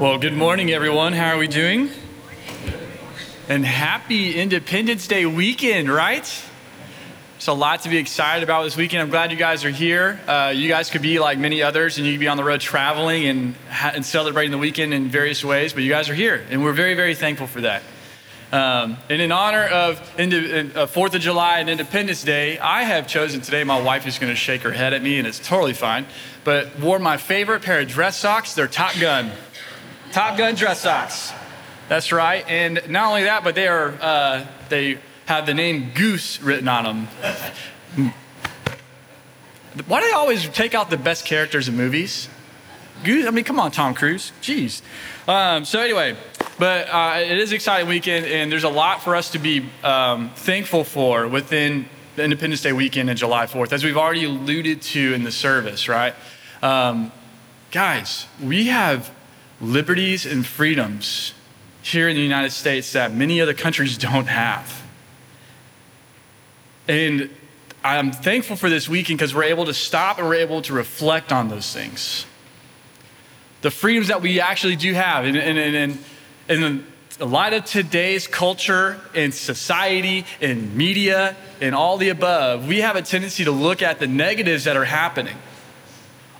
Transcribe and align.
Well, 0.00 0.18
good 0.18 0.34
morning, 0.34 0.70
everyone. 0.72 1.12
How 1.12 1.34
are 1.34 1.38
we 1.38 1.46
doing? 1.48 1.88
And 3.48 3.64
happy 3.64 4.34
Independence 4.38 5.06
Day 5.06 5.24
weekend, 5.24 5.88
right? 5.88 6.24
There's 7.34 7.48
a 7.48 7.52
lot 7.52 7.82
to 7.82 7.88
be 7.88 7.98
excited 7.98 8.42
about 8.42 8.64
this 8.64 8.76
weekend. 8.76 9.02
I'm 9.02 9.10
glad 9.10 9.30
you 9.30 9.36
guys 9.36 9.64
are 9.64 9.70
here. 9.70 10.20
Uh, 10.26 10.52
you 10.54 10.68
guys 10.68 10.90
could 10.90 11.02
be 11.02 11.18
like 11.18 11.38
many 11.38 11.62
others, 11.62 11.96
and 11.98 12.06
you 12.06 12.14
could 12.14 12.20
be 12.20 12.28
on 12.28 12.36
the 12.36 12.44
road 12.44 12.60
traveling 12.60 13.26
and, 13.26 13.54
ha- 13.70 13.92
and 13.94 14.04
celebrating 14.04 14.50
the 14.50 14.58
weekend 14.58 14.92
in 14.92 15.08
various 15.08 15.44
ways, 15.44 15.72
but 15.72 15.82
you 15.82 15.90
guys 15.90 16.10
are 16.10 16.14
here, 16.14 16.44
and 16.50 16.62
we're 16.62 16.72
very, 16.72 16.94
very 16.94 17.14
thankful 17.14 17.46
for 17.46 17.62
that. 17.62 17.82
Um, 18.52 18.98
and 19.08 19.20
in 19.20 19.32
honor 19.32 19.64
of 19.64 20.00
Indi- 20.18 20.74
uh, 20.74 20.86
Fourth 20.86 21.14
of 21.14 21.20
July 21.20 21.58
and 21.58 21.68
Independence 21.68 22.22
Day, 22.22 22.58
I 22.58 22.84
have 22.84 23.08
chosen 23.08 23.40
today. 23.40 23.64
My 23.64 23.80
wife 23.80 24.06
is 24.06 24.18
going 24.18 24.30
to 24.32 24.36
shake 24.36 24.62
her 24.62 24.70
head 24.70 24.92
at 24.92 25.02
me, 25.02 25.18
and 25.18 25.26
it's 25.26 25.40
totally 25.40 25.72
fine. 25.72 26.06
But 26.44 26.78
wore 26.78 26.98
my 26.98 27.16
favorite 27.16 27.62
pair 27.62 27.80
of 27.80 27.88
dress 27.88 28.16
socks. 28.18 28.54
They're 28.54 28.68
Top 28.68 28.94
Gun, 29.00 29.32
Top 30.14 30.38
Gun 30.38 30.54
dress 30.54 30.80
socks. 30.82 31.32
That's 31.88 32.12
right. 32.12 32.44
And 32.46 32.80
not 32.88 33.08
only 33.08 33.24
that, 33.24 33.42
but 33.42 33.56
they 33.56 33.66
are 33.66 33.98
uh, 34.00 34.46
they 34.68 34.98
have 35.26 35.44
the 35.44 35.54
name 35.54 35.90
Goose 35.92 36.40
written 36.40 36.68
on 36.68 36.84
them. 36.84 38.12
Why 39.88 40.00
do 40.00 40.06
they 40.06 40.12
always 40.12 40.48
take 40.50 40.72
out 40.72 40.88
the 40.88 40.96
best 40.96 41.24
characters 41.24 41.66
in 41.66 41.76
movies? 41.76 42.28
Goose. 43.02 43.26
I 43.26 43.30
mean, 43.30 43.42
come 43.42 43.58
on, 43.58 43.72
Tom 43.72 43.92
Cruise. 43.92 44.30
Jeez. 44.40 44.82
Um, 45.26 45.64
so 45.64 45.80
anyway, 45.80 46.16
but 46.60 46.88
uh, 46.90 47.14
it 47.18 47.36
is 47.36 47.50
an 47.50 47.56
exciting 47.56 47.88
weekend, 47.88 48.24
and 48.26 48.52
there's 48.52 48.62
a 48.62 48.68
lot 48.68 49.02
for 49.02 49.16
us 49.16 49.32
to 49.32 49.40
be 49.40 49.68
um, 49.82 50.30
thankful 50.36 50.84
for 50.84 51.26
within 51.26 51.86
the 52.14 52.22
Independence 52.22 52.62
Day 52.62 52.72
weekend 52.72 53.10
and 53.10 53.18
July 53.18 53.46
4th, 53.46 53.72
as 53.72 53.82
we've 53.82 53.96
already 53.96 54.26
alluded 54.26 54.80
to 54.80 55.12
in 55.12 55.24
the 55.24 55.32
service, 55.32 55.88
right? 55.88 56.14
Um, 56.62 57.10
guys, 57.72 58.28
we 58.40 58.68
have 58.68 59.10
liberties 59.64 60.26
and 60.26 60.46
freedoms 60.46 61.34
here 61.82 62.08
in 62.08 62.16
the 62.16 62.22
United 62.22 62.50
States 62.50 62.92
that 62.92 63.12
many 63.12 63.40
other 63.40 63.54
countries 63.54 63.98
don't 63.98 64.26
have. 64.26 64.82
And 66.88 67.30
I'm 67.82 68.12
thankful 68.12 68.56
for 68.56 68.70
this 68.70 68.88
weekend 68.88 69.18
because 69.18 69.34
we're 69.34 69.44
able 69.44 69.66
to 69.66 69.74
stop 69.74 70.18
and 70.18 70.26
we're 70.26 70.36
able 70.36 70.62
to 70.62 70.72
reflect 70.72 71.32
on 71.32 71.48
those 71.48 71.72
things. 71.72 72.26
The 73.60 73.70
freedoms 73.70 74.08
that 74.08 74.22
we 74.22 74.40
actually 74.40 74.76
do 74.76 74.92
have. 74.94 75.24
And, 75.24 75.36
and, 75.36 75.58
and, 75.58 75.98
and 76.48 76.84
in 77.20 77.30
light 77.30 77.52
of 77.52 77.64
today's 77.64 78.26
culture 78.26 79.00
and 79.14 79.32
society 79.32 80.26
and 80.40 80.74
media 80.74 81.36
and 81.60 81.74
all 81.74 81.96
the 81.96 82.08
above, 82.08 82.66
we 82.66 82.80
have 82.80 82.96
a 82.96 83.02
tendency 83.02 83.44
to 83.44 83.50
look 83.50 83.82
at 83.82 83.98
the 83.98 84.06
negatives 84.06 84.64
that 84.64 84.76
are 84.76 84.84
happening. 84.84 85.36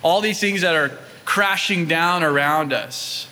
All 0.03 0.21
these 0.21 0.39
things 0.39 0.61
that 0.61 0.75
are 0.75 0.97
crashing 1.25 1.87
down 1.87 2.23
around 2.23 2.71
us 2.71 3.27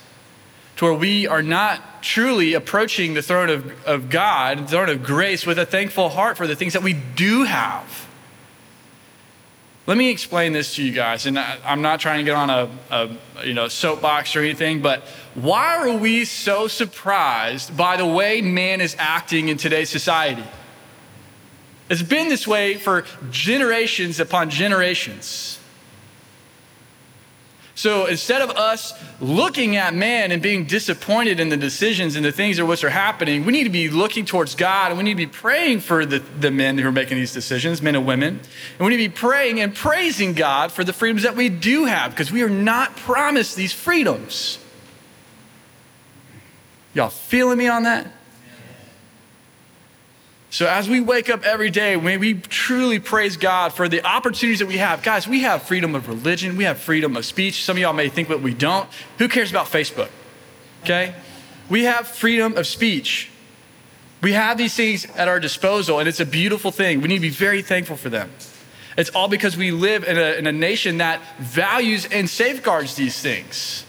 to 0.76 0.84
where 0.84 0.94
we 0.94 1.26
are 1.26 1.42
not 1.42 2.02
truly 2.02 2.54
approaching 2.54 3.14
the 3.14 3.22
throne 3.22 3.48
of, 3.48 3.86
of 3.86 4.10
God, 4.10 4.58
the 4.58 4.66
throne 4.66 4.88
of 4.88 5.02
grace, 5.02 5.46
with 5.46 5.58
a 5.58 5.66
thankful 5.66 6.10
heart 6.10 6.36
for 6.36 6.46
the 6.46 6.56
things 6.56 6.72
that 6.72 6.82
we 6.82 6.92
do 6.92 7.44
have. 7.44 8.06
Let 9.86 9.98
me 9.98 10.10
explain 10.10 10.52
this 10.52 10.76
to 10.76 10.82
you 10.82 10.92
guys, 10.92 11.26
and 11.26 11.38
I, 11.38 11.58
am 11.64 11.82
not 11.82 12.00
trying 12.00 12.18
to 12.18 12.24
get 12.24 12.36
on 12.36 12.48
a, 12.48 12.70
a 12.90 13.44
you 13.46 13.52
know 13.52 13.68
soapbox 13.68 14.34
or 14.34 14.40
anything, 14.40 14.80
but 14.80 15.02
why 15.34 15.76
are 15.76 15.96
we 15.96 16.24
so 16.24 16.68
surprised 16.68 17.76
by 17.76 17.98
the 17.98 18.06
way 18.06 18.40
man 18.40 18.80
is 18.80 18.96
acting 18.98 19.48
in 19.48 19.58
today's 19.58 19.90
society? 19.90 20.44
It's 21.90 22.02
been 22.02 22.30
this 22.30 22.46
way 22.46 22.76
for 22.76 23.04
generations 23.30 24.20
upon 24.20 24.48
generations. 24.48 25.58
So 27.84 28.06
instead 28.06 28.40
of 28.40 28.48
us 28.48 28.94
looking 29.20 29.76
at 29.76 29.92
man 29.92 30.32
and 30.32 30.40
being 30.40 30.64
disappointed 30.64 31.38
in 31.38 31.50
the 31.50 31.56
decisions 31.58 32.16
and 32.16 32.24
the 32.24 32.32
things 32.32 32.56
that 32.56 32.64
which 32.64 32.82
are 32.82 32.88
happening, 32.88 33.44
we 33.44 33.52
need 33.52 33.64
to 33.64 33.68
be 33.68 33.90
looking 33.90 34.24
towards 34.24 34.54
God 34.54 34.90
and 34.90 34.96
we 34.96 35.04
need 35.04 35.10
to 35.10 35.16
be 35.18 35.26
praying 35.26 35.80
for 35.80 36.06
the, 36.06 36.20
the 36.20 36.50
men 36.50 36.78
who 36.78 36.88
are 36.88 36.92
making 36.92 37.18
these 37.18 37.34
decisions, 37.34 37.82
men 37.82 37.94
and 37.94 38.06
women. 38.06 38.40
And 38.78 38.80
we 38.80 38.88
need 38.88 39.02
to 39.02 39.10
be 39.10 39.14
praying 39.14 39.60
and 39.60 39.74
praising 39.74 40.32
God 40.32 40.72
for 40.72 40.82
the 40.82 40.94
freedoms 40.94 41.24
that 41.24 41.36
we 41.36 41.50
do 41.50 41.84
have 41.84 42.12
because 42.12 42.32
we 42.32 42.42
are 42.42 42.48
not 42.48 42.96
promised 42.96 43.54
these 43.54 43.74
freedoms. 43.74 44.58
Y'all 46.94 47.10
feeling 47.10 47.58
me 47.58 47.68
on 47.68 47.82
that? 47.82 48.06
So, 50.54 50.68
as 50.68 50.88
we 50.88 51.00
wake 51.00 51.30
up 51.30 51.44
every 51.44 51.70
day, 51.70 51.96
may 51.96 52.16
we 52.16 52.34
truly 52.34 53.00
praise 53.00 53.36
God 53.36 53.72
for 53.72 53.88
the 53.88 54.06
opportunities 54.06 54.60
that 54.60 54.66
we 54.66 54.76
have. 54.76 55.02
Guys, 55.02 55.26
we 55.26 55.40
have 55.40 55.64
freedom 55.64 55.96
of 55.96 56.06
religion, 56.06 56.56
we 56.56 56.62
have 56.62 56.78
freedom 56.78 57.16
of 57.16 57.24
speech. 57.24 57.64
Some 57.64 57.76
of 57.76 57.80
y'all 57.80 57.92
may 57.92 58.08
think 58.08 58.28
that 58.28 58.40
we 58.40 58.54
don't. 58.54 58.88
Who 59.18 59.26
cares 59.26 59.50
about 59.50 59.66
Facebook? 59.66 60.10
Okay? 60.84 61.12
We 61.68 61.82
have 61.82 62.06
freedom 62.06 62.56
of 62.56 62.68
speech. 62.68 63.30
We 64.22 64.34
have 64.34 64.56
these 64.56 64.76
things 64.76 65.06
at 65.16 65.26
our 65.26 65.40
disposal, 65.40 65.98
and 65.98 66.08
it's 66.08 66.20
a 66.20 66.24
beautiful 66.24 66.70
thing. 66.70 67.00
We 67.00 67.08
need 67.08 67.16
to 67.16 67.22
be 67.22 67.30
very 67.30 67.60
thankful 67.60 67.96
for 67.96 68.08
them. 68.08 68.30
It's 68.96 69.10
all 69.10 69.26
because 69.26 69.56
we 69.56 69.72
live 69.72 70.04
in 70.04 70.16
a, 70.16 70.38
in 70.38 70.46
a 70.46 70.52
nation 70.52 70.98
that 70.98 71.20
values 71.40 72.06
and 72.06 72.30
safeguards 72.30 72.94
these 72.94 73.18
things. 73.18 73.84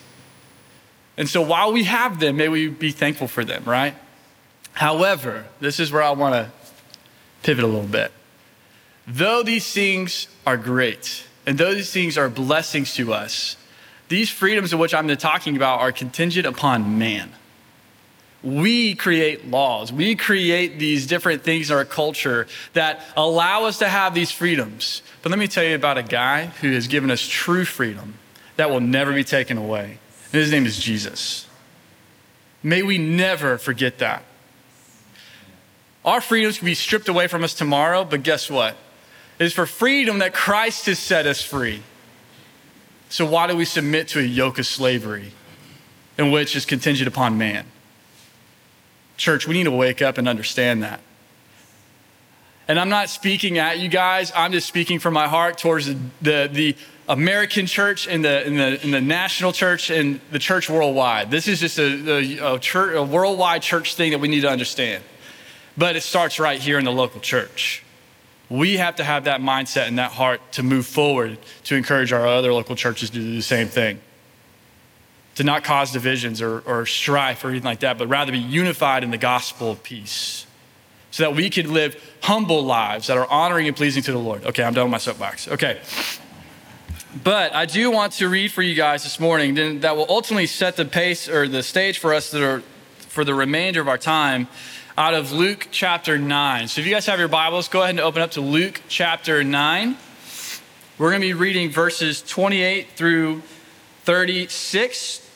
And 1.16 1.30
so 1.30 1.44
while 1.44 1.72
we 1.72 1.84
have 1.84 2.20
them, 2.20 2.38
may 2.38 2.50
we 2.50 2.70
be 2.70 2.90
thankful 2.90 3.28
for 3.28 3.46
them, 3.46 3.66
right? 3.66 3.94
However, 4.75 5.46
this 5.62 5.80
is 5.80 5.92
where 5.92 6.04
I 6.04 6.12
want 6.12 6.36
to 6.36 6.52
pivot 7.45 7.63
a 7.63 7.67
little 7.67 7.88
bit. 7.88 8.11
Though 9.07 9.44
these 9.44 9.72
things 9.72 10.28
are 10.47 10.57
great, 10.57 11.28
and 11.45 11.59
though 11.59 11.75
these 11.75 11.91
things 11.91 12.17
are 12.17 12.28
blessings 12.28 12.95
to 12.95 13.13
us, 13.13 13.56
these 14.07 14.31
freedoms 14.31 14.73
of 14.73 14.79
which 14.79 14.95
I'm 14.95 15.07
talking 15.16 15.56
about 15.56 15.79
are 15.79 15.91
contingent 15.91 16.47
upon 16.47 16.97
man. 16.97 17.31
We 18.41 18.95
create 18.95 19.47
laws, 19.47 19.94
we 19.94 20.16
create 20.16 20.79
these 20.79 21.06
different 21.06 21.44
things 21.44 21.69
in 21.69 21.78
our 21.78 21.85
culture 21.85 22.47
that 22.73 23.01
allow 23.16 23.66
us 23.66 23.77
to 23.79 23.89
have 23.89 24.16
these 24.16 24.31
freedoms. 24.31 25.03
But 25.22 25.29
let 25.29 25.38
me 25.38 25.47
tell 25.47 25.63
you 25.63 25.75
about 25.75 26.00
a 26.00 26.03
guy 26.03 26.47
who 26.62 26.72
has 26.72 26.88
given 26.88 27.12
us 27.12 27.27
true 27.27 27.66
freedom 27.66 28.16
that 28.57 28.72
will 28.72 28.79
never 28.79 29.13
be 29.13 29.23
taken 29.23 29.57
away. 29.57 30.00
And 30.31 30.41
his 30.41 30.51
name 30.51 30.66
is 30.66 30.79
Jesus. 30.79 31.47
May 32.63 32.81
we 32.81 32.97
never 32.97 33.59
forget 33.59 34.00
that. 34.00 34.23
Our 36.06 36.22
freedoms 36.22 36.60
can 36.60 36.68
be 36.68 36.76
stripped 36.76 37.10
away 37.10 37.28
from 37.28 37.44
us 37.44 37.56
tomorrow, 37.56 38.06
but 38.06 38.22
guess 38.22 38.50
what? 38.50 38.78
It 39.40 39.46
is 39.46 39.54
for 39.54 39.66
freedom 39.66 40.20
that 40.20 40.34
Christ 40.34 40.86
has 40.86 41.00
set 41.00 41.26
us 41.26 41.42
free. 41.42 41.82
So 43.10 43.26
why 43.26 43.48
do 43.48 43.58
we 43.58 43.66
submit 43.66 44.08
to 44.10 44.20
a 44.20 44.24
yoke 44.24 44.60
of 44.60 44.68
slavery 44.68 45.32
in 46.18 46.32
which 46.32 46.56
is 46.56 46.66
contingent 46.66 47.08
upon 47.08 47.40
man? 47.40 47.66
Church, 49.18 49.48
we 49.48 49.56
need 49.56 49.64
to 49.64 49.72
wake 49.72 50.02
up 50.02 50.18
and 50.20 50.28
understand 50.28 50.84
that. 50.84 51.00
And 52.68 52.80
I'm 52.80 52.90
not 52.90 53.10
speaking 53.10 53.58
at 53.58 53.80
you 53.80 53.90
guys, 53.90 54.32
I'm 54.36 54.52
just 54.52 54.68
speaking 54.68 55.00
from 55.00 55.14
my 55.14 55.28
heart 55.28 55.58
towards 55.58 55.88
the, 55.88 55.98
the, 56.22 56.50
the 56.52 56.76
American 57.08 57.66
church 57.66 58.08
and 58.08 58.26
the, 58.26 58.46
and, 58.46 58.60
the, 58.60 58.80
and 58.84 58.94
the 58.94 59.02
national 59.02 59.54
church 59.54 59.90
and 59.90 60.20
the 60.32 60.40
church 60.40 60.70
worldwide. 60.70 61.32
This 61.32 61.48
is 61.48 61.60
just 61.60 61.80
a, 61.80 61.84
a, 61.84 62.56
a, 62.56 62.60
church, 62.60 62.96
a 62.96 63.04
worldwide 63.04 63.62
church 63.62 63.96
thing 63.96 64.12
that 64.12 64.20
we 64.20 64.28
need 64.28 64.42
to 64.42 64.50
understand 64.50 65.04
but 65.78 65.96
it 65.96 66.02
starts 66.02 66.40
right 66.40 66.59
here 66.59 66.78
in 66.78 66.86
the 66.86 66.91
local 66.91 67.19
church. 67.19 67.84
We 68.50 68.78
have 68.78 68.97
to 68.97 69.03
have 69.03 69.24
that 69.24 69.41
mindset 69.41 69.88
and 69.88 69.97
that 69.97 70.12
heart 70.12 70.40
to 70.53 70.63
move 70.63 70.86
forward 70.86 71.38
to 71.66 71.75
encourage 71.75 72.13
our 72.13 72.28
other 72.28 72.53
local 72.53 72.75
churches 72.75 73.09
to 73.09 73.19
do 73.19 73.36
the 73.36 73.41
same 73.41 73.68
thing. 73.68 74.00
To 75.36 75.44
not 75.44 75.63
cause 75.63 75.91
divisions 75.91 76.41
or, 76.41 76.59
or 76.62 76.86
strife 76.86 77.44
or 77.44 77.50
anything 77.50 77.66
like 77.66 77.81
that, 77.81 77.97
but 77.97 78.08
rather 78.08 78.31
be 78.31 78.38
unified 78.38 79.03
in 79.03 79.12
the 79.12 79.18
gospel 79.18 79.72
of 79.72 79.84
peace 79.84 80.46
so 81.12 81.24
that 81.24 81.36
we 81.36 81.50
could 81.50 81.68
live 81.68 81.96
humble 82.22 82.63
lives 82.63 83.07
that 83.07 83.18
are 83.18 83.28
honoring 83.28 83.68
and 83.68 83.75
pleasing 83.75 84.03
to 84.03 84.12
the 84.12 84.19
Lord. 84.19 84.46
Okay, 84.46 84.63
I'm 84.63 84.74
done 84.74 84.86
with 84.86 84.92
my 84.92 84.97
soapbox. 84.97 85.47
Okay. 85.47 85.80
But 87.24 87.56
I 87.56 87.66
do 87.66 87.89
want 87.89 88.13
to 88.13 88.27
read 88.27 88.51
for 88.51 88.62
you 88.62 88.75
guys 88.75 89.04
this 89.04 89.18
morning 89.18 89.80
that 89.80 89.95
will 89.95 90.07
ultimately 90.10 90.45
set 90.45 90.75
the 90.75 90.83
pace 90.83 91.30
or 91.30 91.48
the 91.48 91.63
stage 91.63 92.00
for 92.00 92.13
us 92.13 92.31
that 92.31 92.44
are 92.44 92.62
for 92.98 93.24
the 93.24 93.33
remainder 93.33 93.80
of 93.80 93.88
our 93.88 93.98
time 93.98 94.50
out 94.97 95.13
of 95.13 95.33
Luke 95.33 95.68
chapter 95.71 96.18
9. 96.18 96.69
So 96.69 96.80
if 96.80 96.88
you 96.88 96.94
guys 96.94 97.06
have 97.07 97.19
your 97.19 97.27
Bibles, 97.27 97.68
go 97.68 97.81
ahead 97.81 97.92
and 97.92 98.00
open 98.00 98.21
up 98.21 98.31
to 98.31 98.42
Luke 98.42 98.81
chapter 98.88 99.44
9. 99.44 99.97
We're 100.97 101.09
going 101.09 101.21
to 101.21 101.27
be 101.27 101.33
reading 101.33 101.69
verses 101.69 102.21
28 102.21 102.92
through 102.95 103.42
36. 104.03 105.30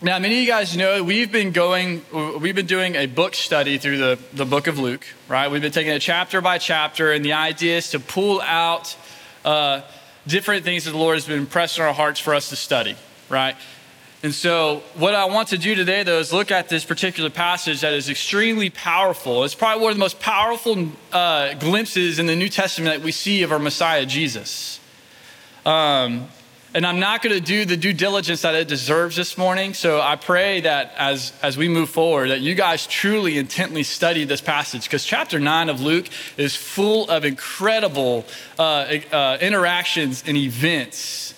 Now, 0.00 0.20
many 0.20 0.36
of 0.36 0.40
you 0.42 0.46
guys 0.46 0.76
know 0.76 1.02
we've 1.02 1.32
been 1.32 1.50
going, 1.50 2.02
we've 2.40 2.54
been 2.54 2.66
doing 2.66 2.94
a 2.94 3.06
book 3.06 3.34
study 3.34 3.78
through 3.78 3.98
the, 3.98 4.18
the 4.32 4.44
book 4.44 4.68
of 4.68 4.78
Luke, 4.78 5.04
right? 5.26 5.50
We've 5.50 5.62
been 5.62 5.72
taking 5.72 5.92
it 5.92 6.00
chapter 6.00 6.40
by 6.40 6.58
chapter, 6.58 7.10
and 7.10 7.24
the 7.24 7.32
idea 7.32 7.78
is 7.78 7.90
to 7.90 7.98
pull 7.98 8.40
out 8.42 8.96
uh, 9.44 9.80
different 10.24 10.62
things 10.62 10.84
that 10.84 10.92
the 10.92 10.98
Lord 10.98 11.16
has 11.16 11.26
been 11.26 11.38
impressing 11.38 11.82
our 11.82 11.92
hearts 11.92 12.20
for 12.20 12.32
us 12.32 12.50
to 12.50 12.56
study, 12.56 12.94
right? 13.28 13.56
And 14.24 14.34
so, 14.34 14.82
what 14.94 15.14
I 15.14 15.26
want 15.26 15.48
to 15.48 15.58
do 15.58 15.74
today, 15.74 16.02
though, 16.02 16.18
is 16.18 16.32
look 16.32 16.50
at 16.50 16.70
this 16.70 16.82
particular 16.82 17.28
passage 17.28 17.82
that 17.82 17.92
is 17.92 18.08
extremely 18.08 18.70
powerful. 18.70 19.44
It's 19.44 19.54
probably 19.54 19.82
one 19.82 19.90
of 19.90 19.98
the 19.98 20.00
most 20.00 20.18
powerful 20.18 20.88
uh, 21.12 21.52
glimpses 21.52 22.18
in 22.18 22.24
the 22.24 22.34
New 22.34 22.48
Testament 22.48 22.96
that 22.96 23.04
we 23.04 23.12
see 23.12 23.42
of 23.42 23.52
our 23.52 23.58
Messiah, 23.58 24.06
Jesus. 24.06 24.80
Um, 25.66 26.28
and 26.72 26.86
I'm 26.86 27.00
not 27.00 27.20
going 27.20 27.34
to 27.34 27.40
do 27.40 27.66
the 27.66 27.76
due 27.76 27.92
diligence 27.92 28.40
that 28.40 28.54
it 28.54 28.66
deserves 28.66 29.14
this 29.14 29.36
morning. 29.36 29.74
So 29.74 30.00
I 30.00 30.16
pray 30.16 30.62
that 30.62 30.94
as, 30.96 31.34
as 31.42 31.58
we 31.58 31.68
move 31.68 31.90
forward, 31.90 32.30
that 32.30 32.40
you 32.40 32.54
guys 32.54 32.86
truly 32.86 33.36
intently 33.36 33.82
study 33.82 34.24
this 34.24 34.40
passage 34.40 34.84
because 34.84 35.04
chapter 35.04 35.38
9 35.38 35.68
of 35.68 35.82
Luke 35.82 36.06
is 36.38 36.56
full 36.56 37.10
of 37.10 37.26
incredible 37.26 38.24
uh, 38.58 38.62
uh, 39.12 39.36
interactions 39.42 40.24
and 40.26 40.38
events 40.38 41.34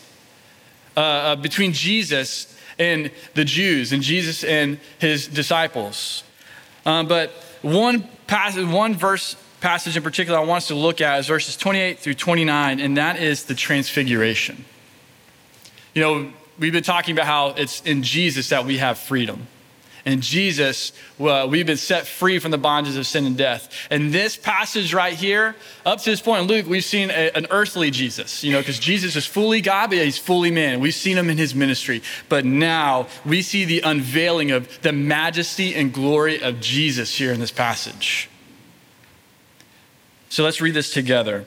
uh, 0.97 1.01
uh 1.01 1.37
between 1.37 1.73
Jesus 1.73 2.56
and 2.79 3.11
the 3.35 3.45
Jews 3.45 3.93
and 3.93 4.03
Jesus 4.03 4.45
and 4.45 4.79
his 4.99 5.27
disciples. 5.27 6.25
Um, 6.85 7.09
but 7.09 7.31
one 7.63 8.09
passage, 8.27 8.67
one 8.67 8.95
verse 8.95 9.37
passage 9.61 9.97
in 9.97 10.03
particular 10.03 10.39
I 10.39 10.45
want 10.45 10.59
us 10.59 10.69
to 10.69 10.75
look 10.75 11.01
at 11.01 11.19
is 11.21 11.27
verses 11.27 11.57
28 11.57 11.99
through 11.99 12.15
29, 12.15 12.81
and 12.81 12.97
that 12.97 13.21
is 13.21 13.45
the 13.45 13.55
transfiguration. 13.55 14.65
You 15.95 16.03
know, 16.03 16.33
we've 16.59 16.73
been 16.73 16.83
talking 16.83 17.15
about 17.15 17.27
how 17.27 17.49
it's 17.51 17.81
in 17.83 18.03
Jesus 18.03 18.51
that 18.51 18.65
we 18.65 18.79
have 18.79 18.99
freedom. 18.99 19.47
In 20.07 20.21
Jesus, 20.21 20.93
uh, 21.19 21.49
we've 21.51 21.67
been 21.67 21.77
set 21.77 22.07
free 22.07 22.39
from 22.39 22.53
the 22.53 22.59
bondages 22.59 22.97
of 22.97 23.09
sin 23.09 23.27
and 23.27 23.37
death. 23.37 23.69
And 23.91 24.13
this 24.13 24.37
passage 24.37 24.95
right 24.95 25.13
here, 25.15 25.57
up 25.85 25.99
to 25.99 26.11
this 26.11 26.21
point 26.21 26.43
in 26.43 26.47
Luke, 26.47 26.67
we've 26.67 26.85
seen 26.85 27.11
a, 27.11 27.33
an 27.35 27.49
earthly 27.51 27.91
Jesus, 27.91 28.45
you 28.45 28.53
know, 28.53 28.61
because 28.61 28.79
Jesus 28.79 29.17
is 29.17 29.27
fully 29.27 29.61
God, 29.61 29.91
but 29.91 29.99
he's 29.99 30.17
fully 30.17 30.53
man. 30.53 30.79
We've 30.79 30.95
seen 30.95 31.19
him 31.19 31.29
in 31.29 31.37
his 31.37 31.57
ministry. 31.57 32.03
But 32.29 32.45
now 32.45 33.09
we 33.25 33.43
see 33.43 33.65
the 33.65 33.81
unveiling 33.81 34.53
of 34.53 34.81
the 34.83 34.93
majesty 34.93 35.75
and 35.75 35.93
glory 35.93 36.41
of 36.41 36.61
Jesus 36.61 37.19
here 37.19 37.33
in 37.33 37.41
this 37.41 37.51
passage. 37.51 38.31
So 40.29 40.45
let's 40.45 40.61
read 40.61 40.75
this 40.75 40.93
together. 40.93 41.47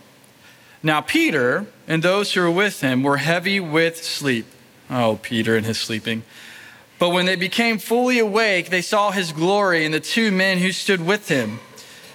Now, 0.83 1.01
Peter 1.01 1.67
and 1.87 2.01
those 2.01 2.33
who 2.33 2.41
were 2.41 2.51
with 2.51 2.81
him 2.81 3.03
were 3.03 3.17
heavy 3.17 3.59
with 3.59 4.03
sleep. 4.03 4.45
Oh, 4.89 5.19
Peter 5.21 5.55
and 5.55 5.65
his 5.65 5.79
sleeping. 5.79 6.23
But 6.97 7.09
when 7.09 7.25
they 7.25 7.35
became 7.35 7.79
fully 7.79 8.19
awake, 8.19 8.69
they 8.69 8.81
saw 8.81 9.11
his 9.11 9.31
glory 9.31 9.85
and 9.85 9.93
the 9.93 9.99
two 9.99 10.31
men 10.31 10.57
who 10.57 10.71
stood 10.71 11.05
with 11.05 11.29
him. 11.29 11.59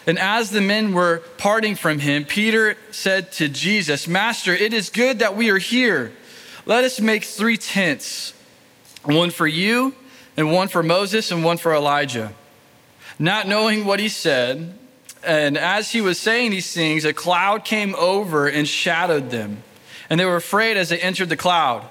And 0.06 0.18
as 0.18 0.50
the 0.50 0.60
men 0.60 0.92
were 0.92 1.22
parting 1.38 1.74
from 1.74 1.98
him, 1.98 2.24
Peter 2.24 2.76
said 2.92 3.32
to 3.32 3.48
Jesus, 3.48 4.06
Master, 4.06 4.54
it 4.54 4.72
is 4.72 4.90
good 4.90 5.18
that 5.18 5.36
we 5.36 5.50
are 5.50 5.58
here. 5.58 6.12
Let 6.64 6.84
us 6.84 7.00
make 7.00 7.24
three 7.24 7.56
tents 7.56 8.32
one 9.02 9.30
for 9.30 9.46
you, 9.46 9.94
and 10.36 10.52
one 10.52 10.68
for 10.68 10.82
Moses, 10.82 11.30
and 11.30 11.44
one 11.44 11.56
for 11.58 11.72
Elijah. 11.74 12.32
Not 13.18 13.48
knowing 13.48 13.84
what 13.84 14.00
he 14.00 14.08
said, 14.08 14.76
and 15.26 15.58
as 15.58 15.90
he 15.90 16.00
was 16.00 16.18
saying 16.18 16.52
these 16.52 16.72
things, 16.72 17.04
a 17.04 17.12
cloud 17.12 17.64
came 17.64 17.94
over 17.96 18.46
and 18.46 18.66
shadowed 18.66 19.30
them. 19.30 19.62
And 20.08 20.20
they 20.20 20.24
were 20.24 20.36
afraid 20.36 20.76
as 20.76 20.88
they 20.88 21.00
entered 21.00 21.28
the 21.28 21.36
cloud. 21.36 21.88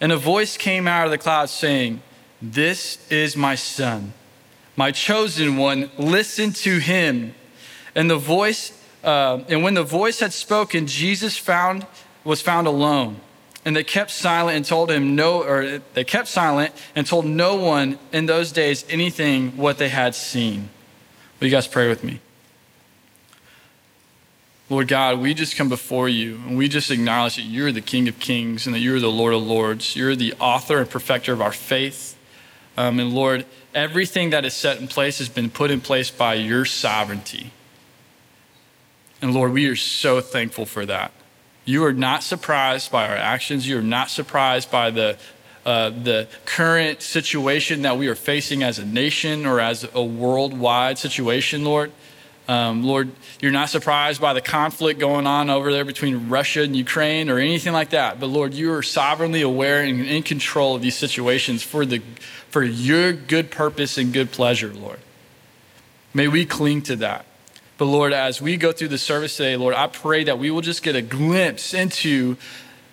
And 0.00 0.12
a 0.12 0.16
voice 0.16 0.56
came 0.56 0.86
out 0.86 1.04
of 1.04 1.10
the 1.10 1.18
cloud 1.18 1.50
saying, 1.50 2.00
This 2.40 2.98
is 3.10 3.36
my 3.36 3.56
son, 3.56 4.12
my 4.76 4.92
chosen 4.92 5.56
one. 5.56 5.90
Listen 5.98 6.52
to 6.52 6.78
him. 6.78 7.34
And 7.94 8.08
the 8.08 8.16
voice, 8.16 8.72
uh, 9.02 9.40
and 9.48 9.62
when 9.64 9.74
the 9.74 9.82
voice 9.82 10.20
had 10.20 10.32
spoken, 10.32 10.86
Jesus 10.86 11.36
found 11.36 11.86
was 12.22 12.40
found 12.40 12.66
alone. 12.66 13.20
And 13.64 13.76
they 13.76 13.84
kept 13.84 14.10
silent 14.10 14.56
and 14.56 14.64
told 14.64 14.90
him 14.90 15.16
no, 15.16 15.42
or 15.42 15.80
they 15.94 16.04
kept 16.04 16.28
silent 16.28 16.72
and 16.94 17.06
told 17.06 17.26
no 17.26 17.56
one 17.56 17.98
in 18.12 18.26
those 18.26 18.52
days 18.52 18.86
anything 18.88 19.56
what 19.56 19.76
they 19.76 19.88
had 19.88 20.14
seen. 20.14 20.70
Will 21.40 21.48
you 21.48 21.52
guys 21.52 21.66
pray 21.66 21.88
with 21.88 22.02
me? 22.04 22.20
Lord 24.70 24.86
God, 24.86 25.18
we 25.18 25.34
just 25.34 25.56
come 25.56 25.68
before 25.68 26.08
you 26.08 26.36
and 26.46 26.56
we 26.56 26.68
just 26.68 26.92
acknowledge 26.92 27.34
that 27.34 27.42
you're 27.42 27.72
the 27.72 27.80
King 27.80 28.06
of 28.06 28.20
Kings 28.20 28.66
and 28.66 28.74
that 28.74 28.78
you're 28.78 29.00
the 29.00 29.10
Lord 29.10 29.34
of 29.34 29.42
Lords. 29.42 29.96
You're 29.96 30.14
the 30.14 30.32
author 30.34 30.78
and 30.78 30.88
perfecter 30.88 31.32
of 31.32 31.42
our 31.42 31.50
faith. 31.50 32.16
Um, 32.76 33.00
and 33.00 33.12
Lord, 33.12 33.46
everything 33.74 34.30
that 34.30 34.44
is 34.44 34.54
set 34.54 34.78
in 34.80 34.86
place 34.86 35.18
has 35.18 35.28
been 35.28 35.50
put 35.50 35.72
in 35.72 35.80
place 35.80 36.12
by 36.12 36.34
your 36.34 36.64
sovereignty. 36.64 37.50
And 39.20 39.34
Lord, 39.34 39.52
we 39.52 39.66
are 39.66 39.74
so 39.74 40.20
thankful 40.20 40.66
for 40.66 40.86
that. 40.86 41.10
You 41.64 41.84
are 41.84 41.92
not 41.92 42.22
surprised 42.22 42.92
by 42.92 43.08
our 43.08 43.16
actions. 43.16 43.66
You 43.66 43.76
are 43.78 43.82
not 43.82 44.08
surprised 44.08 44.70
by 44.70 44.90
the, 44.92 45.18
uh, 45.66 45.90
the 45.90 46.28
current 46.44 47.02
situation 47.02 47.82
that 47.82 47.98
we 47.98 48.06
are 48.06 48.14
facing 48.14 48.62
as 48.62 48.78
a 48.78 48.86
nation 48.86 49.46
or 49.46 49.58
as 49.58 49.88
a 49.92 50.02
worldwide 50.02 50.96
situation, 50.96 51.64
Lord. 51.64 51.90
Um, 52.50 52.82
Lord, 52.82 53.12
you're 53.40 53.52
not 53.52 53.68
surprised 53.68 54.20
by 54.20 54.32
the 54.32 54.40
conflict 54.40 54.98
going 54.98 55.24
on 55.24 55.50
over 55.50 55.70
there 55.70 55.84
between 55.84 56.28
Russia 56.28 56.62
and 56.62 56.74
Ukraine 56.74 57.30
or 57.30 57.38
anything 57.38 57.72
like 57.72 57.90
that. 57.90 58.18
But 58.18 58.26
Lord, 58.26 58.54
you 58.54 58.72
are 58.72 58.82
sovereignly 58.82 59.42
aware 59.42 59.84
and 59.84 60.04
in 60.04 60.24
control 60.24 60.74
of 60.74 60.82
these 60.82 60.96
situations 60.96 61.62
for, 61.62 61.86
the, 61.86 62.02
for 62.48 62.64
your 62.64 63.12
good 63.12 63.52
purpose 63.52 63.98
and 63.98 64.12
good 64.12 64.32
pleasure, 64.32 64.74
Lord. 64.74 64.98
May 66.12 66.26
we 66.26 66.44
cling 66.44 66.82
to 66.82 66.96
that. 66.96 67.24
But 67.78 67.84
Lord, 67.84 68.12
as 68.12 68.42
we 68.42 68.56
go 68.56 68.72
through 68.72 68.88
the 68.88 68.98
service 68.98 69.36
today, 69.36 69.56
Lord, 69.56 69.76
I 69.76 69.86
pray 69.86 70.24
that 70.24 70.40
we 70.40 70.50
will 70.50 70.60
just 70.60 70.82
get 70.82 70.96
a 70.96 71.02
glimpse 71.02 71.72
into 71.72 72.36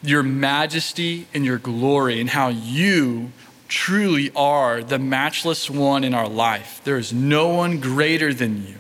your 0.04 0.22
majesty 0.22 1.26
and 1.34 1.44
your 1.44 1.58
glory 1.58 2.22
and 2.22 2.30
how 2.30 2.50
you 2.50 3.32
truly 3.68 4.32
are 4.36 4.84
the 4.84 5.00
matchless 5.00 5.68
one 5.68 6.04
in 6.04 6.14
our 6.14 6.30
life. 6.30 6.80
There 6.84 7.00
is 7.00 7.12
no 7.12 7.48
one 7.48 7.80
greater 7.80 8.36
than 8.36 8.68
you. 8.68 8.76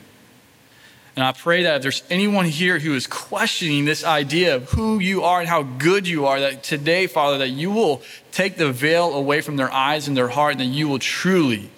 And 1.18 1.26
I 1.26 1.32
pray 1.32 1.64
that 1.64 1.78
if 1.78 1.82
there's 1.82 2.04
anyone 2.12 2.46
here 2.46 2.78
who 2.78 2.94
is 2.94 3.08
questioning 3.08 3.86
this 3.86 4.04
idea 4.04 4.56
of 4.56 4.70
who 4.70 5.00
you 5.00 5.24
are 5.24 5.40
and 5.40 5.50
how 5.50 5.64
good 5.64 6.08
you 6.08 6.28
are, 6.28 6.40
that 6.40 6.62
today, 6.62 7.08
Father, 7.08 7.40
that 7.40 7.50
you 7.50 7.72
will 7.72 8.04
take 8.32 8.58
the 8.58 8.72
veil 8.72 9.16
away 9.16 9.42
from 9.42 9.56
their 9.56 9.74
eyes 9.74 10.08
and 10.08 10.16
their 10.16 10.28
heart, 10.28 10.52
and 10.52 10.62
that 10.62 10.66
you 10.66 10.88
will 10.88 11.00
truly 11.00 11.72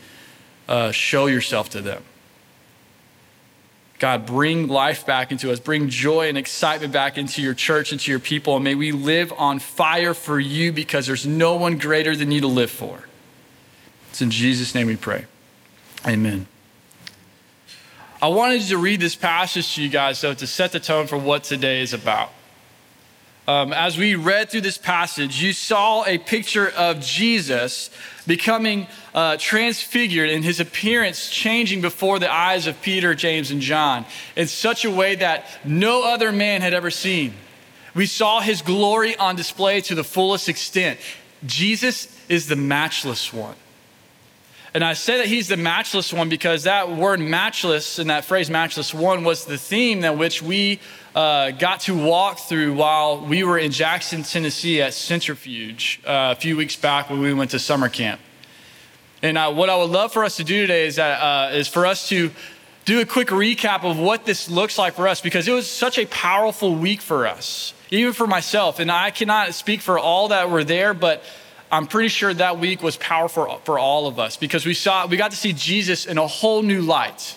uh, 0.67 0.91
show 0.91 1.27
yourself 1.27 1.69
to 1.69 1.81
them. 1.81 2.03
God, 3.97 4.25
bring 4.25 4.67
life 4.67 5.05
back 5.05 5.31
into 5.31 5.53
us. 5.53 5.59
Bring 5.61 5.87
joy 5.87 6.27
and 6.27 6.37
excitement 6.37 6.91
back 6.91 7.17
into 7.17 7.41
your 7.41 7.53
church, 7.53 7.93
into 7.93 8.11
your 8.11 8.19
people. 8.19 8.55
And 8.55 8.63
may 8.65 8.75
we 8.75 8.91
live 8.91 9.31
on 9.37 9.59
fire 9.59 10.13
for 10.13 10.37
you 10.37 10.73
because 10.73 11.07
there's 11.07 11.25
no 11.25 11.55
one 11.55 11.77
greater 11.77 12.13
than 12.13 12.29
you 12.31 12.41
to 12.41 12.47
live 12.47 12.71
for. 12.71 13.05
It's 14.09 14.21
in 14.21 14.31
Jesus' 14.31 14.75
name 14.75 14.87
we 14.87 14.97
pray. 14.97 15.27
Amen. 16.05 16.47
I 18.21 18.27
wanted 18.27 18.63
to 18.63 18.77
read 18.77 18.99
this 18.99 19.15
passage 19.15 19.75
to 19.75 19.81
you 19.81 19.87
guys, 19.87 20.19
though, 20.19 20.33
to 20.33 20.45
set 20.45 20.73
the 20.73 20.79
tone 20.81 21.07
for 21.07 21.17
what 21.17 21.45
today 21.45 21.81
is 21.81 21.93
about. 21.93 22.31
Um, 23.47 23.71
as 23.71 23.97
we 23.97 24.15
read 24.15 24.49
through 24.49 24.61
this 24.61 24.77
passage, 24.77 25.41
you 25.41 25.53
saw 25.53 26.03
a 26.03 26.17
picture 26.17 26.69
of 26.69 26.99
Jesus 26.99 27.89
becoming 28.27 28.87
uh, 29.15 29.37
transfigured 29.37 30.29
and 30.29 30.43
his 30.43 30.59
appearance 30.59 31.29
changing 31.29 31.79
before 31.79 32.19
the 32.19 32.31
eyes 32.31 32.67
of 32.67 32.81
Peter, 32.81 33.15
James, 33.15 33.51
and 33.51 33.61
John 33.61 34.05
in 34.35 34.47
such 34.47 34.83
a 34.83 34.91
way 34.91 35.15
that 35.15 35.45
no 35.63 36.03
other 36.03 36.33
man 36.33 36.61
had 36.61 36.73
ever 36.73 36.91
seen. 36.91 37.33
We 37.95 38.05
saw 38.05 38.41
his 38.41 38.61
glory 38.61 39.15
on 39.15 39.37
display 39.37 39.79
to 39.81 39.95
the 39.95 40.03
fullest 40.03 40.49
extent. 40.49 40.99
Jesus 41.45 42.13
is 42.27 42.47
the 42.47 42.57
matchless 42.57 43.33
one. 43.33 43.55
And 44.73 44.83
I 44.83 44.93
say 44.93 45.17
that 45.17 45.25
he's 45.25 45.47
the 45.47 45.57
matchless 45.57 46.13
one 46.13 46.29
because 46.29 46.63
that 46.63 46.91
word 46.91 47.19
matchless 47.19 47.97
and 47.97 48.09
that 48.09 48.25
phrase 48.25 48.49
matchless 48.49 48.93
one 48.93 49.23
was 49.23 49.45
the 49.45 49.57
theme 49.57 50.01
that 50.01 50.17
which 50.17 50.43
we 50.43 50.79
uh, 51.15 51.51
got 51.51 51.79
to 51.81 51.97
walk 51.97 52.37
through 52.37 52.75
while 52.75 53.19
we 53.19 53.43
were 53.43 53.57
in 53.57 53.71
Jackson, 53.71 54.21
Tennessee 54.21 54.81
at 54.81 54.93
Centrifuge 54.93 56.01
uh, 56.05 56.35
a 56.37 56.39
few 56.39 56.55
weeks 56.55 56.75
back 56.75 57.09
when 57.09 57.19
we 57.19 57.33
went 57.33 57.51
to 57.51 57.59
summer 57.59 57.89
camp. 57.89 58.21
And 59.21 59.37
what 59.57 59.69
I 59.69 59.75
would 59.75 59.89
love 59.89 60.13
for 60.13 60.23
us 60.23 60.37
to 60.37 60.43
do 60.43 60.67
today 60.67 60.87
uh, 60.87 61.49
is 61.49 61.67
for 61.67 61.85
us 61.85 62.07
to 62.09 62.31
do 62.85 63.01
a 63.01 63.05
quick 63.05 63.27
recap 63.27 63.83
of 63.83 63.99
what 63.99 64.25
this 64.25 64.49
looks 64.49 64.77
like 64.77 64.93
for 64.93 65.07
us 65.07 65.19
because 65.19 65.47
it 65.47 65.51
was 65.51 65.69
such 65.69 65.97
a 65.97 66.05
powerful 66.05 66.73
week 66.73 67.01
for 67.01 67.27
us, 67.27 67.73
even 67.91 68.13
for 68.13 68.27
myself. 68.27 68.79
And 68.79 68.91
I 68.91 69.11
cannot 69.11 69.53
speak 69.53 69.81
for 69.81 69.99
all 69.99 70.29
that 70.29 70.49
were 70.49 70.63
there, 70.63 70.93
but 70.93 71.23
I'm 71.71 71.85
pretty 71.85 72.09
sure 72.09 72.33
that 72.33 72.59
week 72.59 72.81
was 72.81 72.97
powerful 72.97 73.61
for 73.63 73.77
all 73.77 74.07
of 74.07 74.19
us 74.19 74.37
because 74.37 74.65
we 74.65 74.73
saw 74.73 75.05
we 75.05 75.17
got 75.17 75.31
to 75.31 75.37
see 75.37 75.53
Jesus 75.53 76.05
in 76.05 76.17
a 76.17 76.25
whole 76.25 76.63
new 76.63 76.81
light 76.81 77.35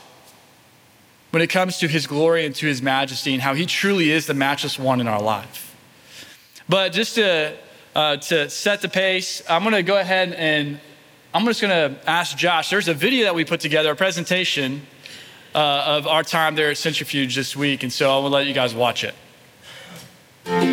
when 1.33 1.43
it 1.43 1.49
comes 1.49 1.79
to 1.79 1.89
his 1.89 2.07
glory 2.07 2.47
and 2.47 2.55
to 2.55 2.67
his 2.67 2.83
majesty 2.83 3.33
and 3.33 3.43
how 3.43 3.55
he 3.55 3.67
truly 3.67 4.11
is 4.11 4.27
the 4.27 4.35
matchless 4.35 4.79
one 4.79 5.01
in 5.01 5.09
our 5.09 5.21
life. 5.21 5.75
But 6.69 6.93
just 6.93 7.17
to, 7.17 7.57
uh, 7.95 8.19
to 8.19 8.49
set 8.51 8.83
the 8.83 8.89
pace, 8.89 9.43
I'm 9.49 9.63
going 9.63 9.75
to 9.75 9.83
go 9.83 9.99
ahead 9.99 10.33
and 10.33 10.79
I'm 11.35 11.45
just 11.47 11.63
going 11.63 11.71
to 11.71 11.99
ask 12.09 12.37
Josh. 12.37 12.69
There's 12.69 12.89
a 12.89 12.95
video 12.95 13.25
that 13.25 13.35
we 13.35 13.45
put 13.45 13.61
together, 13.61 13.91
a 13.91 13.97
presentation 13.97 14.83
uh, 15.55 15.85
of 15.87 16.07
our 16.07 16.23
time 16.23 16.55
there 16.55 16.71
at 16.71 16.77
Centrifuge 16.77 17.35
this 17.35 17.57
week. 17.57 17.83
And 17.83 17.93
so 17.93 18.15
I 18.15 18.23
will 18.23 18.31
let 18.31 18.47
you 18.47 18.55
guys 18.55 18.75
watch 18.75 19.05
it. 19.05 20.72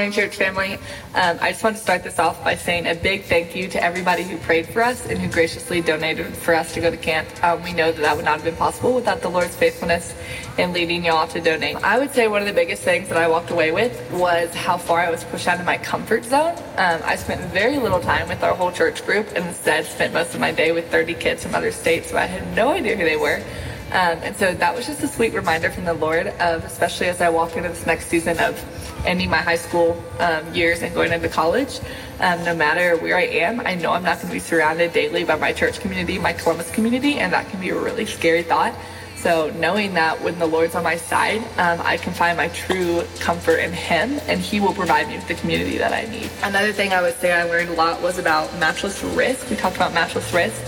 Morning, 0.00 0.12
church 0.12 0.36
family. 0.36 0.74
Um, 1.14 1.36
I 1.42 1.50
just 1.50 1.62
want 1.62 1.76
to 1.76 1.82
start 1.82 2.02
this 2.02 2.18
off 2.18 2.42
by 2.42 2.54
saying 2.56 2.86
a 2.86 2.94
big 2.94 3.24
thank 3.24 3.54
you 3.54 3.68
to 3.68 3.84
everybody 3.84 4.22
who 4.22 4.38
prayed 4.38 4.66
for 4.66 4.82
us 4.82 5.04
and 5.04 5.18
who 5.18 5.30
graciously 5.30 5.82
donated 5.82 6.34
for 6.34 6.54
us 6.54 6.72
to 6.72 6.80
go 6.80 6.90
to 6.90 6.96
camp. 6.96 7.28
Um, 7.44 7.62
we 7.62 7.74
know 7.74 7.92
that 7.92 8.00
that 8.00 8.16
would 8.16 8.24
not 8.24 8.36
have 8.36 8.44
been 8.44 8.56
possible 8.56 8.94
without 8.94 9.20
the 9.20 9.28
Lord's 9.28 9.54
faithfulness 9.54 10.14
in 10.56 10.72
leading 10.72 11.04
y'all 11.04 11.28
to 11.28 11.38
donate. 11.38 11.76
I 11.84 11.98
would 11.98 12.12
say 12.12 12.28
one 12.28 12.40
of 12.40 12.48
the 12.48 12.54
biggest 12.54 12.82
things 12.82 13.10
that 13.10 13.18
I 13.18 13.28
walked 13.28 13.50
away 13.50 13.72
with 13.72 14.10
was 14.12 14.54
how 14.54 14.78
far 14.78 15.00
I 15.00 15.10
was 15.10 15.22
pushed 15.24 15.46
out 15.46 15.60
of 15.60 15.66
my 15.66 15.76
comfort 15.76 16.24
zone. 16.24 16.56
Um, 16.78 17.02
I 17.04 17.16
spent 17.16 17.42
very 17.52 17.76
little 17.76 18.00
time 18.00 18.26
with 18.26 18.42
our 18.42 18.54
whole 18.54 18.72
church 18.72 19.04
group 19.04 19.28
and 19.36 19.44
instead 19.44 19.84
spent 19.84 20.14
most 20.14 20.32
of 20.32 20.40
my 20.40 20.50
day 20.50 20.72
with 20.72 20.90
30 20.90 21.12
kids 21.12 21.42
from 21.42 21.54
other 21.54 21.72
states, 21.72 22.08
so 22.08 22.16
I 22.16 22.24
had 22.24 22.56
no 22.56 22.70
idea 22.70 22.96
who 22.96 23.04
they 23.04 23.18
were. 23.18 23.42
Um, 23.90 24.20
and 24.22 24.36
so 24.36 24.54
that 24.54 24.74
was 24.74 24.86
just 24.86 25.02
a 25.02 25.08
sweet 25.08 25.34
reminder 25.34 25.68
from 25.68 25.84
the 25.84 25.94
Lord 25.94 26.28
of, 26.28 26.64
especially 26.64 27.08
as 27.08 27.20
I 27.20 27.28
walk 27.28 27.56
into 27.56 27.68
this 27.68 27.84
next 27.86 28.06
season 28.06 28.38
of 28.38 28.56
ending 29.04 29.30
my 29.30 29.38
high 29.38 29.56
school 29.56 30.02
um, 30.18 30.54
years 30.54 30.82
and 30.82 30.94
going 30.94 31.12
into 31.12 31.28
college, 31.28 31.80
um, 32.20 32.44
no 32.44 32.54
matter 32.54 32.96
where 32.96 33.16
I 33.16 33.22
am, 33.22 33.60
I 33.60 33.74
know 33.74 33.92
I'm 33.92 34.02
not 34.02 34.16
going 34.16 34.28
to 34.28 34.32
be 34.32 34.38
surrounded 34.38 34.92
daily 34.92 35.24
by 35.24 35.36
my 35.36 35.52
church 35.52 35.80
community, 35.80 36.18
my 36.18 36.32
Columbus 36.32 36.70
community, 36.70 37.14
and 37.14 37.32
that 37.32 37.48
can 37.48 37.60
be 37.60 37.70
a 37.70 37.78
really 37.78 38.06
scary 38.06 38.42
thought. 38.42 38.74
So 39.16 39.50
knowing 39.58 39.92
that 39.94 40.22
when 40.22 40.38
the 40.38 40.46
Lord's 40.46 40.74
on 40.74 40.82
my 40.82 40.96
side, 40.96 41.42
um, 41.58 41.78
I 41.84 41.98
can 41.98 42.14
find 42.14 42.38
my 42.38 42.48
true 42.48 43.04
comfort 43.18 43.56
in 43.56 43.72
Him, 43.72 44.18
and 44.26 44.40
He 44.40 44.60
will 44.60 44.72
provide 44.72 45.08
me 45.08 45.16
with 45.16 45.28
the 45.28 45.34
community 45.34 45.76
that 45.76 45.92
I 45.92 46.10
need. 46.10 46.30
Another 46.42 46.72
thing 46.72 46.92
I 46.92 47.02
would 47.02 47.16
say 47.16 47.32
I 47.32 47.44
learned 47.44 47.68
a 47.68 47.74
lot 47.74 48.00
was 48.00 48.18
about 48.18 48.52
matchless 48.58 49.02
risk. 49.02 49.50
We 49.50 49.56
talked 49.56 49.76
about 49.76 49.92
matchless 49.92 50.32
risk 50.32 50.62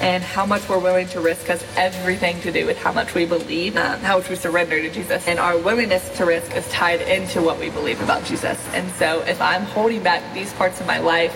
and 0.00 0.22
how 0.22 0.46
much 0.46 0.68
we're 0.68 0.78
willing 0.78 1.08
to 1.08 1.20
risk 1.20 1.46
has 1.46 1.64
everything 1.76 2.40
to 2.42 2.52
do 2.52 2.66
with 2.66 2.78
how 2.78 2.92
much 2.92 3.14
we 3.14 3.24
believe, 3.24 3.76
um, 3.76 3.98
how 4.00 4.18
much 4.18 4.28
we 4.28 4.36
surrender 4.36 4.80
to 4.80 4.90
Jesus. 4.90 5.26
And 5.26 5.38
our 5.38 5.58
willingness 5.58 6.08
to 6.18 6.24
risk 6.24 6.54
is 6.54 6.68
tied 6.70 7.00
into 7.02 7.42
what 7.42 7.58
we 7.58 7.70
believe 7.70 8.00
about 8.00 8.24
Jesus. 8.24 8.58
And 8.74 8.88
so 8.92 9.22
if 9.22 9.40
I'm 9.40 9.62
holding 9.62 10.02
back 10.02 10.22
these 10.34 10.52
parts 10.52 10.80
of 10.80 10.86
my 10.86 10.98
life, 10.98 11.34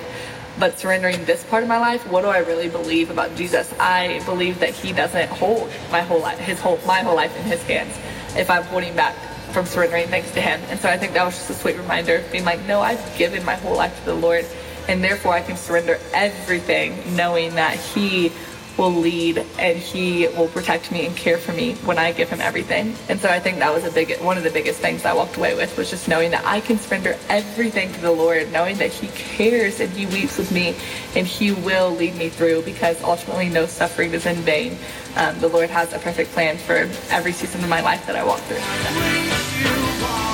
but 0.59 0.79
surrendering 0.79 1.25
this 1.25 1.43
part 1.45 1.63
of 1.63 1.69
my 1.69 1.79
life, 1.79 2.07
what 2.09 2.23
do 2.23 2.29
I 2.29 2.39
really 2.39 2.69
believe 2.69 3.11
about 3.11 3.35
Jesus? 3.37 3.73
I 3.81 4.23
believe 4.27 4.61
that 4.61 4.71
he 4.71 4.93
doesn't 4.93 5.29
hold 5.31 5.71
my 5.91 6.03
whole 6.03 6.21
life, 6.21 6.39
his 6.39 6.61
whole, 6.61 6.79
my 6.87 7.01
whole 7.01 7.17
life 7.17 7.37
in 7.37 7.45
his 7.45 7.63
hands. 7.65 7.97
If 8.37 8.49
I'm 8.51 8.63
holding 8.65 8.95
back 8.95 9.17
from 9.53 9.67
surrendering 9.67 10.09
things 10.09 10.31
to 10.33 10.41
him. 10.41 10.61
And 10.69 10.81
so 10.81 10.89
I 10.89 10.97
think 10.97 11.13
that 11.15 11.25
was 11.25 11.35
just 11.35 11.51
a 11.51 11.55
sweet 11.55 11.77
reminder 11.77 12.25
being 12.33 12.45
like, 12.45 12.65
no, 12.67 12.81
I've 12.81 13.19
given 13.19 13.45
my 13.45 13.55
whole 13.57 13.77
life 13.77 13.99
to 14.01 14.05
the 14.07 14.15
Lord 14.15 14.47
and 14.89 15.03
therefore 15.03 15.33
I 15.33 15.43
can 15.43 15.57
surrender 15.57 15.99
everything 16.13 17.17
knowing 17.17 17.55
that 17.55 17.77
he 17.77 18.33
will 18.79 18.93
lead 18.93 19.45
and 19.59 19.79
he 19.79 20.29
will 20.29 20.49
protect 20.49 20.91
me 20.91 21.07
and 21.07 21.17
care 21.17 21.39
for 21.39 21.53
me 21.53 21.75
when 21.85 21.99
I 21.99 22.13
give 22.13 22.31
him 22.31 22.41
everything. 22.41 22.95
And 23.09 23.21
so 23.21 23.29
I 23.29 23.39
think 23.39 23.59
that 23.59 23.73
was 23.73 23.85
a 23.85 23.91
big 23.91 24.19
one 24.21 24.37
of 24.37 24.45
the 24.45 24.51
biggest 24.51 24.81
things 24.81 25.05
I 25.05 25.13
walked 25.13 25.37
away 25.37 25.55
with 25.55 25.77
was 25.77 25.91
just 25.91 26.09
knowing 26.09 26.31
that 26.31 26.45
I 26.45 26.61
can 26.61 26.79
surrender 26.79 27.17
everything 27.29 27.93
to 27.93 28.01
the 28.01 28.11
Lord, 28.11 28.51
knowing 28.53 28.77
that 28.79 28.93
he 28.93 29.09
cares 29.09 29.81
and 29.81 29.91
he 29.91 30.07
weeps 30.07 30.39
with 30.39 30.51
me 30.53 30.75
and 31.15 31.27
he 31.27 31.53
will 31.53 31.91
lead 31.91 32.17
me 32.17 32.29
through 32.29 32.63
because 32.63 33.03
ultimately 33.03 33.49
no 33.49 33.67
suffering 33.67 34.13
is 34.13 34.27
in 34.27 34.37
vain. 34.37 34.79
Um, 35.17 35.39
the 35.41 35.49
Lord 35.49 35.71
has 35.71 35.93
a 35.93 35.99
perfect 35.99 36.33
plan 36.33 36.57
for 36.57 36.89
every 37.11 37.33
season 37.33 37.63
of 37.63 37.69
my 37.69 37.83
life 37.83 38.07
that 38.07 38.17
I 38.17 38.25
walk 38.25 38.41
through. 38.41 40.32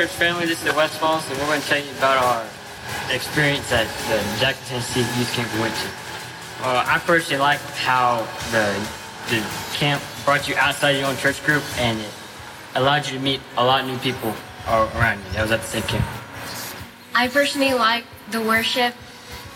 church 0.00 0.08
family. 0.12 0.46
This 0.46 0.64
is 0.64 0.74
West 0.74 0.98
Falls, 0.98 1.28
and 1.28 1.38
we're 1.38 1.44
going 1.44 1.60
to 1.60 1.66
tell 1.66 1.84
you 1.84 1.90
about 1.98 2.16
our 2.24 3.14
experience 3.14 3.70
at 3.70 3.86
the 4.08 4.16
Jackson, 4.40 4.80
Tennessee 4.80 5.00
Youth 5.00 5.30
Camp 5.34 5.52
we 5.52 5.60
went 5.60 5.74
to. 5.74 5.88
Uh, 6.64 6.84
I 6.86 6.98
personally 7.04 7.38
like 7.38 7.60
how 7.76 8.26
the 8.50 8.64
the 9.28 9.44
camp 9.74 10.02
brought 10.24 10.48
you 10.48 10.56
outside 10.56 10.92
your 10.92 11.06
own 11.06 11.18
church 11.18 11.44
group, 11.44 11.62
and 11.76 12.00
it 12.00 12.08
allowed 12.76 13.08
you 13.08 13.18
to 13.18 13.20
meet 13.22 13.42
a 13.58 13.62
lot 13.62 13.82
of 13.82 13.88
new 13.88 13.98
people 13.98 14.34
around 14.66 15.18
you. 15.18 15.32
That 15.32 15.42
was 15.42 15.50
at 15.50 15.60
the 15.60 15.66
same 15.66 15.82
camp. 15.82 16.06
I 17.14 17.28
personally 17.28 17.74
like 17.74 18.06
the 18.30 18.40
worship. 18.40 18.94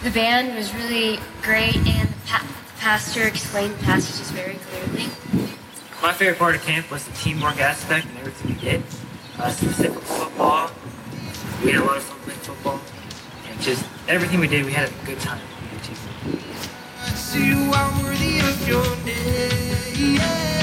The 0.02 0.10
band 0.10 0.54
was 0.56 0.74
really 0.74 1.20
great, 1.40 1.76
and 1.76 2.10
the, 2.10 2.26
pa- 2.26 2.44
the 2.44 2.80
pastor 2.80 3.22
explained 3.22 3.76
the 3.76 3.84
passages 3.84 4.30
very 4.30 4.56
clearly. 4.56 5.08
My 6.02 6.12
favorite 6.12 6.38
part 6.38 6.54
of 6.54 6.62
camp 6.66 6.90
was 6.90 7.06
the 7.06 7.14
teamwork 7.14 7.60
aspect 7.60 8.08
and 8.08 8.18
everything 8.18 8.54
we 8.54 8.60
did 8.60 8.82
specific 9.50 9.98
football. 10.00 10.70
We 11.64 11.72
had 11.72 11.82
a 11.82 11.84
lot 11.84 11.96
of 11.96 12.02
fun 12.02 12.18
playing 12.20 12.40
football. 12.40 12.80
And 13.50 13.60
just 13.60 13.84
everything 14.08 14.40
we 14.40 14.48
did, 14.48 14.64
we 14.64 14.72
had 14.72 14.88
a 14.88 15.06
good 15.06 15.20
time. 15.20 15.40
you 17.34 17.72
are 17.72 18.02
worthy 18.02 18.38
of 18.40 18.68
your 18.68 18.96
name. 19.04 20.53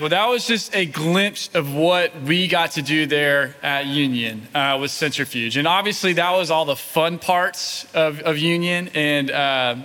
Well, 0.00 0.08
that 0.08 0.28
was 0.28 0.46
just 0.46 0.74
a 0.74 0.86
glimpse 0.86 1.50
of 1.54 1.74
what 1.74 2.20
we 2.22 2.48
got 2.48 2.72
to 2.72 2.82
do 2.82 3.06
there 3.06 3.54
at 3.62 3.86
Union 3.86 4.48
uh, 4.54 4.78
with 4.80 4.90
Centrifuge. 4.90 5.56
And 5.56 5.68
obviously, 5.68 6.14
that 6.14 6.32
was 6.32 6.50
all 6.50 6.64
the 6.64 6.76
fun 6.76 7.18
parts 7.18 7.86
of, 7.94 8.20
of 8.20 8.36
Union. 8.38 8.88
And 8.94 9.30
uh, 9.30 9.76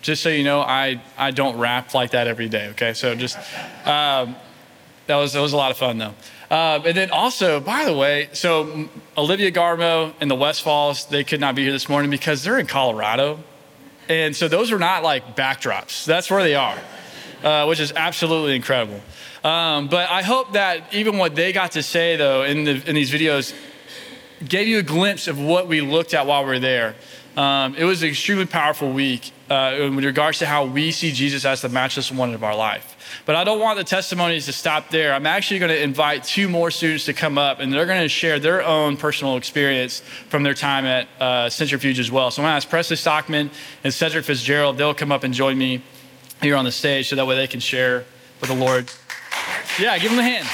just 0.00 0.22
so 0.22 0.28
you 0.28 0.44
know, 0.44 0.60
I, 0.60 1.02
I 1.18 1.32
don't 1.32 1.58
rap 1.58 1.92
like 1.92 2.12
that 2.12 2.26
every 2.28 2.48
day, 2.48 2.68
okay? 2.68 2.94
So 2.94 3.14
just, 3.14 3.36
um, 3.86 4.36
that, 5.06 5.16
was, 5.16 5.34
that 5.34 5.40
was 5.40 5.52
a 5.52 5.56
lot 5.56 5.70
of 5.70 5.76
fun, 5.76 5.98
though. 5.98 6.14
Uh, 6.50 6.80
and 6.86 6.96
then 6.96 7.10
also, 7.10 7.60
by 7.60 7.84
the 7.84 7.94
way, 7.94 8.28
so 8.32 8.88
Olivia 9.18 9.50
Garmo 9.50 10.14
and 10.20 10.30
the 10.30 10.36
Westfalls, 10.36 11.06
they 11.06 11.24
could 11.24 11.40
not 11.40 11.54
be 11.54 11.62
here 11.62 11.72
this 11.72 11.88
morning 11.88 12.10
because 12.10 12.42
they're 12.42 12.58
in 12.58 12.66
Colorado. 12.66 13.40
And 14.08 14.34
so 14.36 14.48
those 14.48 14.72
are 14.72 14.78
not 14.78 15.02
like 15.02 15.36
backdrops. 15.36 16.04
That's 16.04 16.30
where 16.30 16.42
they 16.42 16.54
are 16.54 16.78
uh, 17.42 17.66
which 17.66 17.80
is 17.80 17.92
absolutely 17.92 18.56
incredible. 18.56 19.00
Um, 19.44 19.88
but 19.88 20.10
I 20.10 20.22
hope 20.22 20.52
that 20.52 20.92
even 20.92 21.18
what 21.18 21.34
they 21.34 21.52
got 21.52 21.72
to 21.72 21.82
say, 21.82 22.16
though, 22.16 22.42
in, 22.42 22.64
the, 22.64 22.82
in 22.88 22.94
these 22.94 23.12
videos, 23.12 23.54
gave 24.46 24.66
you 24.66 24.78
a 24.78 24.82
glimpse 24.82 25.28
of 25.28 25.40
what 25.40 25.68
we 25.68 25.80
looked 25.80 26.14
at 26.14 26.26
while 26.26 26.42
we 26.42 26.50
were 26.50 26.58
there. 26.58 26.94
Um, 27.36 27.74
it 27.76 27.84
was 27.84 28.02
an 28.02 28.08
extremely 28.08 28.46
powerful 28.46 28.90
week 28.90 29.30
uh, 29.50 29.76
in 29.78 29.96
regards 29.96 30.38
to 30.38 30.46
how 30.46 30.64
we 30.64 30.90
see 30.90 31.12
Jesus 31.12 31.44
as 31.44 31.60
the 31.60 31.68
matchless 31.68 32.10
one 32.10 32.32
of 32.32 32.42
our 32.42 32.56
life. 32.56 32.94
But 33.26 33.36
I 33.36 33.44
don't 33.44 33.60
want 33.60 33.78
the 33.78 33.84
testimonies 33.84 34.46
to 34.46 34.52
stop 34.52 34.90
there. 34.90 35.12
I'm 35.12 35.26
actually 35.26 35.60
going 35.60 35.70
to 35.70 35.82
invite 35.82 36.24
two 36.24 36.48
more 36.48 36.70
students 36.70 37.04
to 37.04 37.12
come 37.12 37.36
up, 37.38 37.60
and 37.60 37.72
they're 37.72 37.86
going 37.86 38.00
to 38.00 38.08
share 38.08 38.38
their 38.38 38.62
own 38.62 38.96
personal 38.96 39.36
experience 39.36 40.00
from 40.28 40.42
their 40.42 40.54
time 40.54 40.86
at 40.86 41.08
uh, 41.20 41.50
Centrifuge 41.50 41.98
as 41.98 42.10
well. 42.10 42.30
So 42.30 42.42
I'm 42.42 42.46
going 42.46 42.52
to 42.52 42.56
ask 42.56 42.68
Presley 42.68 42.96
Stockman 42.96 43.50
and 43.84 43.92
Cedric 43.92 44.24
Fitzgerald. 44.24 44.78
They'll 44.78 44.94
come 44.94 45.12
up 45.12 45.22
and 45.22 45.34
join 45.34 45.58
me 45.58 45.82
here 46.42 46.56
on 46.56 46.64
the 46.64 46.72
stage 46.72 47.08
so 47.08 47.16
that 47.16 47.26
way 47.26 47.36
they 47.36 47.46
can 47.46 47.60
share 47.60 48.04
with 48.40 48.50
the 48.50 48.56
Lord. 48.56 48.90
Yeah, 49.78 49.98
give 49.98 50.10
them 50.10 50.20
a 50.20 50.22
hand. 50.22 50.46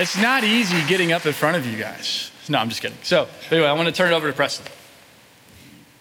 It's 0.00 0.16
not 0.16 0.44
easy 0.44 0.76
getting 0.86 1.12
up 1.12 1.26
in 1.26 1.32
front 1.32 1.56
of 1.56 1.66
you 1.66 1.76
guys. 1.76 2.30
No, 2.48 2.58
I'm 2.58 2.68
just 2.68 2.80
kidding. 2.80 2.96
So, 3.02 3.28
anyway, 3.50 3.66
I 3.66 3.72
want 3.72 3.88
to 3.88 3.92
turn 3.92 4.12
it 4.12 4.16
over 4.16 4.28
to 4.28 4.32
Preston. 4.32 4.66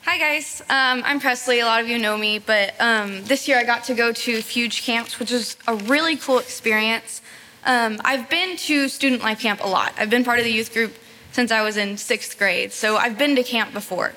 Hi 0.03 0.19
guys, 0.19 0.61
um, 0.69 1.03
I'm 1.05 1.19
Presley. 1.19 1.59
A 1.59 1.65
lot 1.65 1.81
of 1.81 1.89
you 1.89 1.99
know 1.99 2.17
me, 2.17 2.39
but 2.39 2.73
um, 2.79 3.25
this 3.25 3.45
year 3.45 3.57
I 3.57 3.65
got 3.65 3.83
to 3.83 3.93
go 3.93 4.13
to 4.13 4.37
Fuge 4.37 4.83
Camps, 4.83 5.19
which 5.19 5.31
was 5.31 5.57
a 5.67 5.75
really 5.75 6.15
cool 6.15 6.39
experience. 6.39 7.21
Um, 7.65 7.99
I've 8.05 8.29
been 8.29 8.55
to 8.55 8.87
Student 8.87 9.21
Life 9.21 9.41
Camp 9.41 9.61
a 9.61 9.67
lot. 9.67 9.93
I've 9.97 10.09
been 10.09 10.23
part 10.23 10.39
of 10.39 10.45
the 10.45 10.51
youth 10.51 10.73
group 10.73 10.95
since 11.33 11.51
I 11.51 11.61
was 11.61 11.75
in 11.75 11.97
sixth 11.97 12.37
grade, 12.37 12.71
so 12.71 12.95
I've 12.95 13.17
been 13.17 13.35
to 13.35 13.43
camp 13.43 13.73
before. 13.73 14.13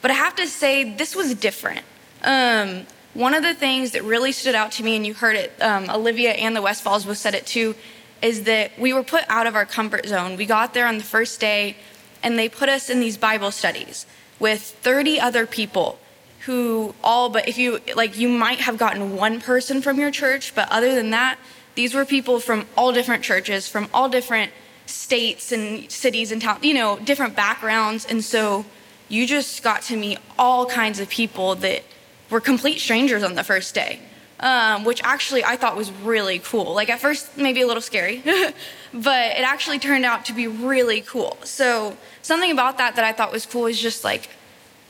But 0.00 0.12
I 0.12 0.14
have 0.14 0.36
to 0.36 0.46
say, 0.46 0.94
this 0.94 1.16
was 1.16 1.34
different. 1.34 1.82
Um, 2.22 2.86
one 3.14 3.34
of 3.34 3.42
the 3.42 3.54
things 3.54 3.90
that 3.92 4.04
really 4.04 4.32
stood 4.32 4.54
out 4.54 4.72
to 4.72 4.82
me, 4.82 4.96
and 4.96 5.06
you 5.06 5.14
heard 5.14 5.36
it, 5.36 5.52
um, 5.60 5.90
Olivia 5.90 6.32
and 6.32 6.56
the 6.56 6.62
Westfalls 6.62 7.04
both 7.04 7.18
said 7.18 7.34
it 7.34 7.46
too, 7.46 7.74
is 8.22 8.44
that 8.44 8.78
we 8.78 8.92
were 8.92 9.02
put 9.02 9.24
out 9.28 9.46
of 9.46 9.54
our 9.54 9.66
comfort 9.66 10.06
zone. 10.06 10.36
We 10.36 10.46
got 10.46 10.72
there 10.72 10.86
on 10.86 10.98
the 10.98 11.04
first 11.04 11.40
day, 11.40 11.76
and 12.22 12.38
they 12.38 12.48
put 12.48 12.68
us 12.68 12.88
in 12.88 13.00
these 13.00 13.16
Bible 13.16 13.50
studies 13.50 14.06
with 14.38 14.62
30 14.62 15.20
other 15.20 15.46
people 15.46 15.98
who 16.46 16.94
all 17.04 17.28
but 17.28 17.46
if 17.46 17.56
you 17.56 17.78
like 17.94 18.18
you 18.18 18.28
might 18.28 18.58
have 18.58 18.76
gotten 18.76 19.14
one 19.16 19.40
person 19.40 19.80
from 19.80 20.00
your 20.00 20.10
church 20.10 20.52
but 20.54 20.68
other 20.70 20.94
than 20.94 21.10
that 21.10 21.38
these 21.76 21.94
were 21.94 22.04
people 22.04 22.40
from 22.40 22.66
all 22.76 22.92
different 22.92 23.22
churches 23.22 23.68
from 23.68 23.88
all 23.94 24.08
different 24.08 24.50
states 24.86 25.52
and 25.52 25.90
cities 25.90 26.32
and 26.32 26.42
towns 26.42 26.64
you 26.64 26.74
know 26.74 26.98
different 26.98 27.36
backgrounds 27.36 28.04
and 28.04 28.24
so 28.24 28.64
you 29.08 29.24
just 29.26 29.62
got 29.62 29.82
to 29.82 29.96
meet 29.96 30.18
all 30.36 30.66
kinds 30.66 30.98
of 30.98 31.08
people 31.08 31.54
that 31.54 31.84
were 32.32 32.40
complete 32.40 32.80
strangers 32.80 33.22
on 33.22 33.34
the 33.36 33.44
first 33.44 33.74
day 33.74 34.00
um, 34.42 34.84
which 34.84 35.00
actually 35.04 35.44
i 35.44 35.56
thought 35.56 35.76
was 35.76 35.90
really 35.90 36.40
cool. 36.40 36.74
Like 36.74 36.90
at 36.90 37.00
first 37.00 37.38
maybe 37.38 37.62
a 37.62 37.66
little 37.66 37.80
scary 37.80 38.22
but 38.92 39.36
it 39.38 39.44
actually 39.44 39.78
turned 39.78 40.04
out 40.04 40.24
to 40.26 40.32
be 40.34 40.46
really 40.46 41.00
cool. 41.00 41.38
So 41.44 41.96
something 42.20 42.50
about 42.50 42.78
that 42.78 42.96
that 42.96 43.04
i 43.04 43.12
thought 43.12 43.32
was 43.32 43.46
cool 43.46 43.66
is 43.66 43.80
just 43.80 44.04
like 44.04 44.28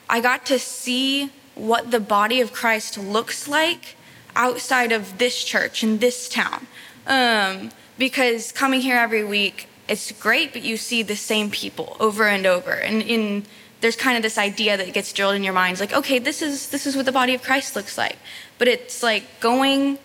i 0.09 0.21
got 0.21 0.47
to 0.47 0.59
see 0.59 1.31
what 1.55 1.91
the 1.91 2.01
body 2.01 2.41
of 2.41 2.53
christ 2.53 2.97
looks 2.99 3.47
like 3.47 3.97
outside 4.35 4.93
of 4.93 5.19
this 5.19 5.45
church 5.45 5.85
in 5.85 5.99
this 5.99 6.29
town. 6.29 6.67
Um, 7.07 7.71
because 7.99 8.53
coming 8.53 8.81
here 8.81 8.97
every 8.97 9.25
week 9.25 9.69
it's 9.89 10.11
great 10.13 10.53
but 10.55 10.63
you 10.63 10.77
see 10.79 11.03
the 11.03 11.17
same 11.17 11.51
people 11.51 11.97
over 12.01 12.27
and 12.27 12.47
over. 12.47 12.73
And 12.73 13.03
in 13.03 13.45
there's 13.83 13.97
kind 13.97 14.17
of 14.17 14.23
this 14.23 14.39
idea 14.39 14.77
that 14.77 14.95
gets 14.95 15.13
drilled 15.13 15.35
in 15.35 15.45
your 15.45 15.53
minds 15.53 15.81
like 15.81 15.93
okay 15.93 16.19
this 16.19 16.41
is 16.41 16.71
this 16.71 16.87
is 16.87 16.97
what 16.97 17.05
the 17.05 17.13
body 17.13 17.35
of 17.35 17.43
christ 17.43 17.77
looks 17.77 17.99
like. 17.99 18.17
But 18.59 18.69
it's 18.69 19.03
like 19.03 19.25
going 19.41 19.99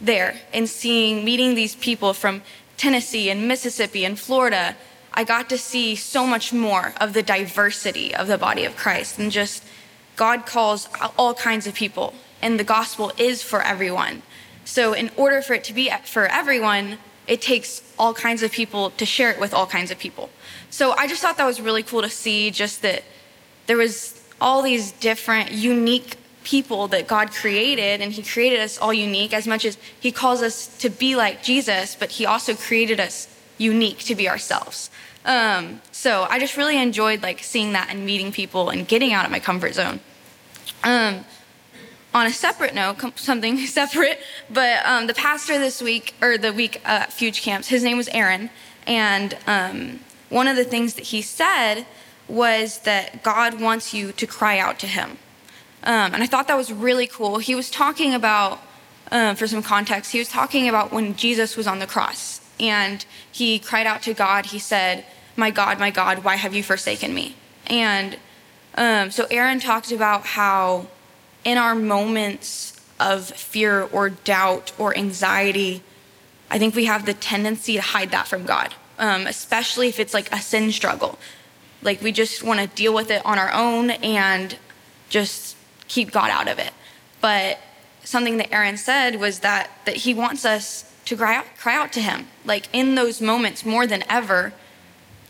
there 0.00 0.36
and 0.54 0.68
seeing 0.68 1.24
meeting 1.24 1.54
these 1.54 1.74
people 1.74 2.14
from 2.14 2.42
tennessee 2.76 3.30
and 3.30 3.48
mississippi 3.48 4.04
and 4.04 4.18
florida 4.18 4.76
i 5.14 5.24
got 5.24 5.48
to 5.48 5.58
see 5.58 5.96
so 5.96 6.26
much 6.26 6.52
more 6.52 6.92
of 7.00 7.14
the 7.14 7.22
diversity 7.22 8.14
of 8.14 8.26
the 8.28 8.38
body 8.38 8.64
of 8.64 8.76
christ 8.76 9.18
and 9.18 9.32
just 9.32 9.64
god 10.16 10.44
calls 10.44 10.88
all 11.18 11.34
kinds 11.34 11.66
of 11.66 11.74
people 11.74 12.14
and 12.42 12.60
the 12.60 12.64
gospel 12.64 13.12
is 13.18 13.42
for 13.42 13.62
everyone. 13.62 14.22
So 14.64 14.92
in 14.92 15.10
order 15.16 15.42
for 15.42 15.54
it 15.54 15.64
to 15.64 15.72
be 15.72 15.90
for 16.04 16.26
everyone 16.26 16.98
it 17.26 17.42
takes 17.42 17.82
all 17.98 18.14
kinds 18.14 18.44
of 18.44 18.52
people 18.52 18.90
to 18.90 19.04
share 19.04 19.32
it 19.32 19.40
with 19.40 19.52
all 19.52 19.66
kinds 19.66 19.90
of 19.90 19.98
people. 19.98 20.30
So 20.70 20.92
i 20.92 21.06
just 21.06 21.22
thought 21.22 21.36
that 21.38 21.46
was 21.46 21.60
really 21.60 21.82
cool 21.82 22.02
to 22.02 22.10
see 22.10 22.50
just 22.50 22.82
that 22.82 23.02
there 23.66 23.76
was 23.76 24.20
all 24.40 24.62
these 24.62 24.92
different 24.92 25.52
unique 25.52 26.16
people 26.44 26.88
that 26.88 27.06
god 27.06 27.32
created 27.32 28.00
and 28.00 28.12
he 28.12 28.22
created 28.22 28.60
us 28.60 28.78
all 28.78 28.92
unique 28.92 29.32
as 29.34 29.46
much 29.46 29.64
as 29.64 29.76
he 29.98 30.12
calls 30.12 30.42
us 30.42 30.68
to 30.78 30.88
be 30.88 31.16
like 31.16 31.42
jesus 31.42 31.96
but 31.96 32.10
he 32.12 32.26
also 32.26 32.54
created 32.54 33.00
us 33.00 33.28
unique 33.58 33.98
to 33.98 34.14
be 34.14 34.28
ourselves 34.28 34.90
um, 35.24 35.80
so 35.90 36.26
i 36.30 36.38
just 36.38 36.56
really 36.56 36.80
enjoyed 36.80 37.22
like 37.22 37.42
seeing 37.42 37.72
that 37.72 37.88
and 37.90 38.06
meeting 38.06 38.30
people 38.30 38.70
and 38.70 38.86
getting 38.86 39.12
out 39.12 39.24
of 39.24 39.30
my 39.30 39.40
comfort 39.40 39.74
zone 39.74 39.98
um, 40.84 41.24
on 42.16 42.26
a 42.26 42.32
separate 42.32 42.74
note, 42.74 43.18
something 43.18 43.58
separate, 43.66 44.18
but 44.48 44.84
um, 44.86 45.06
the 45.06 45.14
pastor 45.14 45.58
this 45.58 45.82
week, 45.82 46.14
or 46.22 46.38
the 46.38 46.52
week 46.52 46.80
uh, 46.84 47.02
at 47.02 47.10
Fuge 47.10 47.42
Camps, 47.42 47.68
his 47.68 47.82
name 47.82 47.98
was 47.98 48.08
Aaron. 48.08 48.48
And 48.86 49.36
um, 49.46 50.00
one 50.30 50.48
of 50.48 50.56
the 50.56 50.64
things 50.64 50.94
that 50.94 51.04
he 51.04 51.20
said 51.20 51.84
was 52.28 52.78
that 52.80 53.22
God 53.22 53.60
wants 53.60 53.94
you 53.94 54.12
to 54.12 54.26
cry 54.26 54.58
out 54.58 54.78
to 54.80 54.86
him. 54.86 55.18
Um, 55.82 56.14
and 56.14 56.22
I 56.22 56.26
thought 56.26 56.48
that 56.48 56.56
was 56.56 56.72
really 56.72 57.06
cool. 57.06 57.38
He 57.38 57.54
was 57.54 57.70
talking 57.70 58.12
about, 58.12 58.60
uh, 59.12 59.34
for 59.34 59.46
some 59.46 59.62
context, 59.62 60.12
he 60.12 60.18
was 60.18 60.28
talking 60.28 60.68
about 60.68 60.92
when 60.92 61.14
Jesus 61.14 61.56
was 61.56 61.66
on 61.66 61.78
the 61.78 61.86
cross 61.86 62.40
and 62.58 63.04
he 63.30 63.58
cried 63.58 63.86
out 63.86 64.02
to 64.02 64.14
God. 64.14 64.46
He 64.46 64.58
said, 64.58 65.04
My 65.36 65.50
God, 65.50 65.78
my 65.78 65.90
God, 65.90 66.24
why 66.24 66.36
have 66.36 66.54
you 66.54 66.62
forsaken 66.62 67.14
me? 67.14 67.36
And 67.66 68.18
um, 68.74 69.10
so 69.10 69.26
Aaron 69.30 69.60
talked 69.60 69.92
about 69.92 70.26
how 70.26 70.88
in 71.44 71.58
our 71.58 71.74
moments 71.74 72.80
of 72.98 73.28
fear 73.28 73.82
or 73.92 74.10
doubt 74.10 74.72
or 74.78 74.96
anxiety, 74.96 75.82
I 76.50 76.58
think 76.58 76.74
we 76.74 76.86
have 76.86 77.06
the 77.06 77.14
tendency 77.14 77.74
to 77.74 77.82
hide 77.82 78.10
that 78.10 78.26
from 78.26 78.44
God, 78.44 78.74
um, 78.98 79.26
especially 79.26 79.88
if 79.88 80.00
it's 80.00 80.14
like 80.14 80.32
a 80.32 80.40
sin 80.40 80.72
struggle. 80.72 81.18
Like 81.86 82.02
we 82.02 82.12
just 82.12 82.42
want 82.42 82.60
to 82.60 82.66
deal 82.66 82.92
with 82.92 83.10
it 83.10 83.24
on 83.24 83.38
our 83.38 83.52
own 83.52 83.90
and 83.90 84.58
just 85.08 85.56
keep 85.86 86.10
God 86.10 86.30
out 86.30 86.48
of 86.48 86.58
it. 86.58 86.72
But 87.20 87.60
something 88.04 88.36
that 88.38 88.52
Aaron 88.52 88.76
said 88.76 89.20
was 89.20 89.38
that 89.40 89.70
that 89.86 89.98
he 89.98 90.12
wants 90.12 90.44
us 90.44 90.92
to 91.06 91.16
cry 91.16 91.36
out, 91.36 91.46
cry 91.56 91.76
out 91.76 91.92
to 91.92 92.00
him. 92.00 92.26
Like 92.44 92.68
in 92.72 92.96
those 92.96 93.20
moments 93.20 93.64
more 93.64 93.86
than 93.86 94.02
ever, 94.10 94.52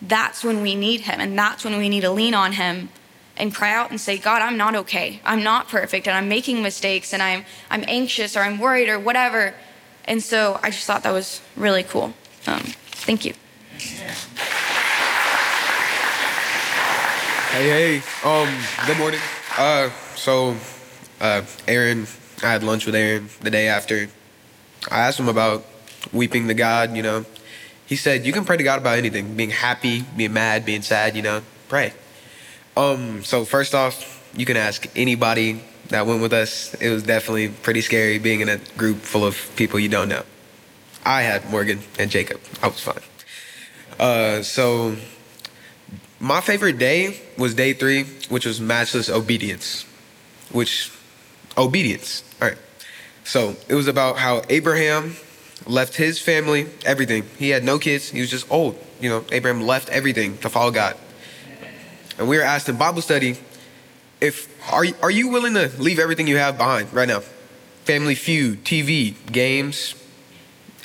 that's 0.00 0.42
when 0.42 0.62
we 0.62 0.74
need 0.74 1.02
him 1.02 1.20
and 1.20 1.38
that's 1.38 1.62
when 1.62 1.76
we 1.76 1.88
need 1.90 2.00
to 2.00 2.10
lean 2.10 2.34
on 2.34 2.52
him 2.52 2.88
and 3.36 3.54
cry 3.54 3.74
out 3.74 3.90
and 3.90 4.00
say, 4.00 4.16
God, 4.16 4.40
I'm 4.40 4.56
not 4.56 4.74
okay. 4.74 5.20
I'm 5.26 5.42
not 5.42 5.68
perfect 5.68 6.08
and 6.08 6.16
I'm 6.16 6.28
making 6.28 6.62
mistakes 6.62 7.12
and 7.12 7.22
I'm 7.22 7.44
I'm 7.70 7.84
anxious 7.86 8.34
or 8.34 8.40
I'm 8.40 8.58
worried 8.58 8.88
or 8.88 8.98
whatever. 8.98 9.54
And 10.06 10.22
so 10.22 10.58
I 10.62 10.70
just 10.70 10.86
thought 10.86 11.02
that 11.02 11.12
was 11.12 11.42
really 11.54 11.82
cool. 11.82 12.14
Um, 12.46 12.60
thank 13.04 13.26
you. 13.26 13.34
Hey, 17.56 18.00
hey. 18.00 18.02
Um, 18.22 18.54
good 18.86 18.98
morning. 18.98 19.18
Uh, 19.56 19.88
so 20.14 20.56
uh, 21.22 21.40
Aaron, 21.66 22.06
I 22.42 22.52
had 22.52 22.62
lunch 22.62 22.84
with 22.84 22.94
Aaron 22.94 23.30
the 23.40 23.50
day 23.50 23.66
after. 23.66 24.10
I 24.90 24.98
asked 24.98 25.18
him 25.18 25.30
about 25.30 25.64
weeping 26.12 26.48
to 26.48 26.54
God, 26.54 26.94
you 26.94 27.02
know. 27.02 27.24
He 27.86 27.96
said, 27.96 28.26
You 28.26 28.34
can 28.34 28.44
pray 28.44 28.58
to 28.58 28.62
God 28.62 28.78
about 28.78 28.98
anything 28.98 29.36
being 29.36 29.48
happy, 29.48 30.04
being 30.18 30.34
mad, 30.34 30.66
being 30.66 30.82
sad, 30.82 31.16
you 31.16 31.22
know, 31.22 31.40
pray. 31.70 31.94
Um, 32.76 33.24
so, 33.24 33.46
first 33.46 33.74
off, 33.74 34.22
you 34.36 34.44
can 34.44 34.58
ask 34.58 34.86
anybody 34.94 35.62
that 35.88 36.06
went 36.06 36.20
with 36.20 36.34
us. 36.34 36.74
It 36.74 36.90
was 36.90 37.04
definitely 37.04 37.48
pretty 37.48 37.80
scary 37.80 38.18
being 38.18 38.40
in 38.40 38.50
a 38.50 38.58
group 38.76 38.98
full 38.98 39.24
of 39.24 39.50
people 39.56 39.80
you 39.80 39.88
don't 39.88 40.10
know. 40.10 40.24
I 41.06 41.22
had 41.22 41.50
Morgan 41.50 41.80
and 41.98 42.10
Jacob. 42.10 42.38
I 42.62 42.66
was 42.66 42.80
fine. 42.80 43.00
Uh, 43.98 44.42
so, 44.42 44.96
my 46.20 46.40
favorite 46.40 46.78
day 46.78 47.20
was 47.36 47.54
day 47.54 47.72
three, 47.72 48.04
which 48.28 48.46
was 48.46 48.60
matchless 48.60 49.08
obedience. 49.08 49.84
Which, 50.50 50.92
obedience. 51.58 52.22
All 52.40 52.48
right. 52.48 52.58
So, 53.24 53.56
it 53.68 53.74
was 53.74 53.88
about 53.88 54.18
how 54.18 54.42
Abraham 54.48 55.16
left 55.66 55.96
his 55.96 56.20
family, 56.20 56.68
everything. 56.84 57.24
He 57.38 57.50
had 57.50 57.64
no 57.64 57.78
kids. 57.78 58.10
He 58.10 58.20
was 58.20 58.30
just 58.30 58.50
old. 58.50 58.78
You 59.00 59.10
know, 59.10 59.24
Abraham 59.32 59.62
left 59.62 59.88
everything 59.88 60.38
to 60.38 60.48
follow 60.48 60.70
God. 60.70 60.96
And 62.18 62.28
we 62.28 62.36
were 62.38 62.42
asked 62.42 62.68
in 62.68 62.76
Bible 62.76 63.02
study 63.02 63.36
if 64.20 64.48
are 64.72 64.84
you, 64.84 64.94
are 65.02 65.10
you 65.10 65.28
willing 65.28 65.54
to 65.54 65.70
leave 65.78 65.98
everything 65.98 66.26
you 66.26 66.38
have 66.38 66.56
behind 66.56 66.92
right 66.92 67.08
now? 67.08 67.20
Family 67.84 68.14
feud, 68.14 68.64
TV, 68.64 69.14
games, 69.30 69.94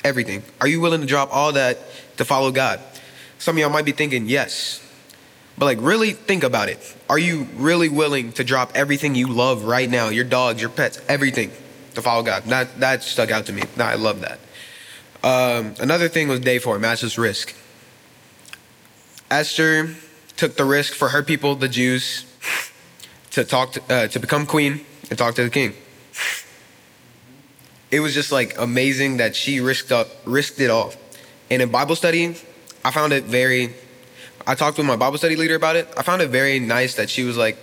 everything. 0.04 0.42
Are 0.60 0.68
you 0.68 0.80
willing 0.80 1.00
to 1.00 1.06
drop 1.06 1.34
all 1.34 1.52
that 1.52 1.78
to 2.18 2.24
follow 2.24 2.50
God? 2.50 2.80
Some 3.38 3.56
of 3.56 3.60
y'all 3.60 3.70
might 3.70 3.84
be 3.84 3.92
thinking 3.92 4.28
yes. 4.28 4.78
But 5.62 5.66
like 5.66 5.78
really 5.80 6.10
think 6.10 6.42
about 6.42 6.68
it. 6.68 6.96
Are 7.08 7.20
you 7.20 7.46
really 7.54 7.88
willing 7.88 8.32
to 8.32 8.42
drop 8.42 8.72
everything 8.74 9.14
you 9.14 9.28
love 9.28 9.62
right 9.62 9.88
now, 9.88 10.08
your 10.08 10.24
dogs, 10.24 10.60
your 10.60 10.70
pets, 10.70 11.00
everything 11.08 11.52
to 11.94 12.02
follow 12.02 12.24
God? 12.24 12.42
That 12.46 12.80
that 12.80 13.04
stuck 13.04 13.30
out 13.30 13.46
to 13.46 13.52
me. 13.52 13.62
I 13.78 13.94
love 13.94 14.22
that. 14.22 14.40
Um, 15.22 15.76
another 15.78 16.08
thing 16.08 16.26
was 16.26 16.40
day 16.40 16.58
four, 16.58 16.80
matchless 16.80 17.16
risk. 17.16 17.54
Esther 19.30 19.94
took 20.36 20.56
the 20.56 20.64
risk 20.64 20.94
for 20.94 21.10
her 21.10 21.22
people, 21.22 21.54
the 21.54 21.68
Jews, 21.68 22.26
to 23.30 23.44
talk 23.44 23.74
to, 23.74 23.82
uh, 23.88 24.08
to 24.08 24.18
become 24.18 24.46
queen 24.46 24.84
and 25.10 25.16
talk 25.16 25.36
to 25.36 25.44
the 25.44 25.50
king. 25.50 25.74
It 27.92 28.00
was 28.00 28.14
just 28.14 28.32
like 28.32 28.58
amazing 28.58 29.18
that 29.18 29.36
she 29.36 29.60
risked 29.60 29.92
up 29.92 30.08
risked 30.24 30.58
it 30.58 30.70
all. 30.70 30.92
And 31.52 31.62
in 31.62 31.70
Bible 31.70 31.94
study, 31.94 32.34
I 32.84 32.90
found 32.90 33.12
it 33.12 33.22
very 33.26 33.76
I 34.46 34.54
talked 34.54 34.78
with 34.78 34.86
my 34.86 34.96
Bible 34.96 35.18
study 35.18 35.36
leader 35.36 35.54
about 35.54 35.76
it. 35.76 35.88
I 35.96 36.02
found 36.02 36.22
it 36.22 36.30
very 36.30 36.58
nice 36.58 36.96
that 36.96 37.10
she 37.10 37.24
was 37.24 37.36
like, 37.36 37.56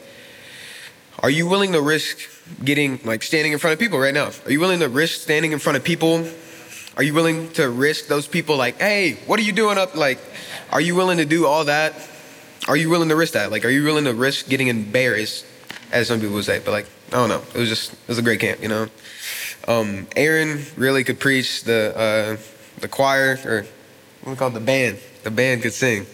Are 1.21 1.29
you 1.29 1.47
willing 1.47 1.73
to 1.73 1.81
risk 1.81 2.17
getting 2.63 2.99
like 3.03 3.23
standing 3.23 3.53
in 3.53 3.59
front 3.59 3.73
of 3.73 3.79
people 3.79 3.99
right 3.99 4.13
now? 4.13 4.31
Are 4.45 4.51
you 4.51 4.59
willing 4.59 4.79
to 4.79 4.89
risk 4.89 5.21
standing 5.21 5.51
in 5.51 5.59
front 5.59 5.77
of 5.77 5.83
people? 5.83 6.27
Are 6.97 7.03
you 7.03 7.13
willing 7.13 7.49
to 7.53 7.69
risk 7.69 8.07
those 8.07 8.27
people 8.27 8.57
like, 8.57 8.77
hey, 8.77 9.13
what 9.25 9.39
are 9.39 9.43
you 9.43 9.53
doing 9.53 9.77
up? 9.77 9.95
Like, 9.95 10.19
are 10.69 10.81
you 10.81 10.95
willing 10.95 11.19
to 11.19 11.25
do 11.25 11.45
all 11.45 11.63
that? 11.65 11.93
Are 12.67 12.75
you 12.75 12.89
willing 12.89 13.07
to 13.07 13.15
risk 13.15 13.33
that? 13.33 13.51
Like, 13.51 13.63
are 13.63 13.69
you 13.69 13.83
willing 13.85 14.03
to 14.03 14.13
risk 14.13 14.49
getting 14.49 14.67
embarrassed, 14.67 15.45
as 15.93 16.09
some 16.09 16.19
people 16.19 16.35
would 16.35 16.43
say? 16.43 16.59
But 16.59 16.71
like, 16.71 16.87
I 17.09 17.15
don't 17.15 17.29
know. 17.29 17.41
It 17.55 17.57
was 17.57 17.69
just, 17.69 17.93
it 17.93 18.07
was 18.07 18.17
a 18.17 18.21
great 18.21 18.41
camp, 18.41 18.61
you 18.61 18.67
know. 18.67 18.87
Um, 19.67 20.07
Aaron 20.15 20.65
really 20.75 21.03
could 21.03 21.19
preach. 21.19 21.63
The 21.63 21.93
uh, 21.95 22.37
the 22.81 22.87
choir 22.87 23.39
or 23.45 23.65
what 24.23 24.31
we 24.31 24.35
call 24.35 24.49
it, 24.49 24.53
the 24.53 24.59
band. 24.59 24.99
The 25.23 25.31
band 25.31 25.61
could 25.61 25.73
sing. 25.73 26.05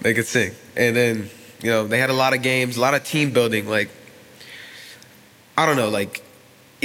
They 0.00 0.14
could 0.14 0.26
sing, 0.26 0.52
and 0.76 0.94
then 0.94 1.30
you 1.62 1.70
know 1.70 1.86
they 1.86 1.98
had 1.98 2.10
a 2.10 2.14
lot 2.14 2.34
of 2.34 2.42
games, 2.42 2.76
a 2.76 2.80
lot 2.80 2.94
of 2.94 3.04
team 3.04 3.32
building. 3.32 3.68
Like, 3.68 3.88
I 5.56 5.66
don't 5.66 5.76
know, 5.76 5.88
like 5.88 6.22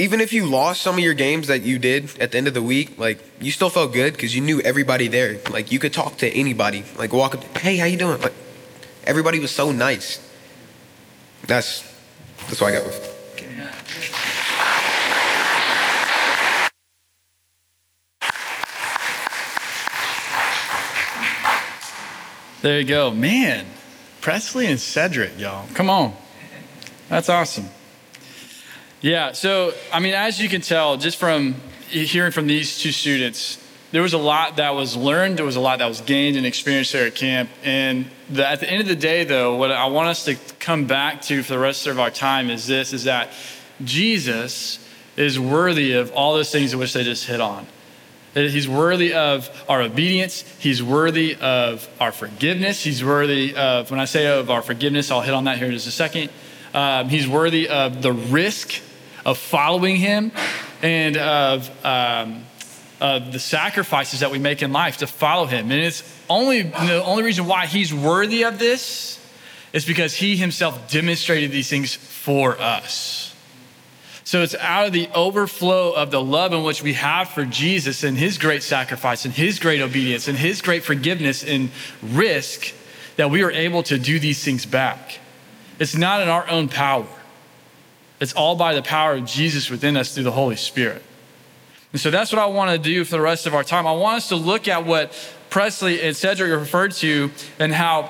even 0.00 0.22
if 0.22 0.32
you 0.32 0.46
lost 0.46 0.80
some 0.80 0.94
of 0.94 1.00
your 1.00 1.12
games 1.12 1.48
that 1.48 1.60
you 1.62 1.78
did 1.78 2.18
at 2.18 2.32
the 2.32 2.38
end 2.38 2.48
of 2.48 2.54
the 2.54 2.62
week, 2.62 2.98
like 2.98 3.18
you 3.38 3.50
still 3.50 3.68
felt 3.68 3.92
good 3.92 4.14
because 4.14 4.34
you 4.34 4.40
knew 4.40 4.60
everybody 4.62 5.08
there. 5.08 5.38
Like 5.50 5.70
you 5.70 5.78
could 5.78 5.92
talk 5.92 6.16
to 6.18 6.28
anybody. 6.30 6.84
Like 6.96 7.12
walk 7.12 7.34
up, 7.34 7.58
hey, 7.58 7.76
how 7.76 7.84
you 7.84 7.98
doing? 7.98 8.18
Like 8.20 8.32
everybody 9.04 9.38
was 9.38 9.50
so 9.50 9.72
nice. 9.72 10.26
That's 11.46 11.82
that's 12.48 12.60
what 12.60 12.72
I 12.72 12.78
got 12.78 12.86
with. 12.86 13.09
There 22.62 22.78
you 22.78 22.86
go. 22.86 23.10
Man, 23.10 23.64
Presley 24.20 24.66
and 24.66 24.78
Cedric, 24.78 25.38
y'all. 25.38 25.66
Come 25.72 25.88
on. 25.88 26.14
That's 27.08 27.30
awesome. 27.30 27.68
Yeah, 29.00 29.32
so, 29.32 29.72
I 29.90 29.98
mean, 29.98 30.12
as 30.12 30.42
you 30.42 30.48
can 30.50 30.60
tell, 30.60 30.98
just 30.98 31.16
from 31.16 31.54
hearing 31.88 32.32
from 32.32 32.46
these 32.46 32.78
two 32.78 32.92
students, 32.92 33.66
there 33.92 34.02
was 34.02 34.12
a 34.12 34.18
lot 34.18 34.56
that 34.56 34.74
was 34.74 34.94
learned, 34.94 35.38
there 35.38 35.46
was 35.46 35.56
a 35.56 35.60
lot 35.60 35.78
that 35.78 35.86
was 35.86 36.02
gained 36.02 36.36
and 36.36 36.44
experienced 36.44 36.92
there 36.92 37.06
at 37.06 37.14
camp. 37.14 37.48
And 37.64 38.10
the, 38.28 38.46
at 38.46 38.60
the 38.60 38.70
end 38.70 38.82
of 38.82 38.88
the 38.88 38.94
day, 38.94 39.24
though, 39.24 39.56
what 39.56 39.72
I 39.72 39.86
want 39.86 40.08
us 40.08 40.26
to 40.26 40.36
come 40.58 40.84
back 40.84 41.22
to 41.22 41.42
for 41.42 41.54
the 41.54 41.58
rest 41.58 41.86
of 41.86 41.98
our 41.98 42.10
time 42.10 42.50
is 42.50 42.66
this 42.66 42.92
is 42.92 43.04
that 43.04 43.30
Jesus 43.82 44.86
is 45.16 45.40
worthy 45.40 45.94
of 45.94 46.12
all 46.12 46.34
those 46.34 46.52
things 46.52 46.74
in 46.74 46.78
which 46.78 46.92
they 46.92 47.04
just 47.04 47.24
hit 47.24 47.40
on. 47.40 47.66
That 48.34 48.50
He's 48.50 48.68
worthy 48.68 49.12
of 49.12 49.48
our 49.68 49.82
obedience. 49.82 50.44
He's 50.58 50.82
worthy 50.82 51.36
of 51.36 51.88
our 52.00 52.12
forgiveness. 52.12 52.82
He's 52.82 53.04
worthy 53.04 53.54
of, 53.54 53.90
when 53.90 54.00
I 54.00 54.04
say 54.04 54.26
of 54.26 54.50
our 54.50 54.62
forgiveness, 54.62 55.10
I'll 55.10 55.20
hit 55.20 55.34
on 55.34 55.44
that 55.44 55.58
here 55.58 55.66
in 55.66 55.72
just 55.72 55.86
a 55.86 55.90
second. 55.90 56.30
Um, 56.72 57.08
he's 57.08 57.26
worthy 57.26 57.68
of 57.68 58.02
the 58.02 58.12
risk 58.12 58.80
of 59.24 59.38
following 59.38 59.96
Him 59.96 60.32
and 60.82 61.16
of, 61.16 61.84
um, 61.84 62.44
of 63.00 63.32
the 63.32 63.38
sacrifices 63.38 64.20
that 64.20 64.30
we 64.30 64.38
make 64.38 64.62
in 64.62 64.72
life 64.72 64.98
to 64.98 65.06
follow 65.06 65.46
Him. 65.46 65.70
And 65.70 65.80
it's 65.80 66.02
only 66.28 66.62
the 66.62 67.02
only 67.04 67.24
reason 67.24 67.46
why 67.46 67.66
He's 67.66 67.92
worthy 67.92 68.44
of 68.44 68.58
this 68.58 69.18
is 69.72 69.84
because 69.84 70.14
He 70.14 70.36
Himself 70.36 70.90
demonstrated 70.90 71.50
these 71.50 71.68
things 71.68 71.94
for 71.94 72.58
us. 72.60 73.29
So 74.30 74.42
it's 74.42 74.54
out 74.54 74.86
of 74.86 74.92
the 74.92 75.08
overflow 75.12 75.90
of 75.90 76.12
the 76.12 76.22
love 76.22 76.52
in 76.52 76.62
which 76.62 76.84
we 76.84 76.92
have 76.92 77.30
for 77.30 77.44
Jesus 77.44 78.04
and 78.04 78.16
his 78.16 78.38
great 78.38 78.62
sacrifice 78.62 79.24
and 79.24 79.34
his 79.34 79.58
great 79.58 79.80
obedience 79.80 80.28
and 80.28 80.38
his 80.38 80.62
great 80.62 80.84
forgiveness 80.84 81.42
and 81.42 81.68
risk 82.00 82.72
that 83.16 83.28
we 83.28 83.42
are 83.42 83.50
able 83.50 83.82
to 83.82 83.98
do 83.98 84.20
these 84.20 84.44
things 84.44 84.64
back. 84.64 85.18
It's 85.80 85.96
not 85.96 86.22
in 86.22 86.28
our 86.28 86.48
own 86.48 86.68
power, 86.68 87.08
it's 88.20 88.32
all 88.32 88.54
by 88.54 88.72
the 88.72 88.82
power 88.82 89.14
of 89.14 89.24
Jesus 89.24 89.68
within 89.68 89.96
us 89.96 90.14
through 90.14 90.22
the 90.22 90.30
Holy 90.30 90.54
Spirit. 90.54 91.02
And 91.90 92.00
so 92.00 92.12
that's 92.12 92.30
what 92.30 92.40
I 92.40 92.46
want 92.46 92.70
to 92.70 92.78
do 92.78 93.04
for 93.04 93.10
the 93.10 93.20
rest 93.20 93.48
of 93.48 93.54
our 93.56 93.64
time. 93.64 93.84
I 93.84 93.94
want 93.94 94.18
us 94.18 94.28
to 94.28 94.36
look 94.36 94.68
at 94.68 94.86
what 94.86 95.12
Presley 95.50 96.00
and 96.02 96.16
Cedric 96.16 96.52
referred 96.52 96.92
to 96.92 97.32
and 97.58 97.72
how 97.72 98.08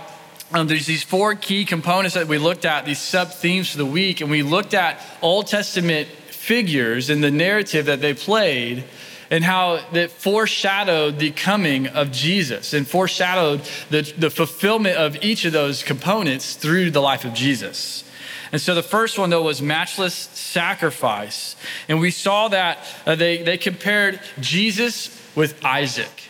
um, 0.52 0.66
there's 0.66 0.86
these 0.86 1.02
four 1.02 1.34
key 1.34 1.64
components 1.64 2.14
that 2.14 2.26
we 2.26 2.38
looked 2.38 2.64
at, 2.64 2.84
these 2.84 3.00
sub 3.00 3.30
themes 3.30 3.70
for 3.70 3.78
the 3.78 3.86
week, 3.86 4.20
and 4.20 4.30
we 4.30 4.42
looked 4.42 4.74
at 4.74 5.00
Old 5.22 5.46
Testament 5.46 6.08
figures 6.08 7.10
and 7.10 7.22
the 7.22 7.30
narrative 7.30 7.86
that 7.86 8.00
they 8.00 8.14
played 8.14 8.84
and 9.30 9.44
how 9.44 9.80
that 9.92 10.10
foreshadowed 10.10 11.18
the 11.18 11.30
coming 11.30 11.86
of 11.86 12.10
Jesus 12.10 12.74
and 12.74 12.86
foreshadowed 12.86 13.62
the, 13.90 14.02
the 14.18 14.30
fulfillment 14.30 14.96
of 14.96 15.22
each 15.22 15.44
of 15.44 15.52
those 15.52 15.84
components 15.84 16.54
through 16.56 16.90
the 16.90 17.00
life 17.00 17.24
of 17.24 17.32
Jesus. 17.32 18.02
And 18.50 18.60
so 18.60 18.74
the 18.74 18.82
first 18.82 19.18
one, 19.18 19.30
though, 19.30 19.42
was 19.44 19.62
matchless 19.62 20.14
sacrifice. 20.14 21.54
And 21.88 22.00
we 22.00 22.10
saw 22.10 22.48
that 22.48 22.78
uh, 23.06 23.14
they, 23.14 23.42
they 23.42 23.56
compared 23.56 24.18
Jesus 24.40 25.16
with 25.36 25.64
Isaac. 25.64 26.29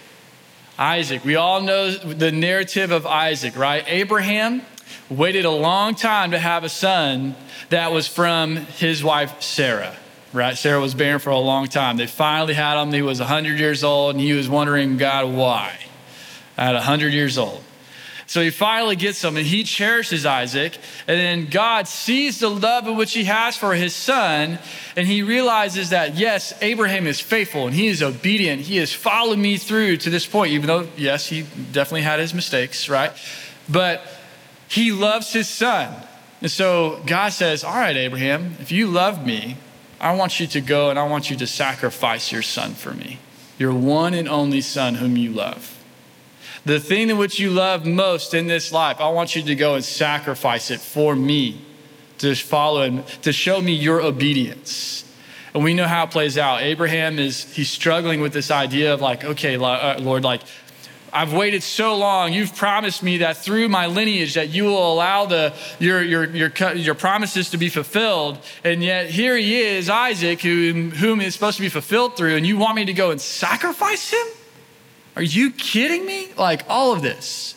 Isaac. 0.81 1.27
We 1.27 1.37
all 1.37 1.61
know 1.61 1.90
the 1.93 2.33
narrative 2.33 2.90
of 2.90 3.07
Isaac, 3.07 3.55
right? 3.55 3.85
Abraham 3.87 4.62
waited 5.11 5.45
a 5.45 5.51
long 5.51 5.95
time 5.95 6.31
to 6.31 6.38
have 6.38 6.64
a 6.64 6.71
son 6.71 7.35
that 7.69 7.93
was 7.93 8.09
from 8.09 8.57
his 8.57 9.05
wife 9.05 9.43
Sarah, 9.43 9.95
right? 10.33 10.57
Sarah 10.57 10.81
was 10.81 10.95
barren 10.95 11.19
for 11.19 11.31
a 11.31 11.38
long 11.38 11.66
time. 11.66 11.99
They 11.99 12.07
finally 12.07 12.55
had 12.55 12.81
him. 12.81 12.93
He 12.93 13.03
was 13.03 13.19
100 13.19 13.61
years 13.61 13.85
old 13.85 14.14
and 14.14 14.25
he 14.25 14.33
was 14.33 14.49
wondering, 14.49 14.97
God, 14.97 15.31
why? 15.31 15.79
At 16.57 16.73
100 16.73 17.12
years 17.12 17.37
old. 17.37 17.62
So 18.31 18.40
he 18.40 18.51
finally 18.51 18.95
gets 18.95 19.25
him 19.25 19.37
and 19.37 19.45
he 19.45 19.64
cherishes 19.64 20.25
Isaac. 20.25 20.79
And 21.09 21.19
then 21.19 21.47
God 21.47 21.88
sees 21.88 22.38
the 22.38 22.49
love 22.49 22.87
in 22.87 22.95
which 22.95 23.12
he 23.12 23.25
has 23.25 23.57
for 23.57 23.75
his 23.75 23.93
son. 23.93 24.61
And 24.95 25.09
he 25.09 25.25
realizes 25.25 25.90
that, 25.90 26.14
yes, 26.14 26.55
Abraham 26.62 27.09
is 27.09 27.19
faithful 27.19 27.66
and 27.66 27.75
he 27.75 27.88
is 27.88 28.05
obedient. 28.05 28.61
He 28.62 28.77
has 28.77 28.93
followed 28.93 29.40
me 29.40 29.57
through 29.57 29.97
to 29.97 30.11
this 30.11 30.27
point, 30.27 30.53
even 30.53 30.69
though, 30.69 30.87
yes, 30.97 31.27
he 31.27 31.43
definitely 31.73 32.03
had 32.03 32.21
his 32.21 32.33
mistakes, 32.33 32.88
right? 32.88 33.11
But 33.69 34.07
he 34.69 34.93
loves 34.93 35.33
his 35.33 35.49
son. 35.49 35.93
And 36.40 36.53
so 36.53 37.03
God 37.07 37.31
says, 37.31 37.64
All 37.64 37.75
right, 37.75 37.97
Abraham, 37.97 38.55
if 38.61 38.71
you 38.71 38.87
love 38.87 39.27
me, 39.27 39.57
I 40.01 40.14
want 40.14 40.38
you 40.38 40.47
to 40.47 40.61
go 40.61 40.88
and 40.88 41.01
I 41.01 41.09
want 41.09 41.31
you 41.31 41.37
to 41.38 41.49
sacrifice 41.49 42.31
your 42.31 42.43
son 42.43 42.75
for 42.75 42.93
me, 42.93 43.19
your 43.59 43.75
one 43.75 44.14
and 44.14 44.29
only 44.29 44.61
son 44.61 44.95
whom 44.95 45.16
you 45.16 45.33
love. 45.33 45.80
The 46.64 46.79
thing 46.79 47.09
in 47.11 47.16
which 47.16 47.38
you 47.38 47.51
love 47.51 47.87
most 47.87 48.35
in 48.35 48.46
this 48.46 48.70
life, 48.70 49.01
I 49.01 49.09
want 49.09 49.35
you 49.35 49.42
to 49.42 49.55
go 49.55 49.75
and 49.75 49.85
sacrifice 49.85 50.70
it 50.70 50.81
for 50.81 51.16
me 51.16 51.62
to 52.18 52.35
follow 52.35 52.83
him, 52.83 53.03
to 53.23 53.33
show 53.33 53.61
me 53.61 53.73
your 53.73 54.03
obedience. 54.03 55.05
And 55.55 55.64
we 55.64 55.75
know 55.75 55.87
how 55.87 56.05
it 56.05 56.11
plays 56.11 56.37
out. 56.37 56.61
Abraham 56.61 57.18
is, 57.18 57.53
he's 57.55 57.70
struggling 57.70 58.20
with 58.20 58.33
this 58.33 58.51
idea 58.51 58.92
of 58.94 59.01
like, 59.01 59.25
okay, 59.25 59.57
uh, 59.57 59.99
Lord, 60.01 60.23
like, 60.23 60.42
I've 61.12 61.33
waited 61.33 61.62
so 61.62 61.96
long. 61.96 62.33
You've 62.33 62.55
promised 62.55 63.03
me 63.03 63.18
that 63.18 63.37
through 63.37 63.68
my 63.68 63.87
lineage 63.87 64.35
that 64.35 64.51
you 64.51 64.64
will 64.64 64.92
allow 64.92 65.27
the, 65.27 65.55
your, 65.81 66.03
your, 66.03 66.25
your, 66.31 66.53
your 66.75 66.94
promises 66.94 67.51
to 67.51 67.57
be 67.57 67.68
fulfilled. 67.68 68.38
And 68.62 68.83
yet 68.83 69.11
here 69.11 69.37
he 69.37 69.61
is, 69.61 69.90
Isaac, 69.90 70.40
whom, 70.40 70.92
whom 70.92 71.20
is 71.20 71.35
supposed 71.35 71.57
to 71.57 71.62
be 71.62 71.68
fulfilled 71.68 72.16
through, 72.16 72.37
and 72.37 72.46
you 72.46 72.59
want 72.59 72.77
me 72.77 72.85
to 72.85 72.92
go 72.92 73.11
and 73.11 73.20
sacrifice 73.20 74.11
him? 74.11 74.27
Are 75.16 75.23
you 75.23 75.51
kidding 75.51 76.07
me? 76.07 76.29
Like 76.37 76.64
all 76.68 76.92
of 76.92 77.03
this. 77.03 77.55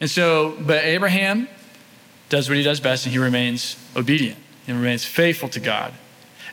And 0.00 0.10
so, 0.10 0.56
but 0.60 0.84
Abraham 0.84 1.48
does 2.28 2.48
what 2.48 2.58
he 2.58 2.64
does 2.64 2.80
best 2.80 3.06
and 3.06 3.12
he 3.12 3.18
remains 3.18 3.76
obedient 3.96 4.38
and 4.66 4.76
remains 4.76 5.04
faithful 5.04 5.48
to 5.50 5.60
God. 5.60 5.94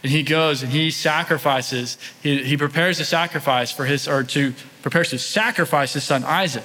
And 0.03 0.11
he 0.11 0.23
goes 0.23 0.63
and 0.63 0.71
he 0.71 0.91
sacrifices, 0.91 1.97
he, 2.21 2.43
he 2.43 2.57
prepares 2.57 2.99
a 2.99 3.05
sacrifice 3.05 3.71
for 3.71 3.85
his, 3.85 4.07
or 4.07 4.23
to, 4.23 4.53
prepares 4.81 5.09
to 5.09 5.19
sacrifice 5.19 5.93
his 5.93 6.03
son 6.03 6.23
Isaac. 6.23 6.63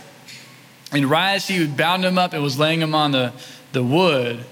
And 0.92 1.07
right 1.07 1.35
as 1.35 1.49
he 1.49 1.66
bound 1.66 2.05
him 2.05 2.19
up 2.19 2.33
and 2.33 2.42
was 2.42 2.59
laying 2.59 2.81
him 2.81 2.95
on 2.95 3.11
the, 3.12 3.33
the 3.73 3.83
wood, 3.83 4.45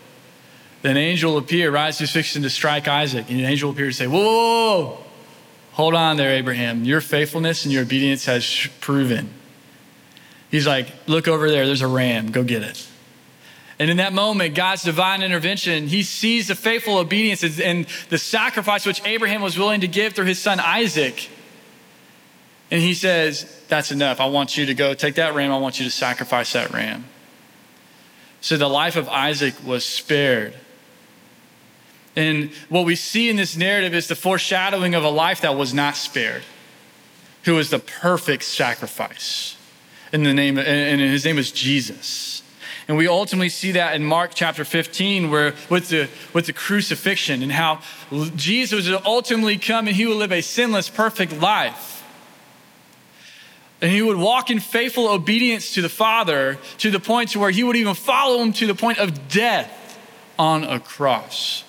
then 0.82 0.92
an 0.92 1.02
angel 1.02 1.38
appeared, 1.38 1.72
right 1.72 1.88
as 1.88 1.98
he 1.98 2.02
was 2.02 2.10
fixing 2.10 2.42
to 2.42 2.50
strike 2.50 2.88
Isaac. 2.88 3.30
And 3.30 3.38
an 3.38 3.46
angel 3.46 3.70
appeared 3.70 3.92
to 3.92 3.96
say, 3.96 4.06
Whoa, 4.06 4.20
whoa, 4.20 4.80
whoa, 4.86 5.03
hold 5.74 5.94
on 5.94 6.16
there, 6.16 6.30
Abraham. 6.30 6.84
Your 6.84 7.00
faithfulness 7.00 7.64
and 7.64 7.72
your 7.72 7.82
obedience 7.82 8.24
has 8.24 8.68
proven. 8.80 9.28
He's 10.50 10.66
like, 10.66 10.88
Look 11.06 11.28
over 11.28 11.50
there, 11.50 11.66
there's 11.66 11.82
a 11.82 11.86
ram, 11.86 12.30
go 12.30 12.42
get 12.42 12.62
it. 12.62 12.88
And 13.78 13.90
in 13.90 13.96
that 13.96 14.12
moment, 14.12 14.54
God's 14.54 14.84
divine 14.84 15.22
intervention, 15.22 15.88
he 15.88 16.04
sees 16.04 16.48
the 16.48 16.54
faithful 16.54 16.98
obedience 16.98 17.42
and 17.60 17.86
the 18.08 18.18
sacrifice 18.18 18.86
which 18.86 19.04
Abraham 19.04 19.42
was 19.42 19.58
willing 19.58 19.80
to 19.80 19.88
give 19.88 20.12
through 20.12 20.26
his 20.26 20.38
son 20.38 20.60
Isaac. 20.60 21.28
And 22.70 22.80
he 22.80 22.94
says, 22.94 23.62
That's 23.68 23.90
enough. 23.90 24.20
I 24.20 24.26
want 24.26 24.56
you 24.56 24.66
to 24.66 24.74
go 24.74 24.94
take 24.94 25.16
that 25.16 25.34
ram. 25.34 25.52
I 25.52 25.58
want 25.58 25.78
you 25.78 25.84
to 25.84 25.90
sacrifice 25.90 26.52
that 26.52 26.72
ram. 26.72 27.04
So 28.40 28.56
the 28.56 28.68
life 28.68 28.96
of 28.96 29.08
Isaac 29.08 29.54
was 29.64 29.84
spared. 29.84 30.54
And 32.16 32.50
what 32.68 32.84
we 32.84 32.96
see 32.96 33.28
in 33.28 33.36
this 33.36 33.56
narrative 33.56 33.94
is 33.94 34.08
the 34.08 34.14
foreshadowing 34.14 34.94
of 34.94 35.04
a 35.04 35.08
life 35.08 35.40
that 35.40 35.56
was 35.56 35.74
not 35.74 35.96
spared, 35.96 36.42
who 37.44 37.54
was 37.54 37.70
the 37.70 37.80
perfect 37.80 38.44
sacrifice. 38.44 39.56
In 40.12 40.22
the 40.22 40.32
name, 40.32 40.58
and 40.58 41.00
his 41.00 41.24
name 41.24 41.38
is 41.38 41.50
Jesus. 41.50 42.42
And 42.86 42.96
we 42.96 43.08
ultimately 43.08 43.48
see 43.48 43.72
that 43.72 43.96
in 43.96 44.04
Mark 44.04 44.32
chapter 44.34 44.64
15, 44.64 45.30
where 45.30 45.54
with 45.70 45.88
the, 45.88 46.08
with 46.32 46.46
the 46.46 46.52
crucifixion 46.52 47.42
and 47.42 47.50
how 47.50 47.80
Jesus 48.36 48.88
would 48.88 49.02
ultimately 49.06 49.56
come 49.56 49.88
and 49.88 49.96
he 49.96 50.06
would 50.06 50.18
live 50.18 50.32
a 50.32 50.42
sinless, 50.42 50.88
perfect 50.90 51.40
life. 51.40 52.02
And 53.80 53.90
he 53.90 54.02
would 54.02 54.16
walk 54.16 54.50
in 54.50 54.60
faithful 54.60 55.08
obedience 55.08 55.74
to 55.74 55.82
the 55.82 55.88
Father 55.88 56.58
to 56.78 56.90
the 56.90 57.00
point 57.00 57.30
to 57.30 57.38
where 57.38 57.50
he 57.50 57.64
would 57.64 57.76
even 57.76 57.94
follow 57.94 58.40
him 58.40 58.52
to 58.54 58.66
the 58.66 58.74
point 58.74 58.98
of 58.98 59.28
death 59.28 59.98
on 60.38 60.64
a 60.64 60.78
cross. 60.78 61.63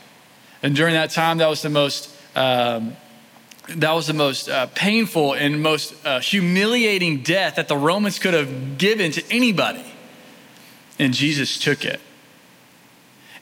And 0.65 0.75
during 0.75 0.95
that 0.95 1.11
time, 1.11 1.37
that 1.37 1.47
was 1.47 1.61
the 1.61 1.69
most 1.69 2.09
um, 2.35 2.97
that 3.67 3.91
was 3.91 4.07
the 4.07 4.15
most 4.15 4.49
uh, 4.49 4.65
painful 4.73 5.33
and 5.33 5.61
most 5.61 5.93
uh, 6.03 6.19
humiliating 6.19 7.21
death 7.21 7.57
that 7.57 7.67
the 7.67 7.77
Romans 7.77 8.17
could 8.17 8.33
have 8.33 8.79
given 8.79 9.11
to 9.11 9.23
anybody. 9.29 9.85
And 10.97 11.13
Jesus 11.13 11.59
took 11.59 11.85
it. 11.85 11.99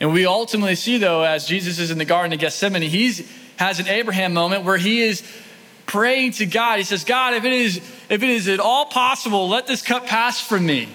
And 0.01 0.11
we 0.11 0.25
ultimately 0.25 0.75
see, 0.75 0.97
though, 0.97 1.23
as 1.23 1.47
Jesus 1.47 1.79
is 1.79 1.91
in 1.91 1.97
the 1.97 2.03
Garden 2.03 2.33
of 2.33 2.39
Gethsemane, 2.39 2.81
he 2.81 3.25
has 3.55 3.79
an 3.79 3.87
Abraham 3.87 4.33
moment 4.33 4.65
where 4.65 4.77
he 4.77 4.99
is 4.99 5.23
praying 5.85 6.33
to 6.33 6.45
God. 6.45 6.79
He 6.79 6.83
says, 6.83 7.05
God, 7.05 7.35
if 7.35 7.45
it 7.45 7.53
is, 7.53 7.77
if 8.09 8.21
it 8.21 8.29
is 8.29 8.49
at 8.49 8.59
all 8.59 8.87
possible, 8.87 9.47
let 9.47 9.65
this 9.65 9.81
cup 9.81 10.07
pass 10.07 10.45
from 10.45 10.65
me. 10.65 10.89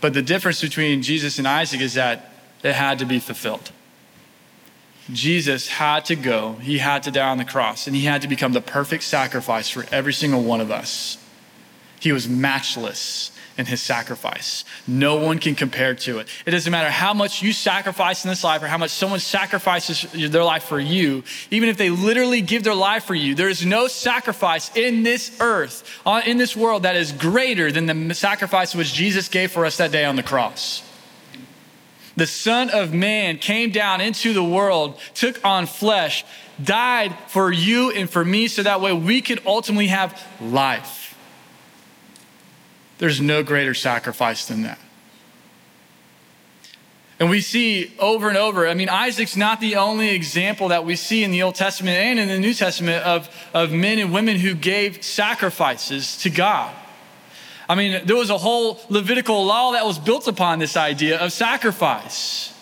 But 0.00 0.14
the 0.14 0.22
difference 0.22 0.60
between 0.60 1.02
Jesus 1.02 1.38
and 1.38 1.48
Isaac 1.48 1.80
is 1.80 1.94
that 1.94 2.30
it 2.62 2.74
had 2.74 3.00
to 3.00 3.06
be 3.06 3.18
fulfilled. 3.18 3.72
Jesus 5.10 5.68
had 5.68 6.04
to 6.06 6.16
go, 6.16 6.54
he 6.54 6.78
had 6.78 7.02
to 7.04 7.10
die 7.10 7.28
on 7.28 7.38
the 7.38 7.44
cross, 7.44 7.86
and 7.86 7.96
he 7.96 8.04
had 8.04 8.22
to 8.22 8.28
become 8.28 8.52
the 8.52 8.60
perfect 8.60 9.02
sacrifice 9.02 9.68
for 9.68 9.84
every 9.90 10.12
single 10.12 10.42
one 10.42 10.60
of 10.60 10.70
us. 10.70 11.18
He 11.98 12.12
was 12.12 12.28
matchless 12.28 13.32
in 13.58 13.66
his 13.66 13.82
sacrifice. 13.82 14.64
No 14.86 15.16
one 15.16 15.38
can 15.38 15.54
compare 15.54 15.94
to 15.94 16.18
it. 16.18 16.28
It 16.46 16.52
doesn't 16.52 16.70
matter 16.70 16.90
how 16.90 17.12
much 17.14 17.42
you 17.42 17.52
sacrifice 17.52 18.24
in 18.24 18.30
this 18.30 18.42
life 18.42 18.62
or 18.62 18.66
how 18.66 18.78
much 18.78 18.90
someone 18.90 19.20
sacrifices 19.20 20.06
their 20.12 20.44
life 20.44 20.64
for 20.64 20.80
you, 20.80 21.22
even 21.50 21.68
if 21.68 21.76
they 21.76 21.90
literally 21.90 22.40
give 22.40 22.64
their 22.64 22.74
life 22.74 23.04
for 23.04 23.14
you, 23.14 23.34
there 23.34 23.48
is 23.48 23.64
no 23.64 23.88
sacrifice 23.88 24.74
in 24.76 25.02
this 25.02 25.36
earth, 25.40 26.00
uh, 26.06 26.22
in 26.24 26.38
this 26.38 26.56
world, 26.56 26.84
that 26.84 26.96
is 26.96 27.12
greater 27.12 27.70
than 27.70 28.08
the 28.08 28.14
sacrifice 28.14 28.74
which 28.74 28.92
Jesus 28.92 29.28
gave 29.28 29.50
for 29.50 29.66
us 29.66 29.76
that 29.76 29.92
day 29.92 30.04
on 30.04 30.16
the 30.16 30.22
cross. 30.22 30.82
The 32.16 32.26
Son 32.26 32.70
of 32.70 32.92
Man 32.92 33.38
came 33.38 33.70
down 33.70 34.00
into 34.00 34.32
the 34.32 34.44
world, 34.44 34.98
took 35.14 35.42
on 35.44 35.66
flesh, 35.66 36.24
died 36.62 37.16
for 37.28 37.50
you 37.50 37.90
and 37.90 38.08
for 38.08 38.24
me, 38.24 38.48
so 38.48 38.62
that 38.62 38.80
way 38.80 38.92
we 38.92 39.22
could 39.22 39.40
ultimately 39.46 39.86
have 39.88 40.22
life. 40.40 41.16
There's 42.98 43.20
no 43.20 43.42
greater 43.42 43.74
sacrifice 43.74 44.46
than 44.46 44.62
that. 44.62 44.78
And 47.18 47.30
we 47.30 47.40
see 47.40 47.92
over 47.98 48.28
and 48.28 48.36
over, 48.36 48.66
I 48.66 48.74
mean, 48.74 48.88
Isaac's 48.88 49.36
not 49.36 49.60
the 49.60 49.76
only 49.76 50.10
example 50.10 50.68
that 50.68 50.84
we 50.84 50.96
see 50.96 51.22
in 51.22 51.30
the 51.30 51.42
Old 51.42 51.54
Testament 51.54 51.96
and 51.96 52.18
in 52.18 52.28
the 52.28 52.38
New 52.38 52.52
Testament 52.52 53.04
of, 53.04 53.30
of 53.54 53.70
men 53.70 54.00
and 54.00 54.12
women 54.12 54.38
who 54.38 54.54
gave 54.54 55.04
sacrifices 55.04 56.16
to 56.18 56.30
God. 56.30 56.74
I 57.68 57.74
mean, 57.74 58.04
there 58.06 58.16
was 58.16 58.30
a 58.30 58.38
whole 58.38 58.80
Levitical 58.88 59.44
law 59.44 59.72
that 59.72 59.84
was 59.84 59.98
built 59.98 60.28
upon 60.28 60.58
this 60.58 60.76
idea 60.76 61.18
of 61.18 61.32
sacrifice, 61.32 62.52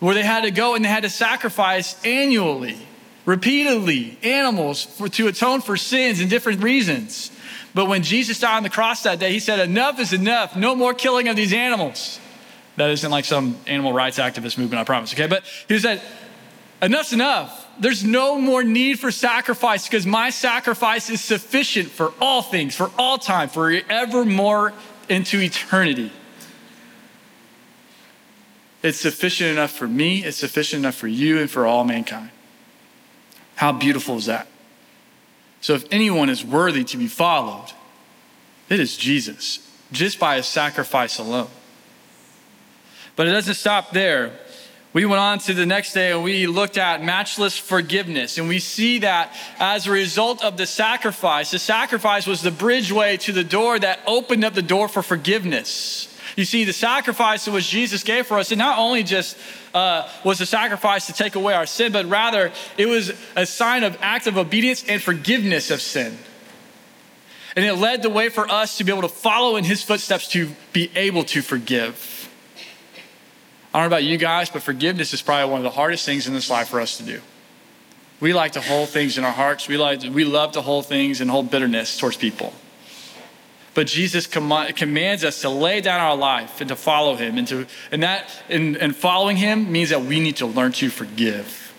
where 0.00 0.14
they 0.14 0.22
had 0.22 0.42
to 0.42 0.50
go 0.50 0.74
and 0.74 0.84
they 0.84 0.88
had 0.88 1.04
to 1.04 1.10
sacrifice 1.10 2.02
annually, 2.04 2.76
repeatedly, 3.24 4.18
animals 4.22 4.84
for, 4.84 5.08
to 5.08 5.28
atone 5.28 5.60
for 5.60 5.76
sins 5.76 6.20
and 6.20 6.28
different 6.28 6.62
reasons. 6.62 7.30
But 7.74 7.88
when 7.88 8.02
Jesus 8.02 8.40
died 8.40 8.56
on 8.56 8.62
the 8.62 8.70
cross 8.70 9.02
that 9.02 9.18
day, 9.18 9.32
he 9.32 9.38
said, 9.38 9.60
Enough 9.60 10.00
is 10.00 10.12
enough. 10.12 10.56
No 10.56 10.74
more 10.74 10.94
killing 10.94 11.28
of 11.28 11.36
these 11.36 11.52
animals. 11.52 12.18
That 12.76 12.90
isn't 12.90 13.10
like 13.10 13.24
some 13.24 13.58
animal 13.66 13.92
rights 13.92 14.18
activist 14.18 14.58
movement, 14.58 14.80
I 14.80 14.84
promise, 14.84 15.12
okay? 15.12 15.26
But 15.26 15.44
he 15.68 15.78
said, 15.78 16.00
Enough's 16.80 17.12
enough. 17.12 17.65
There's 17.78 18.04
no 18.04 18.38
more 18.38 18.64
need 18.64 18.98
for 18.98 19.10
sacrifice 19.10 19.86
because 19.86 20.06
my 20.06 20.30
sacrifice 20.30 21.10
is 21.10 21.20
sufficient 21.20 21.88
for 21.88 22.12
all 22.20 22.42
things, 22.42 22.74
for 22.74 22.90
all 22.98 23.18
time, 23.18 23.48
for 23.48 23.70
evermore 23.70 24.72
into 25.08 25.40
eternity. 25.40 26.10
It's 28.82 28.98
sufficient 28.98 29.50
enough 29.50 29.72
for 29.72 29.88
me, 29.88 30.24
it's 30.24 30.36
sufficient 30.36 30.80
enough 30.80 30.94
for 30.94 31.08
you, 31.08 31.38
and 31.40 31.50
for 31.50 31.66
all 31.66 31.84
mankind. 31.84 32.30
How 33.56 33.72
beautiful 33.72 34.16
is 34.16 34.26
that? 34.26 34.46
So, 35.60 35.74
if 35.74 35.84
anyone 35.90 36.28
is 36.28 36.44
worthy 36.44 36.84
to 36.84 36.96
be 36.96 37.08
followed, 37.08 37.72
it 38.68 38.78
is 38.78 38.96
Jesus, 38.96 39.68
just 39.90 40.18
by 40.18 40.36
his 40.36 40.46
sacrifice 40.46 41.18
alone. 41.18 41.48
But 43.16 43.26
it 43.26 43.32
doesn't 43.32 43.54
stop 43.54 43.90
there. 43.92 44.38
We 44.96 45.04
went 45.04 45.20
on 45.20 45.40
to 45.40 45.52
the 45.52 45.66
next 45.66 45.92
day 45.92 46.12
and 46.12 46.24
we 46.24 46.46
looked 46.46 46.78
at 46.78 47.04
matchless 47.04 47.58
forgiveness. 47.58 48.38
And 48.38 48.48
we 48.48 48.58
see 48.58 49.00
that 49.00 49.30
as 49.58 49.86
a 49.86 49.90
result 49.90 50.42
of 50.42 50.56
the 50.56 50.64
sacrifice, 50.64 51.50
the 51.50 51.58
sacrifice 51.58 52.26
was 52.26 52.40
the 52.40 52.48
bridgeway 52.48 53.20
to 53.20 53.32
the 53.32 53.44
door 53.44 53.78
that 53.78 54.00
opened 54.06 54.42
up 54.42 54.54
the 54.54 54.62
door 54.62 54.88
for 54.88 55.02
forgiveness. 55.02 56.08
You 56.34 56.46
see, 56.46 56.64
the 56.64 56.72
sacrifice 56.72 57.44
that 57.44 57.50
was 57.50 57.68
Jesus 57.68 58.04
gave 58.04 58.26
for 58.26 58.38
us, 58.38 58.50
it 58.52 58.56
not 58.56 58.78
only 58.78 59.02
just 59.02 59.36
uh, 59.74 60.08
was 60.24 60.40
a 60.40 60.46
sacrifice 60.46 61.08
to 61.08 61.12
take 61.12 61.34
away 61.34 61.52
our 61.52 61.66
sin, 61.66 61.92
but 61.92 62.06
rather 62.06 62.50
it 62.78 62.86
was 62.86 63.12
a 63.36 63.44
sign 63.44 63.84
of 63.84 63.98
act 64.00 64.26
of 64.26 64.38
obedience 64.38 64.82
and 64.88 65.02
forgiveness 65.02 65.70
of 65.70 65.82
sin. 65.82 66.16
And 67.54 67.66
it 67.66 67.74
led 67.74 68.00
the 68.00 68.08
way 68.08 68.30
for 68.30 68.50
us 68.50 68.78
to 68.78 68.84
be 68.84 68.92
able 68.92 69.02
to 69.02 69.14
follow 69.14 69.56
in 69.56 69.64
his 69.64 69.82
footsteps 69.82 70.26
to 70.28 70.52
be 70.72 70.90
able 70.96 71.24
to 71.24 71.42
forgive. 71.42 72.15
I 73.76 73.80
don't 73.80 73.90
know 73.90 73.96
about 73.98 74.04
you 74.04 74.16
guys, 74.16 74.48
but 74.48 74.62
forgiveness 74.62 75.12
is 75.12 75.20
probably 75.20 75.50
one 75.50 75.60
of 75.60 75.64
the 75.64 75.68
hardest 75.68 76.06
things 76.06 76.26
in 76.26 76.32
this 76.32 76.48
life 76.48 76.68
for 76.68 76.80
us 76.80 76.96
to 76.96 77.02
do. 77.02 77.20
We 78.20 78.32
like 78.32 78.52
to 78.52 78.62
hold 78.62 78.88
things 78.88 79.18
in 79.18 79.24
our 79.24 79.32
hearts. 79.32 79.68
We 79.68 79.76
like 79.76 80.00
to, 80.00 80.08
we 80.08 80.24
love 80.24 80.52
to 80.52 80.62
hold 80.62 80.86
things 80.86 81.20
and 81.20 81.30
hold 81.30 81.50
bitterness 81.50 81.98
towards 81.98 82.16
people. 82.16 82.54
But 83.74 83.86
Jesus 83.86 84.26
com- 84.26 84.68
commands 84.68 85.24
us 85.24 85.42
to 85.42 85.50
lay 85.50 85.82
down 85.82 86.00
our 86.00 86.16
life 86.16 86.62
and 86.62 86.68
to 86.68 86.74
follow 86.74 87.16
him. 87.16 87.36
And, 87.36 87.46
to, 87.48 87.66
and 87.92 88.02
that 88.02 88.30
and, 88.48 88.78
and 88.78 88.96
following 88.96 89.36
him 89.36 89.70
means 89.70 89.90
that 89.90 90.00
we 90.00 90.20
need 90.20 90.36
to 90.36 90.46
learn 90.46 90.72
to 90.72 90.88
forgive. 90.88 91.74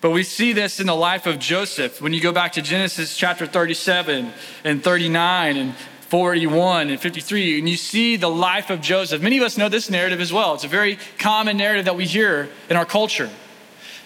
But 0.00 0.10
we 0.10 0.22
see 0.22 0.52
this 0.52 0.78
in 0.78 0.86
the 0.86 0.94
life 0.94 1.26
of 1.26 1.40
Joseph. 1.40 2.00
When 2.00 2.12
you 2.12 2.20
go 2.20 2.30
back 2.30 2.52
to 2.52 2.62
Genesis 2.62 3.16
chapter 3.16 3.48
37 3.48 4.32
and 4.62 4.84
39 4.84 5.56
and 5.56 5.74
41 6.12 6.90
and 6.90 7.00
53, 7.00 7.58
and 7.58 7.66
you 7.66 7.78
see 7.78 8.16
the 8.16 8.28
life 8.28 8.68
of 8.68 8.82
Joseph. 8.82 9.22
Many 9.22 9.38
of 9.38 9.44
us 9.44 9.56
know 9.56 9.70
this 9.70 9.88
narrative 9.88 10.20
as 10.20 10.30
well. 10.30 10.52
It's 10.52 10.62
a 10.62 10.68
very 10.68 10.98
common 11.18 11.56
narrative 11.56 11.86
that 11.86 11.96
we 11.96 12.04
hear 12.04 12.50
in 12.68 12.76
our 12.76 12.84
culture. 12.84 13.30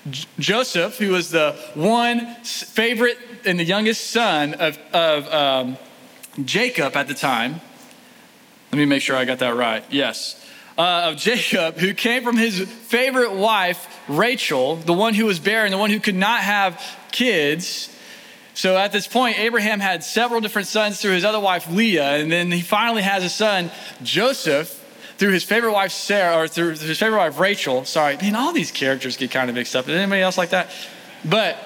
J- 0.09 0.29
Joseph, 0.39 0.99
who 0.99 1.11
was 1.11 1.33
the 1.33 1.59
one 1.75 2.37
favorite 2.45 3.19
and 3.45 3.59
the 3.59 3.65
youngest 3.65 4.13
son 4.13 4.55
of, 4.55 4.79
of 4.93 5.35
um, 5.35 5.79
Jacob 6.45 6.95
at 6.95 7.09
the 7.09 7.15
time, 7.15 7.61
let 8.71 8.79
me 8.79 8.85
make 8.85 9.03
sure 9.03 9.17
I 9.17 9.25
got 9.25 9.41
that 9.41 9.57
right. 9.57 9.83
Yes. 9.91 10.41
Uh, 10.79 11.11
of 11.11 11.17
Jacob, 11.17 11.77
who 11.79 11.93
came 11.93 12.23
from 12.23 12.37
his 12.37 12.61
favorite 12.61 13.33
wife, 13.33 13.85
Rachel, 14.07 14.77
the 14.77 14.93
one 14.93 15.15
who 15.15 15.25
was 15.25 15.41
barren, 15.41 15.73
the 15.73 15.79
one 15.79 15.91
who 15.91 15.99
could 15.99 16.15
not 16.15 16.39
have 16.43 16.81
kids. 17.11 17.93
So 18.57 18.75
at 18.79 18.91
this 18.91 19.07
point, 19.07 19.39
Abraham 19.39 19.81
had 19.81 20.03
several 20.03 20.41
different 20.41 20.67
sons 20.67 20.99
through 20.99 21.13
his 21.13 21.27
other 21.27 21.39
wife, 21.39 21.71
Leah, 21.71 22.17
and 22.17 22.33
then 22.33 22.51
he 22.51 22.63
finally 22.63 23.03
has 23.03 23.23
a 23.23 23.29
son, 23.29 23.71
Joseph, 24.03 24.83
through 25.19 25.33
his 25.33 25.45
favorite 25.45 25.73
wife, 25.73 25.93
Sarah, 25.93 26.39
or 26.39 26.49
through 26.49 26.71
his 26.71 26.99
favorite 26.99 27.19
wife, 27.19 27.39
Rachel. 27.39 27.85
Sorry, 27.85 28.17
man, 28.17 28.35
all 28.35 28.55
these 28.55 28.71
characters 28.71 29.19
get 29.19 29.31
kind 29.31 29.51
of 29.51 29.57
mixed 29.57 29.77
up. 29.77 29.87
Is 29.87 29.95
anybody 29.95 30.23
else 30.23 30.39
like 30.39 30.51
that? 30.51 30.71
But 31.23 31.59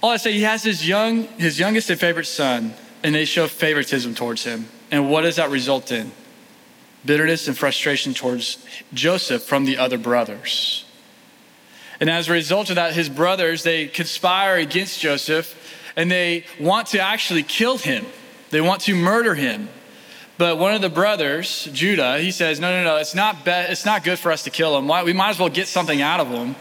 all 0.00 0.10
I 0.10 0.16
say, 0.16 0.32
he 0.32 0.42
has 0.42 0.62
his 0.62 0.86
young, 0.86 1.24
his 1.38 1.58
youngest 1.58 1.90
and 1.90 1.98
favorite 1.98 2.26
son, 2.26 2.74
and 3.02 3.12
they 3.12 3.24
show 3.24 3.48
favoritism 3.48 4.14
towards 4.14 4.44
him. 4.44 4.68
And 4.92 5.10
what 5.10 5.22
does 5.22 5.36
that 5.36 5.50
result 5.50 5.90
in? 5.90 6.12
Bitterness 7.04 7.48
and 7.48 7.58
frustration 7.58 8.14
towards 8.14 8.64
Joseph 8.92 9.42
from 9.42 9.64
the 9.64 9.78
other 9.78 9.98
brothers. 9.98 10.84
And 11.98 12.08
as 12.08 12.28
a 12.28 12.32
result 12.32 12.70
of 12.70 12.76
that, 12.76 12.92
his 12.92 13.08
brothers, 13.08 13.64
they 13.64 13.88
conspire 13.88 14.56
against 14.56 15.00
Joseph 15.00 15.62
and 15.96 16.10
they 16.10 16.44
want 16.60 16.88
to 16.88 17.00
actually 17.00 17.42
kill 17.42 17.78
him. 17.78 18.04
They 18.50 18.60
want 18.60 18.82
to 18.82 18.94
murder 18.94 19.34
him. 19.34 19.68
But 20.36 20.58
one 20.58 20.74
of 20.74 20.80
the 20.80 20.88
brothers, 20.88 21.68
Judah, 21.72 22.18
he 22.18 22.32
says, 22.32 22.58
No, 22.58 22.70
no, 22.70 22.84
no, 22.84 22.96
it's 22.96 23.14
not, 23.14 23.44
be- 23.44 23.50
it's 23.50 23.84
not 23.86 24.02
good 24.02 24.18
for 24.18 24.32
us 24.32 24.42
to 24.44 24.50
kill 24.50 24.76
him. 24.76 24.88
We 25.04 25.12
might 25.12 25.30
as 25.30 25.38
well 25.38 25.48
get 25.48 25.68
something 25.68 26.02
out 26.02 26.20
of 26.20 26.28
him 26.28 26.56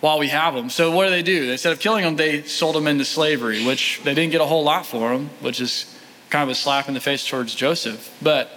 while 0.00 0.18
we 0.18 0.28
have 0.28 0.54
him. 0.54 0.70
So 0.70 0.90
what 0.90 1.04
do 1.04 1.10
they 1.10 1.22
do? 1.22 1.50
Instead 1.50 1.72
of 1.72 1.80
killing 1.80 2.04
him, 2.04 2.16
they 2.16 2.42
sold 2.42 2.76
him 2.76 2.86
into 2.86 3.04
slavery, 3.04 3.64
which 3.64 4.00
they 4.04 4.14
didn't 4.14 4.32
get 4.32 4.40
a 4.40 4.46
whole 4.46 4.64
lot 4.64 4.86
for 4.86 5.12
him, 5.12 5.30
which 5.40 5.60
is 5.60 5.94
kind 6.30 6.42
of 6.42 6.48
a 6.48 6.54
slap 6.54 6.88
in 6.88 6.94
the 6.94 7.00
face 7.00 7.26
towards 7.26 7.54
Joseph. 7.54 8.14
But 8.22 8.50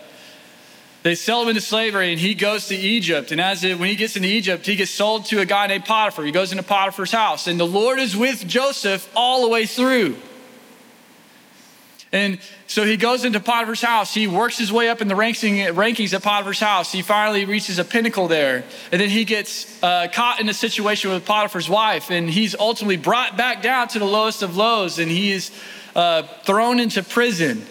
they 1.03 1.15
sell 1.15 1.41
him 1.41 1.49
into 1.49 1.61
slavery 1.61 2.11
and 2.11 2.19
he 2.19 2.33
goes 2.33 2.67
to 2.67 2.75
Egypt. 2.75 3.31
And 3.31 3.39
as 3.39 3.63
it, 3.63 3.79
when 3.79 3.89
he 3.89 3.95
gets 3.95 4.15
into 4.15 4.27
Egypt, 4.27 4.65
he 4.65 4.75
gets 4.75 4.91
sold 4.91 5.25
to 5.25 5.39
a 5.39 5.45
guy 5.45 5.67
named 5.67 5.85
Potiphar. 5.85 6.25
He 6.25 6.31
goes 6.31 6.51
into 6.51 6.63
Potiphar's 6.63 7.11
house. 7.11 7.47
And 7.47 7.59
the 7.59 7.67
Lord 7.67 7.99
is 7.99 8.15
with 8.15 8.45
Joseph 8.47 9.09
all 9.15 9.43
the 9.43 9.47
way 9.47 9.65
through. 9.65 10.17
And 12.11 12.39
so 12.67 12.85
he 12.85 12.97
goes 12.97 13.25
into 13.25 13.39
Potiphar's 13.39 13.81
house. 13.81 14.13
He 14.13 14.27
works 14.27 14.57
his 14.57 14.71
way 14.71 14.89
up 14.89 15.01
in 15.01 15.07
the 15.07 15.13
rankings 15.13 16.13
at 16.13 16.23
Potiphar's 16.23 16.59
house. 16.59 16.91
He 16.91 17.01
finally 17.01 17.45
reaches 17.45 17.79
a 17.79 17.85
pinnacle 17.85 18.27
there. 18.27 18.63
And 18.91 18.99
then 19.01 19.09
he 19.09 19.25
gets 19.25 19.81
uh, 19.83 20.07
caught 20.11 20.39
in 20.39 20.47
a 20.49 20.53
situation 20.53 21.11
with 21.11 21.25
Potiphar's 21.25 21.69
wife. 21.69 22.09
And 22.09 22.29
he's 22.29 22.55
ultimately 22.55 22.97
brought 22.97 23.37
back 23.37 23.61
down 23.61 23.89
to 23.89 23.99
the 23.99 24.05
lowest 24.05 24.41
of 24.41 24.55
lows. 24.55 24.99
And 24.99 25.11
he 25.11 25.31
is 25.31 25.51
uh, 25.95 26.23
thrown 26.43 26.79
into 26.79 27.03
prison. 27.03 27.65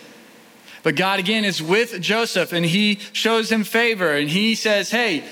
But 0.87 0.95
God 0.95 1.19
again 1.19 1.45
is 1.45 1.61
with 1.61 2.01
Joseph 2.01 2.53
and 2.53 2.65
he 2.65 3.01
shows 3.11 3.51
him 3.51 3.65
favor 3.65 4.13
and 4.13 4.31
he 4.31 4.55
says, 4.55 4.89
Hey, 4.89 5.25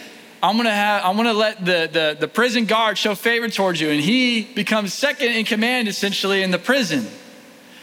I'm 0.43 0.57
gonna 0.57 0.75
have 0.75 1.05
I'm 1.05 1.17
gonna 1.17 1.33
let 1.33 1.65
the, 1.65 1.89
the, 1.93 2.17
the 2.19 2.27
prison 2.27 2.65
guard 2.65 2.99
show 2.99 3.15
favor 3.15 3.49
towards 3.49 3.81
you. 3.81 3.91
And 3.91 4.01
he 4.01 4.43
becomes 4.43 4.93
second 4.93 5.29
in 5.29 5.45
command 5.45 5.87
essentially 5.87 6.43
in 6.43 6.51
the 6.51 6.59
prison. 6.59 7.07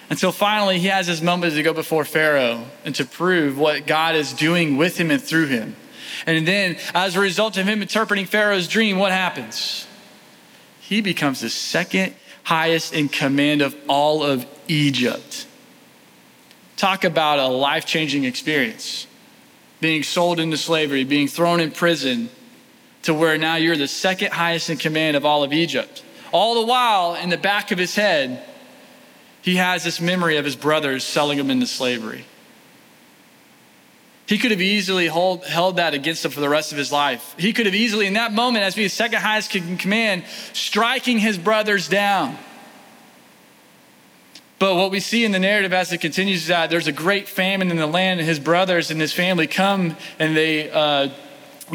Until 0.10 0.34
finally 0.34 0.80
he 0.80 0.88
has 0.88 1.08
his 1.08 1.22
moment 1.22 1.54
to 1.54 1.64
go 1.64 1.72
before 1.72 2.04
Pharaoh 2.04 2.66
and 2.84 2.94
to 2.96 3.06
prove 3.06 3.58
what 3.58 3.88
God 3.88 4.16
is 4.18 4.34
doing 4.34 4.76
with 4.76 4.98
him 4.98 5.10
and 5.10 5.22
through 5.22 5.48
him. 5.48 5.78
And 6.26 6.46
then 6.46 6.76
as 6.94 7.16
a 7.16 7.22
result 7.22 7.56
of 7.56 7.66
him 7.66 7.82
interpreting 7.82 8.26
Pharaoh's 8.26 8.68
dream, 8.68 9.00
what 9.00 9.14
happens? 9.14 9.88
He 10.82 11.00
becomes 11.00 11.40
the 11.40 11.50
second 11.50 12.16
highest 12.44 12.94
in 12.94 13.08
command 13.08 13.62
of 13.62 13.74
all 13.88 14.24
of 14.24 14.46
Egypt. 14.68 15.48
Talk 16.82 17.04
about 17.04 17.38
a 17.38 17.46
life 17.46 17.86
changing 17.86 18.24
experience. 18.24 19.06
Being 19.82 20.02
sold 20.02 20.40
into 20.40 20.58
slavery, 20.58 21.04
being 21.04 21.28
thrown 21.28 21.60
in 21.60 21.70
prison, 21.70 22.32
to 23.04 23.14
where 23.14 23.38
now 23.38 23.58
you're 23.58 23.78
the 23.78 23.88
second 23.88 24.34
highest 24.34 24.68
in 24.72 24.78
command 24.78 25.16
of 25.16 25.24
all 25.24 25.44
of 25.44 25.54
Egypt. 25.54 26.04
All 26.32 26.56
the 26.56 26.66
while, 26.66 27.14
in 27.14 27.30
the 27.30 27.38
back 27.38 27.70
of 27.70 27.78
his 27.78 27.94
head, 27.94 28.44
he 29.44 29.58
has 29.58 29.84
this 29.84 30.02
memory 30.02 30.38
of 30.38 30.46
his 30.46 30.56
brothers 30.56 31.04
selling 31.04 31.38
him 31.38 31.52
into 31.52 31.68
slavery. 31.68 32.26
He 34.26 34.40
could 34.40 34.50
have 34.50 34.60
easily 34.60 35.06
hold, 35.06 35.46
held 35.46 35.76
that 35.76 35.94
against 35.94 36.26
him 36.26 36.32
for 36.32 36.40
the 36.42 36.50
rest 36.50 36.72
of 36.72 36.80
his 36.80 36.92
life. 36.92 37.36
He 37.38 37.54
could 37.54 37.68
have 37.68 37.76
easily, 37.76 38.08
in 38.08 38.14
that 38.14 38.34
moment, 38.34 38.64
as 38.64 38.74
being 38.74 38.90
second 38.90 39.20
highest 39.22 39.56
in 39.56 39.78
command, 39.78 40.24
striking 40.54 41.20
his 41.20 41.38
brothers 41.38 41.88
down. 41.88 42.40
But 44.62 44.76
what 44.76 44.92
we 44.92 45.00
see 45.00 45.26
in 45.26 45.32
the 45.32 45.40
narrative 45.40 45.74
as 45.74 45.92
it 45.92 46.02
continues 46.02 46.44
is 46.44 46.48
that 46.50 46.70
there's 46.70 46.86
a 46.86 46.92
great 46.92 47.28
famine 47.28 47.72
in 47.72 47.78
the 47.78 47.88
land, 47.88 48.20
and 48.20 48.30
his 48.30 48.38
brothers 48.38 48.92
and 48.92 49.02
his 49.02 49.12
family 49.12 49.48
come 49.48 49.98
and 50.20 50.38
they 50.38 50.70
uh, 50.70 51.10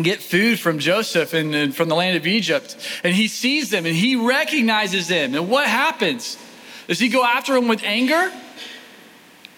get 0.01 0.23
food 0.23 0.61
from 0.61 0.79
Joseph 0.79 1.35
and, 1.35 1.53
and 1.53 1.75
from 1.75 1.89
the 1.89 1.97
land 1.97 2.17
of 2.17 2.29
Egypt. 2.29 2.77
And 3.03 3.13
he 3.13 3.27
sees 3.27 3.71
them 3.71 3.87
and 3.87 3.97
he 3.97 4.15
recognizes 4.15 5.09
them. 5.09 5.35
And 5.35 5.51
what 5.51 5.67
happens? 5.67 6.39
Does 6.87 7.01
he 7.01 7.09
go 7.09 7.25
after 7.25 7.55
them 7.55 7.67
with 7.67 7.83
anger? 7.83 8.33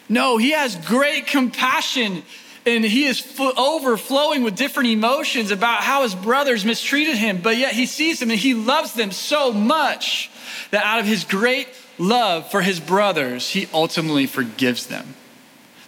No, 0.09 0.37
he 0.37 0.49
has 0.49 0.75
great 0.75 1.27
compassion 1.27 2.23
and 2.65 2.83
he 2.83 3.05
is 3.05 3.39
overflowing 3.39 4.41
with 4.41 4.55
different 4.55 4.89
emotions 4.89 5.51
about 5.51 5.81
how 5.81 6.01
his 6.01 6.15
brothers 6.15 6.65
mistreated 6.65 7.15
him. 7.15 7.41
But 7.41 7.57
yet 7.57 7.73
he 7.73 7.85
sees 7.85 8.21
them 8.21 8.31
and 8.31 8.39
he 8.39 8.55
loves 8.55 8.93
them 8.93 9.11
so 9.11 9.53
much 9.53 10.31
that 10.71 10.83
out 10.83 10.99
of 10.99 11.05
his 11.05 11.25
great 11.25 11.67
love 11.99 12.49
for 12.49 12.61
his 12.61 12.79
brothers, 12.79 13.49
he 13.49 13.67
ultimately 13.73 14.25
forgives 14.25 14.87
them. 14.87 15.15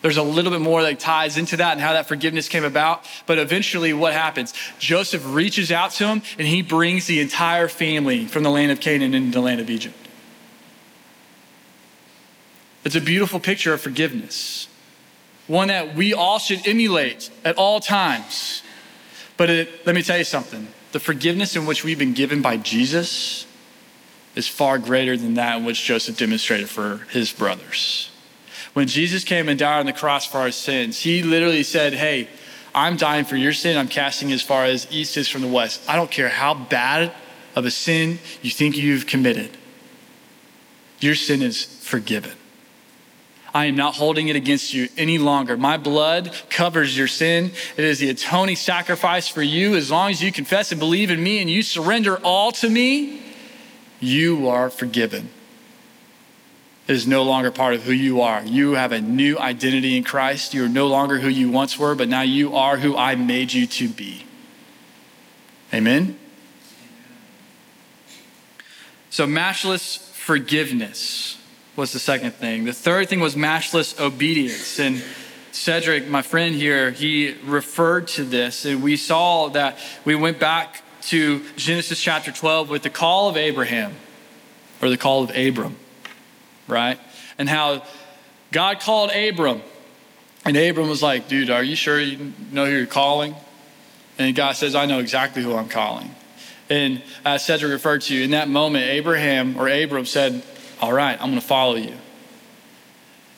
There's 0.02 0.18
a 0.18 0.24
little 0.24 0.52
bit 0.52 0.62
more 0.62 0.82
that 0.82 1.00
ties 1.00 1.38
into 1.38 1.58
that 1.58 1.74
and 1.74 1.82
how 1.82 1.94
that 1.94 2.08
forgiveness 2.08 2.50
came 2.50 2.64
about. 2.64 3.06
But 3.28 3.38
eventually, 3.38 3.94
what 3.94 4.14
happens? 4.14 4.54
Joseph 4.80 5.24
reaches 5.26 5.72
out 5.72 5.92
to 5.92 6.08
him 6.08 6.24
and 6.40 6.48
he 6.48 6.62
brings 6.62 7.06
the 7.06 7.20
entire 7.20 7.68
family 7.68 8.26
from 8.26 8.44
the 8.44 8.50
land 8.50 8.72
of 8.72 8.80
Canaan 8.80 9.14
into 9.14 9.32
the 9.32 9.42
land 9.42 9.62
of 9.62 9.70
Egypt. 9.70 9.96
It's 12.84 12.96
a 12.96 13.02
beautiful 13.02 13.40
picture 13.40 13.74
of 13.74 13.82
forgiveness, 13.82 14.68
one 15.46 15.68
that 15.68 15.96
we 15.96 16.16
all 16.16 16.40
should 16.40 16.68
emulate 16.68 17.30
at 17.46 17.56
all 17.58 17.80
times. 17.80 18.64
But 19.38 19.52
it, 19.52 19.86
let 19.86 19.94
me 19.94 20.02
tell 20.02 20.18
you 20.18 20.24
something 20.24 20.68
the 20.94 21.00
forgiveness 21.00 21.56
in 21.56 21.66
which 21.66 21.84
we've 21.84 22.00
been 22.00 22.14
given 22.14 22.42
by 22.42 22.58
Jesus 22.58 23.46
is 24.36 24.48
far 24.48 24.78
greater 24.78 25.18
than 25.18 25.34
that 25.36 25.58
in 25.58 25.66
which 25.66 25.84
Joseph 25.84 26.18
demonstrated 26.18 26.70
for 26.70 26.98
his 27.10 27.32
brothers. 27.32 28.10
When 28.74 28.88
Jesus 28.88 29.24
came 29.24 29.50
and 29.50 29.60
died 29.60 29.80
on 29.80 29.86
the 29.86 29.94
cross 29.94 30.26
for 30.26 30.38
our 30.38 30.52
sins, 30.52 31.00
he 31.00 31.24
literally 31.24 31.64
said, 31.64 31.94
Hey, 31.94 32.30
I'm 32.74 32.96
dying 32.96 33.26
for 33.26 33.36
your 33.36 33.54
sin. 33.54 33.78
I'm 33.78 33.90
casting 33.90 34.32
as 34.32 34.42
far 34.42 34.64
as 34.64 34.88
east 34.92 35.18
is 35.18 35.28
from 35.28 35.42
the 35.42 35.48
west. 35.48 35.82
I 35.90 35.98
don't 35.98 36.10
care 36.10 36.30
how 36.30 36.54
bad 36.54 37.12
of 37.56 37.66
a 37.66 37.72
sin 37.72 38.20
you 38.42 38.50
think 38.50 38.78
you've 38.78 39.08
committed, 39.08 39.58
your 41.00 41.16
sin 41.16 41.42
is 41.42 41.66
forgiven. 41.66 42.32
I 43.54 43.66
am 43.66 43.76
not 43.76 43.96
holding 43.96 44.30
it 44.30 44.38
against 44.38 44.74
you 44.74 44.88
any 44.96 45.18
longer. 45.18 45.58
My 45.58 45.76
blood 45.76 46.34
covers 46.50 46.98
your 46.98 47.10
sin. 47.10 47.52
It 47.76 47.84
is 47.84 48.00
the 48.00 48.10
atoning 48.10 48.56
sacrifice 48.56 49.28
for 49.28 49.42
you. 49.42 49.76
As 49.76 49.92
long 49.92 50.10
as 50.10 50.24
you 50.24 50.32
confess 50.32 50.72
and 50.72 50.80
believe 50.80 51.12
in 51.12 51.22
me 51.22 51.42
and 51.42 51.50
you 51.50 51.62
surrender 51.62 52.18
all 52.24 52.54
to 52.54 52.70
me, 52.70 53.22
you 54.02 54.50
are 54.50 54.70
forgiven. 54.70 55.30
It 56.88 56.96
is 56.96 57.08
no 57.08 57.24
longer 57.24 57.52
part 57.52 57.76
of 57.76 57.84
who 57.84 57.94
you 57.94 58.20
are. 58.20 58.44
You 58.44 58.74
have 58.74 58.92
a 58.92 59.00
new 59.00 59.40
identity 59.40 59.96
in 59.96 60.04
Christ. 60.04 60.54
You 60.54 60.66
are 60.66 60.70
no 60.70 60.88
longer 60.88 61.20
who 61.20 61.30
you 61.30 61.50
once 61.50 61.80
were, 61.80 61.96
but 61.96 62.10
now 62.10 62.24
you 62.24 62.58
are 62.58 62.78
who 62.78 62.98
I 62.98 63.16
made 63.16 63.54
you 63.54 63.66
to 63.68 63.88
be. 63.88 64.26
Amen? 65.74 66.20
So, 69.10 69.26
matchless 69.26 69.96
forgiveness 69.96 71.38
was 71.76 71.94
the 71.94 72.00
second 72.00 72.34
thing. 72.34 72.66
The 72.66 72.74
third 72.74 73.08
thing 73.10 73.20
was 73.20 73.36
matchless 73.36 73.98
obedience. 74.00 74.80
And 74.80 75.04
Cedric, 75.52 76.08
my 76.08 76.22
friend 76.22 76.56
here, 76.56 76.92
he 76.92 77.36
referred 77.46 78.08
to 78.10 78.24
this. 78.24 78.66
And 78.66 78.82
we 78.82 78.98
saw 78.98 79.50
that 79.50 79.78
we 80.04 80.16
went 80.16 80.40
back 80.40 80.82
to 81.12 81.44
Genesis 81.58 82.02
chapter 82.02 82.32
12 82.32 82.70
with 82.70 82.84
the 82.84 82.90
call 82.90 83.28
of 83.28 83.36
Abraham, 83.36 83.94
or 84.82 84.90
the 84.90 84.96
call 84.96 85.26
of 85.26 85.36
Abram, 85.36 85.76
right? 86.70 86.98
And 87.38 87.50
how 87.50 87.84
God 88.54 88.80
called 88.80 89.12
Abram. 89.12 89.62
And 90.46 90.56
Abram 90.56 90.88
was 90.88 91.04
like, 91.04 91.28
dude, 91.28 91.50
are 91.50 91.62
you 91.62 91.76
sure 91.76 92.00
you 92.00 92.32
know 92.54 92.66
who 92.66 92.72
you're 92.72 92.86
calling? 92.86 93.36
And 94.18 94.34
God 94.34 94.54
says, 94.54 94.74
I 94.74 94.86
know 94.86 95.00
exactly 95.00 95.44
who 95.44 95.54
I'm 95.54 95.68
calling. 95.68 96.16
And 96.70 97.04
as 97.26 97.46
Cedric 97.46 97.74
referred 97.74 98.04
to, 98.04 98.24
in 98.24 98.32
that 98.32 98.48
moment, 98.48 98.86
Abraham 98.86 99.58
or 99.58 99.68
Abram 99.68 100.06
said, 100.06 100.42
All 100.80 100.94
right, 100.94 101.20
I'm 101.20 101.28
going 101.28 101.42
to 101.42 101.46
follow 101.46 101.76
you. 101.76 101.98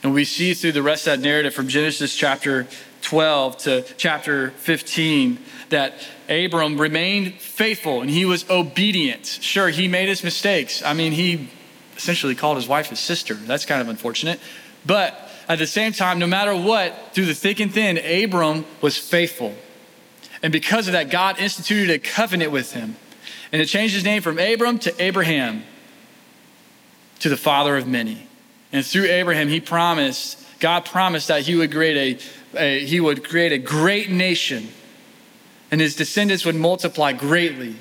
And 0.03 0.13
we 0.13 0.25
see 0.25 0.53
through 0.53 0.73
the 0.73 0.83
rest 0.83 1.07
of 1.07 1.19
that 1.19 1.27
narrative 1.27 1.55
from 1.55 1.69
Genesis 1.69 2.15
chapter 2.15 2.67
12 3.03 3.57
to 3.57 3.81
chapter 3.97 4.51
15 4.51 5.37
that 5.69 5.93
Abram 6.29 6.79
remained 6.79 7.35
faithful 7.35 8.01
and 8.01 8.09
he 8.09 8.25
was 8.25 8.49
obedient. 8.49 9.25
Sure, 9.25 9.69
he 9.69 9.87
made 9.87 10.09
his 10.09 10.23
mistakes. 10.23 10.81
I 10.83 10.93
mean, 10.93 11.11
he 11.11 11.49
essentially 11.95 12.35
called 12.35 12.57
his 12.57 12.67
wife 12.67 12.89
his 12.89 12.99
sister. 12.99 13.35
That's 13.35 13.65
kind 13.65 13.81
of 13.81 13.89
unfortunate. 13.89 14.39
But 14.85 15.29
at 15.47 15.59
the 15.59 15.67
same 15.67 15.91
time, 15.91 16.19
no 16.19 16.27
matter 16.27 16.55
what, 16.55 17.13
through 17.13 17.25
the 17.25 17.35
thick 17.35 17.59
and 17.59 17.71
thin, 17.73 17.97
Abram 17.97 18.65
was 18.81 18.97
faithful. 18.97 19.53
And 20.41 20.51
because 20.51 20.87
of 20.87 20.93
that, 20.93 21.09
God 21.09 21.39
instituted 21.39 21.91
a 21.93 21.99
covenant 21.99 22.51
with 22.51 22.73
him. 22.73 22.95
And 23.51 23.61
it 23.61 23.65
changed 23.65 23.93
his 23.93 24.03
name 24.03 24.21
from 24.21 24.39
Abram 24.39 24.79
to 24.79 25.01
Abraham, 25.01 25.63
to 27.19 27.29
the 27.29 27.37
father 27.37 27.77
of 27.77 27.87
many. 27.87 28.27
And 28.71 28.85
through 28.85 29.05
Abraham, 29.05 29.47
he 29.47 29.61
promised, 29.61 30.42
God 30.63 30.85
promised 30.85 31.27
that 31.27 31.41
he 31.41 31.55
would 31.55 31.73
create 31.73 32.21
a, 32.55 32.57
a 32.57 32.85
he 32.85 33.01
would 33.01 33.27
create 33.27 33.51
a 33.51 33.57
great 33.57 34.09
nation, 34.09 34.69
and 35.69 35.81
his 35.81 35.93
descendants 35.93 36.45
would 36.45 36.55
multiply 36.55 37.11
greatly, 37.11 37.75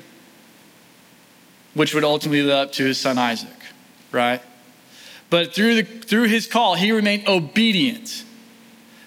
which 1.75 1.95
would 1.95 2.03
ultimately 2.03 2.41
lead 2.41 2.51
up 2.51 2.73
to 2.73 2.83
his 2.83 2.97
son 2.97 3.17
Isaac, 3.17 3.55
right? 4.11 4.41
But 5.29 5.55
through, 5.55 5.75
the, 5.75 5.83
through 5.83 6.27
his 6.27 6.45
call, 6.45 6.75
he 6.75 6.91
remained 6.91 7.25
obedient. 7.25 8.25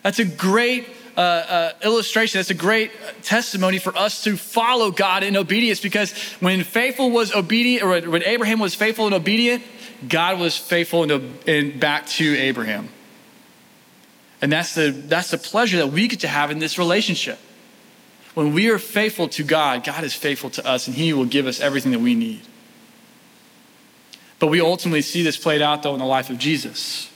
That's 0.02 0.20
a 0.20 0.24
great 0.24 0.88
uh, 1.14 1.20
uh, 1.20 1.72
illustration. 1.84 2.38
That's 2.38 2.48
a 2.48 2.54
great 2.54 2.92
testimony 3.22 3.78
for 3.78 3.94
us 3.94 4.24
to 4.24 4.38
follow 4.38 4.90
God 4.90 5.22
in 5.22 5.36
obedience 5.36 5.80
because 5.80 6.14
when 6.40 6.64
faithful 6.64 7.10
was 7.10 7.30
obedient, 7.34 7.84
or 7.84 8.10
when 8.10 8.22
Abraham 8.22 8.58
was 8.58 8.74
faithful 8.74 9.04
and 9.04 9.14
obedient, 9.14 9.62
God 10.08 10.40
was 10.40 10.56
faithful 10.56 11.02
and, 11.02 11.38
and 11.46 11.78
back 11.78 12.06
to 12.06 12.38
Abraham. 12.38 12.88
And 14.42 14.52
that's 14.52 14.74
the, 14.74 14.90
that's 14.90 15.30
the 15.30 15.38
pleasure 15.38 15.78
that 15.78 15.88
we 15.88 16.08
get 16.08 16.20
to 16.20 16.28
have 16.28 16.50
in 16.50 16.58
this 16.58 16.78
relationship. 16.78 17.38
When 18.34 18.52
we 18.52 18.68
are 18.68 18.78
faithful 18.78 19.28
to 19.28 19.42
God, 19.42 19.84
God 19.84 20.04
is 20.04 20.14
faithful 20.14 20.50
to 20.50 20.66
us 20.66 20.86
and 20.86 20.94
He 20.94 21.12
will 21.12 21.24
give 21.24 21.46
us 21.46 21.60
everything 21.60 21.92
that 21.92 22.00
we 22.00 22.14
need. 22.14 22.42
But 24.38 24.48
we 24.48 24.60
ultimately 24.60 25.00
see 25.00 25.22
this 25.22 25.38
played 25.38 25.62
out, 25.62 25.82
though, 25.82 25.94
in 25.94 25.98
the 25.98 26.04
life 26.04 26.28
of 26.28 26.36
Jesus. 26.36 27.10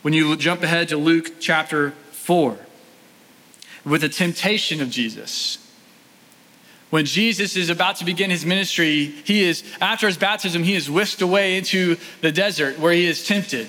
When 0.00 0.14
you 0.14 0.34
jump 0.36 0.62
ahead 0.62 0.88
to 0.88 0.96
Luke 0.96 1.32
chapter 1.40 1.90
4, 2.12 2.58
with 3.84 4.00
the 4.02 4.08
temptation 4.08 4.80
of 4.80 4.90
Jesus. 4.90 5.58
When 6.90 7.04
Jesus 7.04 7.56
is 7.56 7.70
about 7.70 7.96
to 7.96 8.04
begin 8.04 8.30
his 8.30 8.44
ministry, 8.44 9.06
he 9.06 9.42
is, 9.42 9.62
after 9.80 10.06
his 10.06 10.16
baptism, 10.16 10.62
he 10.64 10.74
is 10.74 10.90
whisked 10.90 11.22
away 11.22 11.56
into 11.56 11.96
the 12.20 12.32
desert 12.32 12.78
where 12.78 12.92
he 12.92 13.06
is 13.06 13.26
tempted. 13.26 13.68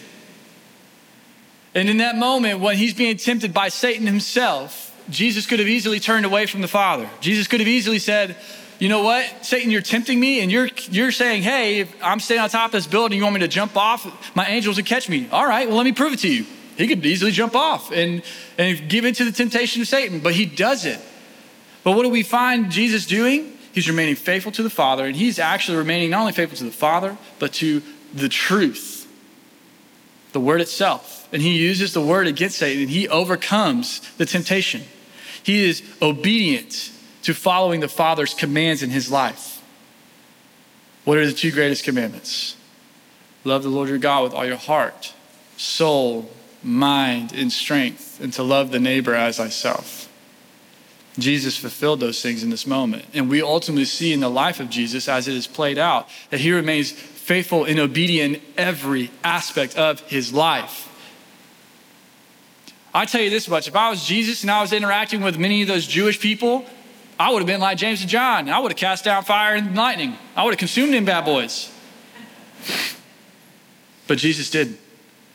And 1.74 1.90
in 1.90 1.98
that 1.98 2.18
moment, 2.18 2.60
when 2.60 2.78
he's 2.78 2.94
being 2.94 3.16
tempted 3.18 3.54
by 3.54 3.70
Satan 3.70 4.06
himself, 4.06 4.90
Jesus 5.10 5.46
could 5.46 5.60
have 5.60 5.68
easily 5.68 6.00
turned 6.00 6.26
away 6.26 6.46
from 6.46 6.62
the 6.62 6.68
Father. 6.68 7.10
Jesus 7.22 7.48
could 7.48 7.60
have 7.60 7.70
easily 7.70 8.00
said, 8.00 8.36
You 8.80 8.90
know 8.90 9.04
what, 9.04 9.46
Satan, 9.46 9.72
you're 9.72 9.82
tempting 9.82 10.20
me, 10.20 10.42
and 10.42 10.52
you're, 10.52 10.70
you're 10.90 11.12
saying, 11.12 11.44
Hey, 11.44 11.88
I'm 12.02 12.20
staying 12.20 12.42
on 12.42 12.50
top 12.50 12.68
of 12.68 12.72
this 12.74 12.88
building, 12.88 13.18
you 13.18 13.24
want 13.24 13.36
me 13.36 13.42
to 13.42 13.48
jump 13.48 13.78
off? 13.78 14.36
My 14.36 14.48
angels 14.48 14.78
would 14.78 14.86
catch 14.86 15.08
me. 15.08 15.30
All 15.32 15.48
right, 15.48 15.68
well, 15.68 15.78
let 15.78 15.86
me 15.86 15.94
prove 15.94 16.14
it 16.14 16.20
to 16.20 16.34
you. 16.34 16.46
He 16.78 16.88
could 16.88 17.06
easily 17.06 17.32
jump 17.32 17.56
off 17.56 17.92
and, 17.92 18.24
and 18.58 18.90
give 18.90 19.06
into 19.06 19.24
the 19.24 19.32
temptation 19.32 19.82
of 19.82 19.88
Satan, 19.88 20.20
but 20.20 20.34
he 20.34 20.46
doesn't. 20.46 21.02
But 21.84 21.96
what 21.96 22.04
do 22.04 22.10
we 22.10 22.24
find 22.24 22.72
Jesus 22.72 23.06
doing? 23.06 23.58
He's 23.74 23.88
remaining 23.88 24.16
faithful 24.16 24.52
to 24.54 24.64
the 24.64 24.70
Father, 24.70 25.06
and 25.06 25.16
he's 25.16 25.40
actually 25.40 25.78
remaining 25.78 26.10
not 26.10 26.22
only 26.22 26.34
faithful 26.34 26.58
to 26.58 26.64
the 26.66 26.72
Father, 26.72 27.18
but 27.40 27.54
to 27.54 27.82
the 28.14 28.30
truth, 28.30 29.08
the 30.34 30.40
Word 30.40 30.62
itself. 30.62 31.21
And 31.32 31.42
he 31.42 31.58
uses 31.58 31.94
the 31.94 32.02
Word 32.02 32.28
against 32.28 32.58
Satan, 32.58 32.84
and 32.84 32.92
he 32.92 33.08
overcomes 33.08 34.02
the 34.18 34.26
temptation. 34.26 34.84
He 35.44 35.64
is 35.64 35.82
obedient 36.02 36.92
to 37.24 37.34
following 37.34 37.80
the 37.80 37.88
Father's 37.88 38.34
commands 38.34 38.84
in 38.84 38.90
his 38.90 39.12
life. 39.12 39.62
What 41.06 41.18
are 41.18 41.26
the 41.26 41.34
two 41.34 41.52
greatest 41.52 41.84
commandments? 41.84 42.56
Love 43.44 43.64
the 43.64 43.70
Lord 43.70 43.90
your 43.90 43.98
God 43.98 44.24
with 44.24 44.34
all 44.34 44.46
your 44.46 44.58
heart, 44.58 45.14
soul, 45.58 46.30
mind, 46.62 47.34
and 47.34 47.52
strength, 47.52 48.20
and 48.22 48.32
to 48.34 48.44
love 48.44 48.72
the 48.72 48.80
neighbor 48.80 49.16
as 49.16 49.38
thyself. 49.38 50.08
Jesus 51.18 51.58
fulfilled 51.58 52.00
those 52.00 52.22
things 52.22 52.44
in 52.44 52.50
this 52.50 52.68
moment. 52.68 53.06
And 53.14 53.30
we 53.30 53.42
ultimately 53.42 53.86
see 53.86 54.14
in 54.14 54.20
the 54.20 54.30
life 54.30 54.60
of 54.60 54.70
Jesus, 54.70 55.10
as 55.10 55.28
it 55.28 55.36
is 55.36 55.48
played 55.48 55.78
out, 55.78 56.08
that 56.30 56.40
he 56.40 56.52
remains 56.52 56.92
faithful 56.92 57.66
and 57.66 57.80
obedient 57.80 58.36
in 58.36 58.42
every 58.58 59.12
aspect 59.24 59.76
of 59.78 60.00
his 60.02 60.32
life. 60.34 60.88
I 62.94 63.06
tell 63.06 63.22
you 63.22 63.30
this 63.30 63.48
much 63.48 63.68
if 63.68 63.76
I 63.76 63.90
was 63.90 64.06
Jesus 64.06 64.42
and 64.42 64.52
I 64.52 64.62
was 64.62 64.74
interacting 64.74 65.22
with 65.22 65.38
many 65.38 65.62
of 65.62 65.68
those 65.68 65.88
Jewish 65.88 66.20
people, 66.20 66.66
I 67.20 67.32
would 67.32 67.40
have 67.40 67.48
been 67.48 67.62
like 67.62 67.78
James 67.78 68.02
and 68.02 68.10
John. 68.10 68.50
I 68.50 68.60
would 68.60 68.72
have 68.72 68.78
cast 68.78 69.06
down 69.06 69.24
fire 69.24 69.56
and 69.56 69.76
lightning. 69.76 70.16
I 70.36 70.44
would 70.44 70.52
have 70.52 70.60
consumed 70.60 70.94
them 70.94 71.06
bad 71.06 71.24
boys. 71.24 71.72
But 74.08 74.18
Jesus 74.18 74.50
didn't. 74.50 74.80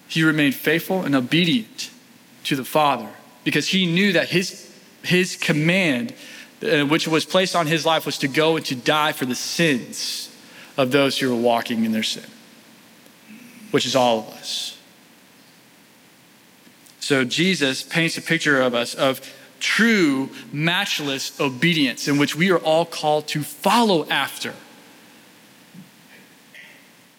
He 0.09 0.23
remained 0.23 0.55
faithful 0.55 1.03
and 1.03 1.15
obedient 1.15 1.91
to 2.45 2.57
the 2.57 2.65
Father 2.65 3.09
because 3.45 3.69
he 3.69 3.87
knew 3.87 4.13
that 4.13 4.29
his, 4.29 4.73
his 5.03 5.37
command, 5.37 6.13
uh, 6.63 6.83
which 6.83 7.09
was 7.09 7.25
placed 7.25 7.57
on 7.57 7.67
his 7.67 7.87
life, 7.87 8.05
was 8.05 8.19
to 8.19 8.29
go 8.29 8.57
and 8.57 8.67
to 8.67 8.75
die 8.75 9.13
for 9.13 9.25
the 9.25 9.35
sins 9.35 10.35
of 10.77 10.91
those 10.91 11.19
who 11.19 11.31
were 11.31 11.41
walking 11.41 11.85
in 11.85 11.93
their 11.93 12.03
sin, 12.03 12.29
which 13.71 13.87
is 13.87 13.97
all 13.97 14.19
of 14.19 14.29
us. 14.35 14.76
So 17.07 17.23
Jesus 17.23 17.85
paints 17.85 18.19
a 18.19 18.21
picture 18.21 18.61
of 18.61 18.75
us 18.75 18.93
of 18.93 19.21
true, 19.61 20.29
matchless 20.51 21.41
obedience 21.41 22.09
in 22.09 22.19
which 22.19 22.35
we 22.35 22.51
are 22.51 22.59
all 22.59 22.85
called 22.85 23.29
to 23.29 23.45
follow 23.45 24.09
after. 24.09 24.55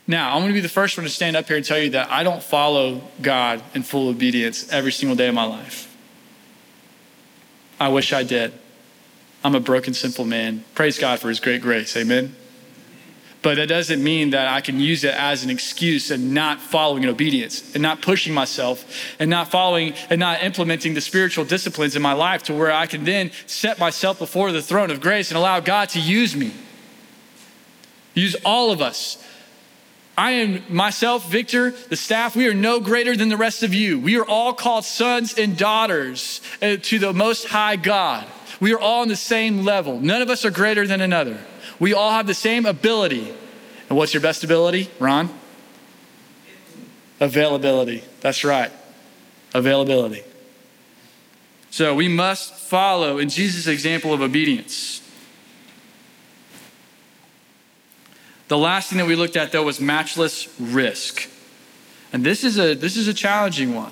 Now, 0.05 0.33
I'm 0.33 0.41
going 0.41 0.49
to 0.49 0.53
be 0.53 0.59
the 0.59 0.67
first 0.67 0.97
one 0.97 1.05
to 1.05 1.09
stand 1.09 1.37
up 1.37 1.47
here 1.47 1.55
and 1.55 1.65
tell 1.65 1.79
you 1.79 1.91
that 1.91 2.11
I 2.11 2.23
don't 2.23 2.43
follow 2.43 3.01
God 3.21 3.63
in 3.73 3.83
full 3.83 4.09
obedience 4.09 4.69
every 4.73 4.91
single 4.91 5.15
day 5.15 5.29
of 5.29 5.35
my 5.35 5.45
life. 5.45 5.95
I 7.79 7.87
wish 7.87 8.11
I 8.11 8.23
did. 8.23 8.51
I'm 9.41 9.55
a 9.55 9.61
broken, 9.61 9.93
sinful 9.93 10.25
man. 10.25 10.65
Praise 10.75 10.99
God 10.99 11.19
for 11.19 11.29
his 11.29 11.39
great 11.39 11.61
grace. 11.61 11.95
Amen. 11.95 12.35
But 13.47 13.55
that 13.55 13.67
doesn't 13.67 14.03
mean 14.03 14.31
that 14.31 14.49
I 14.49 14.59
can 14.59 14.77
use 14.77 15.05
it 15.05 15.13
as 15.13 15.45
an 15.45 15.49
excuse 15.49 16.11
and 16.11 16.33
not 16.33 16.59
following 16.59 17.03
in 17.03 17.07
obedience 17.07 17.73
and 17.75 17.81
not 17.81 18.01
pushing 18.01 18.33
myself 18.33 18.83
and 19.19 19.29
not 19.29 19.49
following 19.49 19.93
and 20.09 20.19
not 20.19 20.43
implementing 20.43 20.95
the 20.95 20.99
spiritual 20.99 21.45
disciplines 21.45 21.95
in 21.95 22.01
my 22.01 22.11
life 22.11 22.43
to 22.43 22.53
where 22.53 22.73
I 22.73 22.87
can 22.87 23.05
then 23.05 23.31
set 23.45 23.79
myself 23.79 24.19
before 24.19 24.51
the 24.51 24.61
throne 24.61 24.91
of 24.91 24.99
grace 24.99 25.31
and 25.31 25.37
allow 25.37 25.61
God 25.61 25.87
to 25.91 25.99
use 26.01 26.35
me. 26.35 26.51
Use 28.13 28.35
all 28.43 28.69
of 28.69 28.81
us. 28.81 29.25
I 30.17 30.31
am 30.31 30.63
myself, 30.67 31.31
Victor, 31.31 31.71
the 31.71 31.95
staff, 31.95 32.35
we 32.35 32.49
are 32.49 32.53
no 32.53 32.81
greater 32.81 33.15
than 33.15 33.29
the 33.29 33.37
rest 33.37 33.63
of 33.63 33.73
you. 33.73 33.97
We 33.97 34.19
are 34.19 34.25
all 34.25 34.51
called 34.51 34.83
sons 34.83 35.37
and 35.37 35.57
daughters 35.57 36.41
uh, 36.61 36.75
to 36.81 36.99
the 36.99 37.13
Most 37.13 37.47
High 37.47 37.77
God. 37.77 38.27
We 38.59 38.73
are 38.73 38.79
all 38.79 39.01
on 39.01 39.07
the 39.07 39.15
same 39.15 39.63
level. 39.63 39.99
None 39.99 40.21
of 40.21 40.29
us 40.29 40.45
are 40.45 40.51
greater 40.51 40.87
than 40.87 41.01
another. 41.01 41.37
We 41.79 41.93
all 41.93 42.11
have 42.11 42.27
the 42.27 42.33
same 42.33 42.65
ability. 42.65 43.33
And 43.89 43.97
what's 43.97 44.13
your 44.13 44.21
best 44.21 44.43
ability, 44.43 44.89
Ron? 44.99 45.29
Availability. 47.19 48.03
That's 48.21 48.43
right. 48.43 48.71
Availability. 49.53 50.23
So 51.69 51.93
we 51.93 52.07
must 52.07 52.53
follow 52.53 53.17
in 53.17 53.29
Jesus' 53.29 53.67
example 53.67 54.13
of 54.13 54.21
obedience. 54.21 55.01
The 58.47 58.57
last 58.57 58.89
thing 58.89 58.97
that 58.97 59.07
we 59.07 59.15
looked 59.15 59.35
at, 59.35 59.51
though, 59.51 59.63
was 59.63 59.79
matchless 59.79 60.47
risk. 60.59 61.29
And 62.13 62.23
this 62.23 62.43
is 62.43 62.57
a, 62.57 62.73
this 62.73 62.95
is 62.95 63.07
a 63.07 63.13
challenging 63.13 63.75
one. 63.75 63.91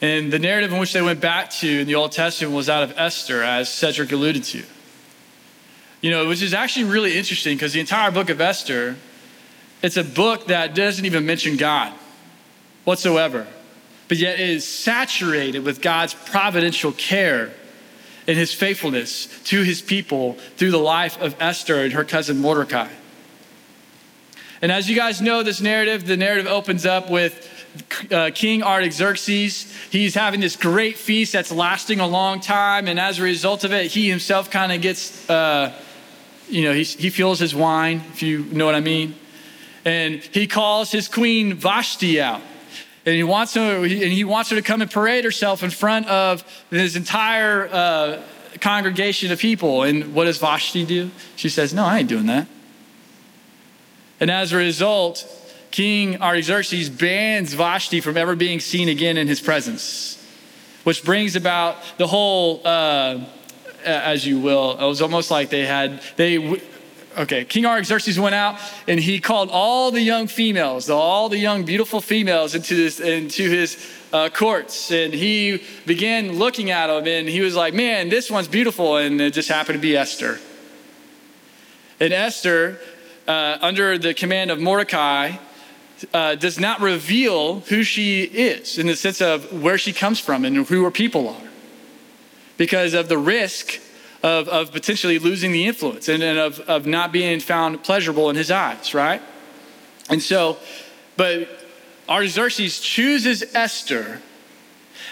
And 0.00 0.32
the 0.32 0.38
narrative 0.38 0.72
in 0.72 0.78
which 0.78 0.92
they 0.92 1.02
went 1.02 1.20
back 1.20 1.50
to 1.50 1.80
in 1.80 1.86
the 1.86 1.96
Old 1.96 2.12
Testament 2.12 2.54
was 2.54 2.68
out 2.68 2.84
of 2.84 2.96
Esther, 2.96 3.42
as 3.42 3.68
Cedric 3.68 4.12
alluded 4.12 4.44
to. 4.44 4.62
You 6.00 6.10
know, 6.10 6.28
which 6.28 6.42
is 6.42 6.54
actually 6.54 6.84
really 6.84 7.18
interesting 7.18 7.56
because 7.56 7.72
the 7.72 7.80
entire 7.80 8.12
book 8.12 8.30
of 8.30 8.40
Esther, 8.40 8.96
it's 9.82 9.96
a 9.96 10.04
book 10.04 10.46
that 10.46 10.74
doesn't 10.74 11.04
even 11.04 11.26
mention 11.26 11.56
God 11.56 11.92
whatsoever, 12.84 13.46
but 14.06 14.18
yet 14.18 14.38
it 14.38 14.48
is 14.48 14.64
saturated 14.64 15.64
with 15.64 15.82
God's 15.82 16.14
providential 16.14 16.92
care 16.92 17.50
and 18.28 18.38
his 18.38 18.54
faithfulness 18.54 19.26
to 19.44 19.62
his 19.62 19.82
people 19.82 20.34
through 20.56 20.70
the 20.70 20.78
life 20.78 21.20
of 21.20 21.34
Esther 21.40 21.82
and 21.82 21.92
her 21.92 22.04
cousin 22.04 22.38
Mordecai. 22.38 22.88
And 24.60 24.70
as 24.70 24.88
you 24.88 24.94
guys 24.94 25.20
know, 25.20 25.42
this 25.42 25.60
narrative, 25.60 26.06
the 26.06 26.16
narrative 26.16 26.46
opens 26.46 26.86
up 26.86 27.10
with 27.10 27.57
uh, 28.10 28.30
King 28.34 28.62
Artaxerxes. 28.62 29.72
He's 29.90 30.14
having 30.14 30.40
this 30.40 30.56
great 30.56 30.96
feast 30.96 31.32
that's 31.32 31.52
lasting 31.52 32.00
a 32.00 32.06
long 32.06 32.40
time, 32.40 32.88
and 32.88 32.98
as 32.98 33.18
a 33.18 33.22
result 33.22 33.64
of 33.64 33.72
it, 33.72 33.90
he 33.90 34.08
himself 34.08 34.50
kind 34.50 34.72
of 34.72 34.80
gets, 34.80 35.28
uh, 35.30 35.72
you 36.48 36.64
know, 36.64 36.72
he, 36.72 36.84
he 36.84 37.10
feels 37.10 37.38
his 37.38 37.54
wine, 37.54 38.02
if 38.12 38.22
you 38.22 38.44
know 38.44 38.66
what 38.66 38.74
I 38.74 38.80
mean. 38.80 39.14
And 39.84 40.16
he 40.16 40.46
calls 40.46 40.90
his 40.90 41.08
queen 41.08 41.54
Vashti 41.54 42.20
out. 42.20 42.42
and 43.06 43.14
he 43.14 43.24
wants 43.24 43.54
her, 43.54 43.82
and 43.82 43.86
he 43.90 44.24
wants 44.24 44.50
her 44.50 44.56
to 44.56 44.62
come 44.62 44.82
and 44.82 44.90
parade 44.90 45.24
herself 45.24 45.62
in 45.62 45.70
front 45.70 46.06
of 46.08 46.44
his 46.70 46.96
entire 46.96 47.68
uh, 47.72 48.22
congregation 48.60 49.32
of 49.32 49.38
people. 49.38 49.82
And 49.82 50.14
what 50.14 50.24
does 50.24 50.38
Vashti 50.38 50.84
do? 50.84 51.10
She 51.36 51.48
says, 51.48 51.72
"No, 51.72 51.84
I 51.84 52.00
ain't 52.00 52.08
doing 52.08 52.26
that." 52.26 52.46
And 54.20 54.30
as 54.30 54.52
a 54.52 54.56
result, 54.56 55.24
King 55.70 56.20
Artaxerxes 56.20 56.90
bans 56.90 57.52
Vashti 57.52 58.00
from 58.00 58.16
ever 58.16 58.34
being 58.34 58.60
seen 58.60 58.88
again 58.88 59.16
in 59.16 59.28
his 59.28 59.40
presence, 59.40 60.24
which 60.84 61.04
brings 61.04 61.36
about 61.36 61.76
the 61.98 62.06
whole, 62.06 62.62
uh, 62.64 63.20
as 63.84 64.26
you 64.26 64.40
will, 64.40 64.78
it 64.78 64.86
was 64.86 65.02
almost 65.02 65.30
like 65.30 65.50
they 65.50 65.66
had, 65.66 66.00
they, 66.16 66.60
okay, 67.18 67.44
King 67.44 67.66
Artaxerxes 67.66 68.18
went 68.18 68.34
out 68.34 68.58
and 68.86 68.98
he 68.98 69.20
called 69.20 69.50
all 69.50 69.90
the 69.90 70.00
young 70.00 70.26
females, 70.26 70.88
all 70.88 71.28
the 71.28 71.38
young, 71.38 71.64
beautiful 71.64 72.00
females 72.00 72.54
into, 72.54 72.74
this, 72.74 73.00
into 73.00 73.48
his 73.48 73.76
uh, 74.12 74.30
courts. 74.30 74.90
And 74.90 75.12
he 75.12 75.62
began 75.86 76.38
looking 76.38 76.70
at 76.70 76.86
them 76.86 77.06
and 77.06 77.28
he 77.28 77.40
was 77.40 77.54
like, 77.54 77.74
man, 77.74 78.08
this 78.08 78.30
one's 78.30 78.48
beautiful. 78.48 78.96
And 78.96 79.20
it 79.20 79.34
just 79.34 79.48
happened 79.48 79.76
to 79.76 79.82
be 79.82 79.96
Esther. 79.96 80.38
And 82.00 82.12
Esther, 82.12 82.78
uh, 83.26 83.58
under 83.60 83.98
the 83.98 84.14
command 84.14 84.50
of 84.50 84.58
Mordecai, 84.60 85.36
uh, 86.12 86.34
does 86.34 86.58
not 86.60 86.80
reveal 86.80 87.60
who 87.60 87.82
she 87.82 88.22
is 88.22 88.78
in 88.78 88.86
the 88.86 88.96
sense 88.96 89.20
of 89.20 89.62
where 89.62 89.78
she 89.78 89.92
comes 89.92 90.20
from 90.20 90.44
and 90.44 90.56
who 90.66 90.84
her 90.84 90.90
people 90.90 91.28
are 91.28 91.48
because 92.56 92.94
of 92.94 93.08
the 93.08 93.18
risk 93.18 93.80
of, 94.22 94.48
of 94.48 94.72
potentially 94.72 95.18
losing 95.18 95.52
the 95.52 95.66
influence 95.66 96.08
and, 96.08 96.22
and 96.22 96.38
of, 96.38 96.60
of 96.60 96.86
not 96.86 97.12
being 97.12 97.40
found 97.40 97.82
pleasurable 97.84 98.30
in 98.30 98.36
his 98.36 98.50
eyes, 98.50 98.94
right? 98.94 99.22
And 100.10 100.22
so, 100.22 100.58
but 101.16 101.48
Artaxerxes 102.08 102.80
chooses 102.80 103.44
Esther, 103.54 104.20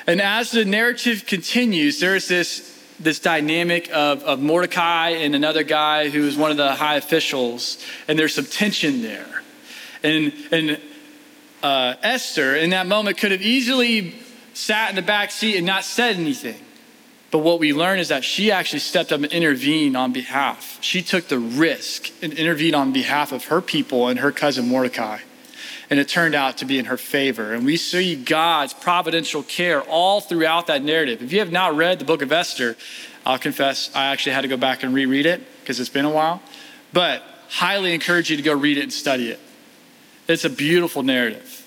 and 0.07 0.21
as 0.21 0.51
the 0.53 0.65
narrative 0.65 1.27
continues, 1.27 2.01
there's 2.01 2.29
this 2.29 2.75
this 2.99 3.19
dynamic 3.19 3.91
of, 3.93 4.23
of 4.23 4.41
Mordecai 4.41 5.11
and 5.11 5.35
another 5.35 5.63
guy 5.63 6.09
who 6.09 6.27
is 6.27 6.37
one 6.37 6.51
of 6.51 6.57
the 6.57 6.75
high 6.75 6.97
officials, 6.97 7.85
and 8.09 8.19
there's 8.19 8.35
some 8.35 8.47
tension 8.47 9.03
there. 9.03 9.43
And, 10.03 10.33
and 10.53 10.81
uh, 11.63 11.95
Esther, 12.03 12.57
in 12.57 12.71
that 12.71 12.87
moment, 12.87 13.19
could 13.19 13.33
have 13.33 13.43
easily 13.43 14.15
sat 14.55 14.91
in 14.91 14.97
the 14.97 15.03
back 15.03 15.31
seat 15.31 15.57
and 15.57 15.67
not 15.67 15.85
said 15.85 16.17
anything. 16.17 16.61
But 17.31 17.39
what 17.39 17.59
we 17.59 17.73
learn 17.73 17.99
is 17.99 18.09
that 18.09 18.25
she 18.25 18.51
actually 18.51 18.79
stepped 18.79 19.13
up 19.13 19.21
and 19.21 19.33
intervened 19.33 19.97
on 19.97 20.13
behalf. 20.13 20.79
She 20.81 21.03
took 21.03 21.29
the 21.29 21.39
risk 21.39 22.11
and 22.23 22.33
intervened 22.33 22.77
on 22.77 22.93
behalf 22.93 23.33
of 23.33 23.47
her 23.47 23.61
people 23.61 24.09
and 24.09 24.21
her 24.21 24.33
cousin 24.33 24.69
Mordecai. 24.69 25.19
And 25.91 26.01
it 26.01 26.09
turned 26.09 26.35
out 26.35 26.59
to 26.59 26.65
be 26.65 26.79
in 26.79 26.87
her 26.87 26.97
favor. 26.97 27.53
And 27.53 27.65
we 27.65 27.77
see 27.77 28.17
God's 28.17 28.73
providential 28.73 29.43
care 29.43 29.83
all 29.83 30.21
throughout 30.21 30.69
that 30.69 30.83
narrative. 30.83 31.23
If 31.23 31.33
you 31.33 31.41
have 31.41 31.53
not 31.53 31.77
read 31.77 31.99
the 31.99 32.05
book 32.05 32.23
of 32.23 32.33
Esther, 32.33 32.77
I'll 33.25 33.39
confess 33.39 33.91
I 33.95 34.07
actually 34.07 34.33
had 34.33 34.43
to 34.43 34.49
go 34.49 34.57
back 34.57 34.83
and 34.83 34.95
reread 34.95 35.27
it 35.27 35.43
because 35.61 35.79
it's 35.79 35.89
been 35.89 36.05
a 36.05 36.11
while. 36.11 36.41
But 36.93 37.23
highly 37.49 37.93
encourage 37.93 38.31
you 38.31 38.37
to 38.37 38.43
go 38.43 38.55
read 38.55 38.79
it 38.79 38.83
and 38.83 38.93
study 38.93 39.31
it. 39.31 39.41
It's 40.29 40.45
a 40.45 40.51
beautiful 40.51 41.03
narrative. 41.03 41.65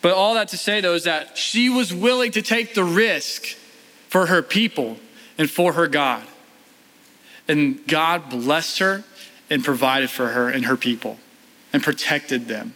But 0.00 0.14
all 0.14 0.34
that 0.34 0.48
to 0.48 0.56
say, 0.56 0.80
though, 0.80 0.94
is 0.94 1.04
that 1.04 1.38
she 1.38 1.68
was 1.68 1.94
willing 1.94 2.32
to 2.32 2.42
take 2.42 2.74
the 2.74 2.84
risk 2.84 3.56
for 4.08 4.26
her 4.26 4.42
people 4.42 4.98
and 5.38 5.48
for 5.48 5.74
her 5.74 5.86
God. 5.86 6.26
And 7.48 7.86
God 7.86 8.28
blessed 8.28 8.80
her 8.80 9.04
and 9.48 9.64
provided 9.64 10.10
for 10.10 10.28
her 10.28 10.48
and 10.48 10.66
her 10.66 10.76
people 10.76 11.18
and 11.72 11.82
protected 11.82 12.48
them. 12.48 12.74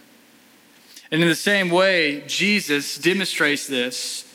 And 1.11 1.21
in 1.21 1.27
the 1.27 1.35
same 1.35 1.69
way, 1.69 2.23
Jesus 2.27 2.97
demonstrates 2.97 3.67
this 3.67 4.26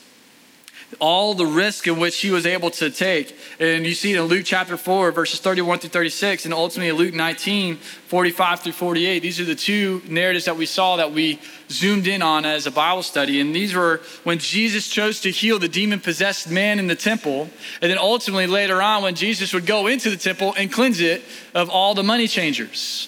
all 0.99 1.33
the 1.33 1.45
risk 1.45 1.87
in 1.87 1.99
which 1.99 2.19
he 2.19 2.31
was 2.31 2.45
able 2.45 2.69
to 2.71 2.89
take. 2.89 3.35
And 3.59 3.85
you 3.85 3.93
see 3.93 4.13
it 4.13 4.19
in 4.19 4.25
Luke 4.25 4.43
chapter 4.45 4.77
4, 4.77 5.11
verses 5.11 5.39
31 5.39 5.79
through 5.79 5.89
36, 5.89 6.45
and 6.45 6.53
ultimately 6.53 6.89
in 6.89 6.95
Luke 6.95 7.13
19, 7.13 7.75
45 7.75 8.59
through 8.61 8.71
48. 8.73 9.19
These 9.19 9.39
are 9.39 9.45
the 9.45 9.55
two 9.55 10.01
narratives 10.07 10.45
that 10.45 10.57
we 10.57 10.65
saw 10.65 10.97
that 10.97 11.11
we 11.11 11.39
zoomed 11.69 12.07
in 12.07 12.21
on 12.21 12.45
as 12.45 12.67
a 12.67 12.71
Bible 12.71 13.03
study. 13.03 13.39
And 13.39 13.55
these 13.55 13.73
were 13.73 14.01
when 14.23 14.39
Jesus 14.39 14.87
chose 14.87 15.21
to 15.21 15.31
heal 15.31 15.59
the 15.59 15.67
demon 15.67 15.99
possessed 15.99 16.49
man 16.49 16.79
in 16.79 16.87
the 16.87 16.95
temple. 16.95 17.49
And 17.81 17.91
then 17.91 17.97
ultimately 17.97 18.47
later 18.47 18.81
on, 18.81 19.03
when 19.03 19.15
Jesus 19.15 19.53
would 19.53 19.65
go 19.65 19.87
into 19.87 20.09
the 20.09 20.17
temple 20.17 20.53
and 20.57 20.71
cleanse 20.71 20.99
it 20.99 21.23
of 21.53 21.69
all 21.69 21.93
the 21.93 22.03
money 22.03 22.27
changers. 22.27 23.07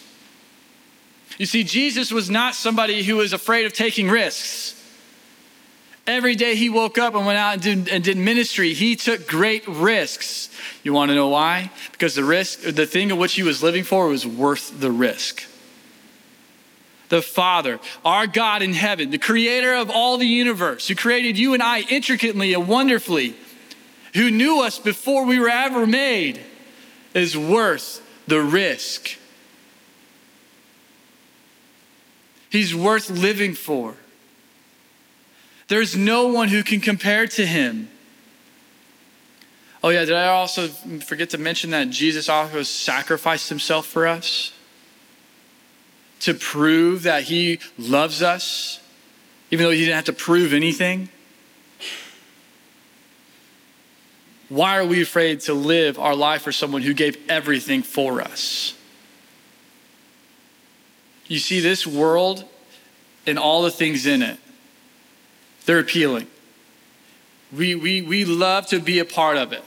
You 1.38 1.46
see, 1.46 1.64
Jesus 1.64 2.12
was 2.12 2.30
not 2.30 2.56
somebody 2.56 3.04
who 3.04 3.18
was 3.18 3.34
afraid 3.34 3.66
of 3.66 3.74
taking 3.74 4.10
risks. 4.10 4.72
Every 6.08 6.36
day 6.36 6.56
he 6.56 6.70
woke 6.70 7.00
up 7.00 7.16
and 7.16 7.26
went 7.26 7.40
out 7.40 7.54
and 7.54 7.62
did, 7.62 7.90
and 7.90 8.04
did, 8.04 8.18
ministry, 8.18 8.74
he 8.74 8.96
took 8.96 9.28
great 9.28 9.68
risks. 9.68 10.50
You 10.84 10.94
want 10.94 11.10
to 11.10 11.16
know 11.16 11.30
why? 11.30 11.72
Because 11.92 12.14
the 12.14 12.24
risk, 12.24 12.62
the 12.62 12.86
thing 12.86 13.12
of 13.12 13.18
which 13.18 13.34
he 13.34 13.42
was 13.42 13.64
living 13.64 13.84
for 13.84 14.08
was 14.08 14.26
worth 14.26 14.80
the 14.80 14.92
risk. 14.92 15.44
The 17.10 17.24
Father, 17.24 17.80
our 18.04 18.28
God 18.28 18.62
in 18.62 18.74
heaven, 18.74 19.10
the 19.10 19.18
creator 19.18 19.74
of 19.74 19.90
all 19.90 20.18
the 20.18 20.28
universe, 20.28 20.88
who 20.88 20.96
created 20.96 21.40
you 21.40 21.54
and 21.56 21.64
I 21.64 21.82
intricately 21.82 22.54
and 22.54 22.68
wonderfully, 22.68 23.36
who 24.14 24.30
knew 24.30 24.62
us 24.62 24.78
before 24.78 25.26
we 25.26 25.40
were 25.40 25.50
ever 25.50 25.88
made, 25.88 26.40
is 27.16 27.36
worth 27.36 28.02
the 28.28 28.42
risk. 28.42 29.18
He's 32.50 32.76
worth 32.76 33.10
living 33.10 33.56
for. 33.56 33.96
There's 35.68 35.96
no 35.96 36.28
one 36.28 36.50
who 36.50 36.64
can 36.64 36.80
compare 36.80 37.26
to 37.28 37.46
him. 37.46 37.90
Oh, 39.84 39.90
yeah, 39.90 40.06
did 40.06 40.16
I 40.16 40.28
also 40.28 40.68
forget 40.68 41.30
to 41.32 41.38
mention 41.38 41.72
that 41.72 41.90
Jesus 41.90 42.30
also 42.30 42.64
sacrificed 42.64 43.50
himself 43.50 43.86
for 43.86 44.08
us 44.08 44.52
to 46.22 46.34
prove 46.34 47.04
that 47.04 47.24
he 47.24 47.60
loves 47.78 48.22
us, 48.22 48.80
even 49.52 49.64
though 49.64 49.72
he 49.72 49.82
didn't 49.82 49.96
have 49.96 50.06
to 50.06 50.14
prove 50.14 50.54
anything? 50.54 51.10
Why 54.50 54.78
are 54.78 54.86
we 54.86 55.02
afraid 55.02 55.42
to 55.42 55.54
live 55.54 55.98
our 56.00 56.16
life 56.16 56.44
for 56.44 56.52
someone 56.52 56.84
who 56.84 56.94
gave 56.94 57.18
everything 57.30 57.82
for 57.82 58.22
us? 58.22 58.76
You 61.28 61.40
see, 61.40 61.60
this 61.60 61.88
world 61.88 62.44
and 63.26 63.40
all 63.40 63.64
the 63.64 63.72
things 63.72 64.06
in 64.06 64.22
it 64.22 64.38
they're 65.66 65.80
appealing. 65.80 66.28
We, 67.56 67.76
we, 67.76 68.02
we 68.02 68.26
love 68.26 68.68
to 68.68 68.80
be 68.80 69.00
a 69.00 69.06
part 69.06 69.38
of 69.38 69.54
it. 69.54 69.64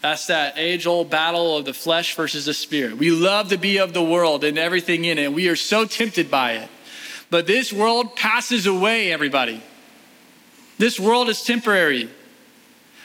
That's 0.00 0.26
that 0.26 0.58
age 0.58 0.86
old 0.86 1.08
battle 1.08 1.56
of 1.56 1.64
the 1.64 1.72
flesh 1.72 2.14
versus 2.14 2.44
the 2.44 2.54
spirit. 2.54 2.98
We 2.98 3.10
love 3.10 3.48
to 3.48 3.56
be 3.56 3.78
of 3.78 3.94
the 3.94 4.02
world 4.02 4.44
and 4.44 4.58
everything 4.58 5.04
in 5.06 5.18
it. 5.18 5.32
We 5.32 5.48
are 5.48 5.56
so 5.56 5.86
tempted 5.86 6.30
by 6.30 6.52
it. 6.52 6.68
But 7.30 7.46
this 7.46 7.72
world 7.72 8.14
passes 8.14 8.66
away, 8.66 9.12
everybody. 9.12 9.62
This 10.78 11.00
world 11.00 11.28
is 11.28 11.42
temporary. 11.42 12.10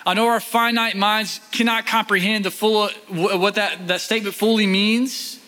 I 0.05 0.13
know 0.13 0.27
our 0.27 0.39
finite 0.39 0.95
minds 0.95 1.39
cannot 1.51 1.85
comprehend 1.85 2.45
the 2.45 2.51
full 2.51 2.89
what 3.09 3.55
that, 3.55 3.87
that 3.87 4.01
statement 4.01 4.35
fully 4.35 4.67
means, 4.67 5.39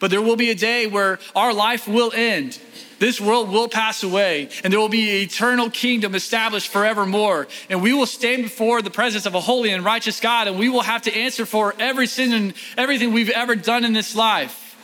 but 0.00 0.10
there 0.10 0.20
will 0.20 0.36
be 0.36 0.50
a 0.50 0.54
day 0.56 0.88
where 0.88 1.20
our 1.36 1.54
life 1.54 1.86
will 1.86 2.12
end 2.12 2.58
this 3.00 3.18
world 3.18 3.48
will 3.48 3.66
pass 3.66 4.02
away, 4.02 4.50
and 4.62 4.70
there 4.70 4.78
will 4.78 4.90
be 4.90 5.08
an 5.08 5.16
eternal 5.22 5.70
kingdom 5.70 6.14
established 6.14 6.68
forevermore. 6.68 7.48
And 7.70 7.80
we 7.80 7.94
will 7.94 8.04
stand 8.04 8.42
before 8.42 8.82
the 8.82 8.90
presence 8.90 9.24
of 9.24 9.34
a 9.34 9.40
holy 9.40 9.70
and 9.70 9.82
righteous 9.82 10.20
God, 10.20 10.46
and 10.48 10.58
we 10.58 10.68
will 10.68 10.82
have 10.82 11.00
to 11.02 11.16
answer 11.16 11.46
for 11.46 11.74
every 11.78 12.06
sin 12.06 12.34
and 12.34 12.52
everything 12.76 13.14
we've 13.14 13.30
ever 13.30 13.56
done 13.56 13.86
in 13.86 13.94
this 13.94 14.14
life. 14.14 14.76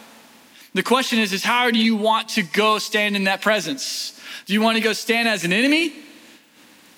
The 0.72 0.82
question 0.82 1.18
is, 1.18 1.34
is 1.34 1.44
how 1.44 1.70
do 1.70 1.78
you 1.78 1.94
want 1.94 2.30
to 2.30 2.42
go 2.42 2.78
stand 2.78 3.16
in 3.16 3.24
that 3.24 3.42
presence? 3.42 4.18
Do 4.46 4.54
you 4.54 4.62
want 4.62 4.78
to 4.78 4.82
go 4.82 4.94
stand 4.94 5.28
as 5.28 5.44
an 5.44 5.52
enemy? 5.52 5.92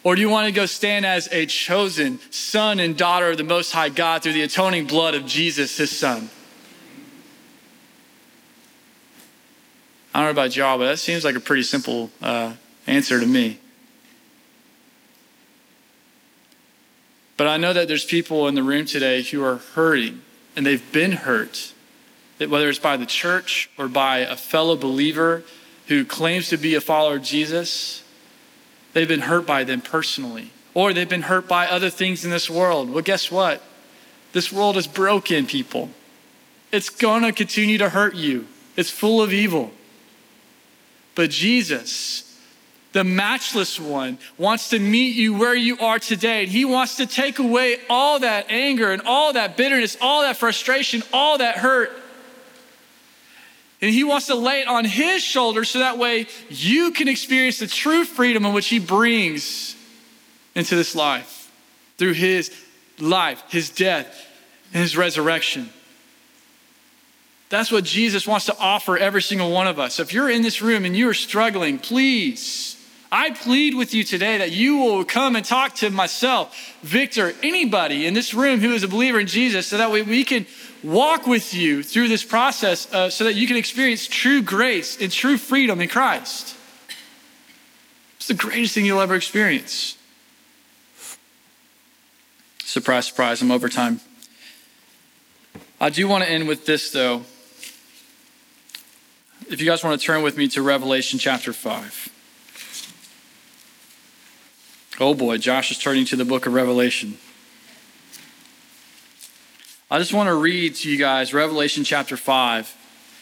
Or 0.04 0.14
do 0.14 0.20
you 0.20 0.28
want 0.28 0.46
to 0.46 0.52
go 0.52 0.66
stand 0.66 1.04
as 1.04 1.28
a 1.32 1.46
chosen 1.46 2.20
son 2.30 2.78
and 2.78 2.96
daughter 2.96 3.30
of 3.30 3.38
the 3.38 3.44
Most 3.44 3.72
High 3.72 3.88
God 3.88 4.22
through 4.22 4.34
the 4.34 4.42
atoning 4.42 4.86
blood 4.86 5.16
of 5.16 5.26
Jesus, 5.26 5.76
his 5.76 5.90
son? 5.90 6.30
I 10.18 10.22
don't 10.22 10.34
know 10.34 10.42
about 10.42 10.56
y'all, 10.56 10.78
but 10.78 10.86
that 10.86 10.98
seems 10.98 11.24
like 11.24 11.36
a 11.36 11.40
pretty 11.40 11.62
simple 11.62 12.10
uh, 12.20 12.54
answer 12.88 13.20
to 13.20 13.24
me. 13.24 13.60
But 17.36 17.46
I 17.46 17.56
know 17.56 17.72
that 17.72 17.86
there's 17.86 18.04
people 18.04 18.48
in 18.48 18.56
the 18.56 18.64
room 18.64 18.84
today 18.84 19.22
who 19.22 19.44
are 19.44 19.58
hurting 19.58 20.22
and 20.56 20.66
they've 20.66 20.90
been 20.90 21.12
hurt, 21.12 21.72
that 22.38 22.50
whether 22.50 22.68
it's 22.68 22.80
by 22.80 22.96
the 22.96 23.06
church 23.06 23.70
or 23.78 23.86
by 23.86 24.18
a 24.18 24.34
fellow 24.34 24.74
believer 24.74 25.44
who 25.86 26.04
claims 26.04 26.48
to 26.48 26.56
be 26.56 26.74
a 26.74 26.80
follower 26.80 27.18
of 27.18 27.22
Jesus, 27.22 28.02
they've 28.94 29.06
been 29.06 29.20
hurt 29.20 29.46
by 29.46 29.62
them 29.62 29.80
personally, 29.80 30.50
or 30.74 30.92
they've 30.92 31.08
been 31.08 31.22
hurt 31.22 31.46
by 31.46 31.68
other 31.68 31.90
things 31.90 32.24
in 32.24 32.32
this 32.32 32.50
world. 32.50 32.90
Well, 32.90 33.04
guess 33.04 33.30
what? 33.30 33.62
This 34.32 34.52
world 34.52 34.76
is 34.76 34.88
broken, 34.88 35.46
people. 35.46 35.90
It's 36.72 36.90
going 36.90 37.22
to 37.22 37.30
continue 37.30 37.78
to 37.78 37.90
hurt 37.90 38.16
you, 38.16 38.48
it's 38.76 38.90
full 38.90 39.22
of 39.22 39.32
evil. 39.32 39.74
But 41.18 41.30
Jesus 41.30 42.28
the 42.92 43.04
matchless 43.04 43.78
one, 43.78 44.18
wants 44.38 44.70
to 44.70 44.78
meet 44.78 45.14
you 45.14 45.34
where 45.34 45.54
you 45.54 45.78
are 45.78 45.98
today. 45.98 46.44
And 46.44 46.50
he 46.50 46.64
wants 46.64 46.96
to 46.96 47.06
take 47.06 47.38
away 47.38 47.76
all 47.90 48.20
that 48.20 48.50
anger 48.50 48.92
and 48.92 49.02
all 49.02 49.34
that 49.34 49.56
bitterness, 49.56 49.96
all 50.00 50.22
that 50.22 50.36
frustration, 50.36 51.02
all 51.12 51.38
that 51.38 51.58
hurt. 51.58 51.92
And 53.80 53.92
he 53.92 54.04
wants 54.04 54.26
to 54.26 54.34
lay 54.34 54.62
it 54.62 54.68
on 54.68 54.84
his 54.84 55.22
shoulders 55.22 55.70
so 55.70 55.80
that 55.80 55.98
way 55.98 56.26
you 56.48 56.90
can 56.90 57.08
experience 57.08 57.58
the 57.58 57.66
true 57.66 58.04
freedom 58.04 58.44
in 58.44 58.52
which 58.52 58.68
he 58.68 58.78
brings 58.78 59.76
into 60.54 60.74
this 60.74 60.96
life 60.96 61.52
through 61.98 62.14
his 62.14 62.50
life, 62.98 63.44
his 63.48 63.70
death, 63.70 64.26
and 64.72 64.82
his 64.82 64.96
resurrection. 64.96 65.70
That's 67.50 67.72
what 67.72 67.84
Jesus 67.84 68.26
wants 68.26 68.46
to 68.46 68.56
offer 68.58 68.98
every 68.98 69.22
single 69.22 69.50
one 69.50 69.66
of 69.66 69.78
us. 69.78 69.98
If 69.98 70.12
you're 70.12 70.30
in 70.30 70.42
this 70.42 70.60
room 70.60 70.84
and 70.84 70.94
you 70.94 71.08
are 71.08 71.14
struggling, 71.14 71.78
please, 71.78 72.76
I 73.10 73.30
plead 73.30 73.74
with 73.74 73.94
you 73.94 74.04
today 74.04 74.36
that 74.38 74.52
you 74.52 74.76
will 74.76 75.04
come 75.04 75.34
and 75.34 75.44
talk 75.44 75.74
to 75.76 75.88
myself, 75.88 76.76
Victor, 76.82 77.32
anybody 77.42 78.04
in 78.04 78.12
this 78.12 78.34
room 78.34 78.60
who 78.60 78.72
is 78.74 78.82
a 78.82 78.88
believer 78.88 79.18
in 79.18 79.26
Jesus, 79.26 79.66
so 79.66 79.78
that 79.78 79.90
way 79.90 80.02
we 80.02 80.24
can 80.24 80.46
walk 80.82 81.26
with 81.26 81.54
you 81.54 81.82
through 81.82 82.08
this 82.08 82.22
process 82.22 82.92
uh, 82.92 83.08
so 83.08 83.24
that 83.24 83.34
you 83.34 83.46
can 83.46 83.56
experience 83.56 84.06
true 84.06 84.42
grace 84.42 85.00
and 85.00 85.10
true 85.10 85.38
freedom 85.38 85.80
in 85.80 85.88
Christ. 85.88 86.54
It's 88.18 88.28
the 88.28 88.34
greatest 88.34 88.74
thing 88.74 88.84
you'll 88.84 89.00
ever 89.00 89.14
experience. 89.14 89.96
Surprise, 92.62 93.06
surprise, 93.06 93.40
I'm 93.40 93.50
over 93.50 93.70
time. 93.70 94.00
I 95.80 95.88
do 95.88 96.06
want 96.06 96.24
to 96.24 96.30
end 96.30 96.46
with 96.46 96.66
this, 96.66 96.90
though. 96.90 97.22
If 99.50 99.62
you 99.62 99.66
guys 99.66 99.82
want 99.82 99.98
to 99.98 100.06
turn 100.06 100.22
with 100.22 100.36
me 100.36 100.46
to 100.48 100.60
Revelation 100.60 101.18
chapter 101.18 101.54
5. 101.54 102.10
Oh 105.00 105.14
boy, 105.14 105.38
Josh 105.38 105.70
is 105.70 105.78
turning 105.78 106.04
to 106.06 106.16
the 106.16 106.26
book 106.26 106.44
of 106.44 106.52
Revelation. 106.52 107.16
I 109.90 109.98
just 109.98 110.12
want 110.12 110.26
to 110.26 110.34
read 110.34 110.74
to 110.76 110.90
you 110.90 110.98
guys 110.98 111.32
Revelation 111.32 111.82
chapter 111.82 112.18
5 112.18 112.76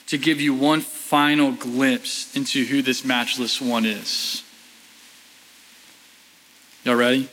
to 0.08 0.18
give 0.18 0.40
you 0.40 0.52
one 0.52 0.80
final 0.80 1.52
glimpse 1.52 2.36
into 2.36 2.64
who 2.64 2.82
this 2.82 3.04
matchless 3.04 3.60
one 3.60 3.84
is. 3.86 4.42
Y'all 6.82 6.96
ready? 6.96 7.28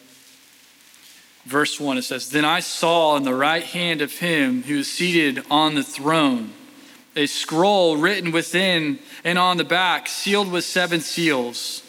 Verse 1.46 1.80
1 1.80 1.98
it 1.98 2.04
says, 2.04 2.30
Then 2.30 2.46
I 2.46 2.60
saw 2.60 3.18
in 3.18 3.24
the 3.24 3.34
right 3.34 3.64
hand 3.64 4.02
of 4.02 4.20
him 4.20 4.62
who 4.64 4.78
is 4.78 4.92
seated 4.92 5.44
on 5.50 5.74
the 5.74 5.84
throne 5.84 6.54
a 7.16 7.26
scroll 7.26 7.98
written 7.98 8.32
within 8.32 9.00
and 9.24 9.38
on 9.38 9.58
the 9.58 9.64
back, 9.64 10.08
sealed 10.08 10.52
with 10.52 10.66
seven 10.66 11.02
seals. 11.02 11.84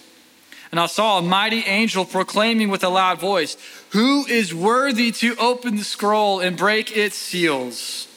And 0.71 0.81
I 0.81 0.87
saw 0.87 1.19
a 1.19 1.23
mighty 1.23 1.61
angel 1.61 2.05
proclaiming 2.05 2.69
with 2.69 2.83
a 2.83 2.89
loud 2.89 3.21
voice, 3.21 3.57
Who 3.91 4.27
is 4.27 4.55
worthy 4.55 5.13
to 5.13 5.37
open 5.37 5.77
the 5.77 5.85
scroll 5.85 6.41
and 6.41 6.57
break 6.57 6.97
its 6.97 7.17
seals? 7.17 8.09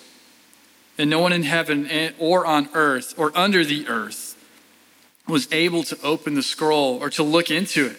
And 0.97 1.09
no 1.09 1.19
one 1.19 1.33
in 1.33 1.43
heaven 1.43 1.87
or 2.17 2.45
on 2.45 2.69
earth 2.73 3.13
or 3.15 3.31
under 3.37 3.63
the 3.63 3.87
earth 3.87 4.35
was 5.27 5.47
able 5.51 5.83
to 5.83 6.01
open 6.01 6.33
the 6.33 6.41
scroll 6.41 6.97
or 7.01 7.09
to 7.11 7.23
look 7.23 7.51
into 7.51 7.85
it. 7.85 7.97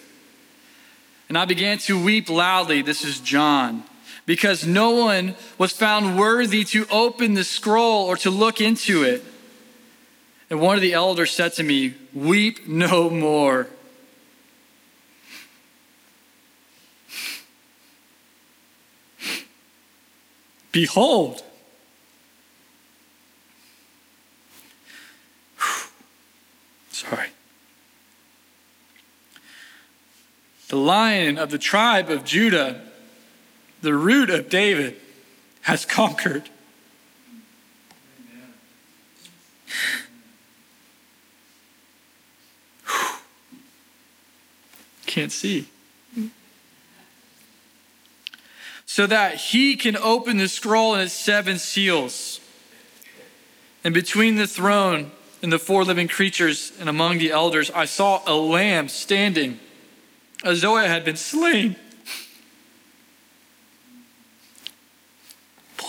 And 1.29 1.37
I 1.37 1.45
began 1.45 1.77
to 1.79 2.03
weep 2.03 2.29
loudly. 2.29 2.81
This 2.81 3.05
is 3.05 3.19
John. 3.19 3.83
Because 4.29 4.61
no 4.63 4.91
one 4.91 5.33
was 5.57 5.71
found 5.71 6.15
worthy 6.15 6.63
to 6.65 6.85
open 6.91 7.33
the 7.33 7.43
scroll 7.43 8.05
or 8.05 8.15
to 8.17 8.29
look 8.29 8.61
into 8.61 9.01
it. 9.01 9.23
And 10.51 10.61
one 10.61 10.75
of 10.75 10.83
the 10.83 10.93
elders 10.93 11.31
said 11.31 11.53
to 11.53 11.63
me, 11.63 11.95
Weep 12.13 12.67
no 12.67 13.09
more. 13.09 13.69
Behold, 20.71 21.41
sorry. 26.91 27.29
The 30.67 30.77
lion 30.77 31.39
of 31.39 31.49
the 31.49 31.57
tribe 31.57 32.11
of 32.11 32.23
Judah, 32.23 32.88
the 33.81 33.93
root 33.93 34.29
of 34.29 34.49
David, 34.49 34.95
has 35.61 35.85
conquered. 35.85 36.49
Can't 45.05 45.31
see. 45.31 45.67
So 48.85 49.07
that 49.07 49.35
he 49.35 49.75
can 49.75 49.97
open 49.97 50.37
the 50.37 50.47
scroll 50.47 50.93
and 50.93 51.03
its 51.03 51.13
seven 51.13 51.57
seals. 51.57 52.39
And 53.83 53.93
between 53.93 54.35
the 54.35 54.45
throne 54.45 55.11
and 55.41 55.51
the 55.51 55.59
four 55.59 55.83
living 55.83 56.07
creatures 56.07 56.73
and 56.79 56.89
among 56.89 57.17
the 57.17 57.31
elders, 57.31 57.71
I 57.71 57.85
saw 57.85 58.21
a 58.27 58.35
lamb 58.35 58.87
standing 58.87 59.59
as 60.43 60.61
though 60.61 60.77
it 60.77 60.87
had 60.87 61.03
been 61.03 61.15
slain. 61.15 61.75
Pull 65.77 65.88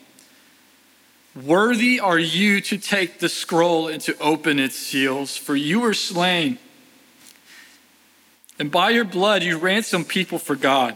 Worthy 1.35 1.99
are 1.99 2.19
you 2.19 2.59
to 2.61 2.77
take 2.77 3.19
the 3.19 3.29
scroll 3.29 3.87
and 3.87 4.01
to 4.01 4.17
open 4.19 4.59
its 4.59 4.75
seals, 4.75 5.37
for 5.37 5.55
you 5.55 5.79
were 5.79 5.93
slain. 5.93 6.59
And 8.59 8.69
by 8.69 8.89
your 8.89 9.05
blood 9.05 9.41
you 9.41 9.57
ransomed 9.57 10.09
people 10.09 10.39
for 10.39 10.55
God. 10.55 10.95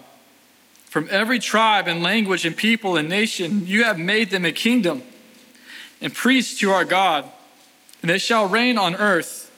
From 0.86 1.08
every 1.10 1.40
tribe 1.40 1.88
and 1.88 2.04
language 2.04 2.46
and 2.46 2.56
people 2.56 2.98
and 2.98 3.08
nation, 3.08 3.66
you 3.66 3.86
have 3.86 3.98
made 3.98 4.30
them 4.30 4.46
a 4.46 4.52
kingdom 4.52 5.04
and 6.02 6.14
priests 6.14 6.60
to 6.60 6.72
our 6.72 6.86
God, 6.86 7.26
and 8.02 8.10
they 8.10 8.18
shall 8.18 8.48
reign 8.48 8.78
on 8.78 8.96
earth. 8.96 9.52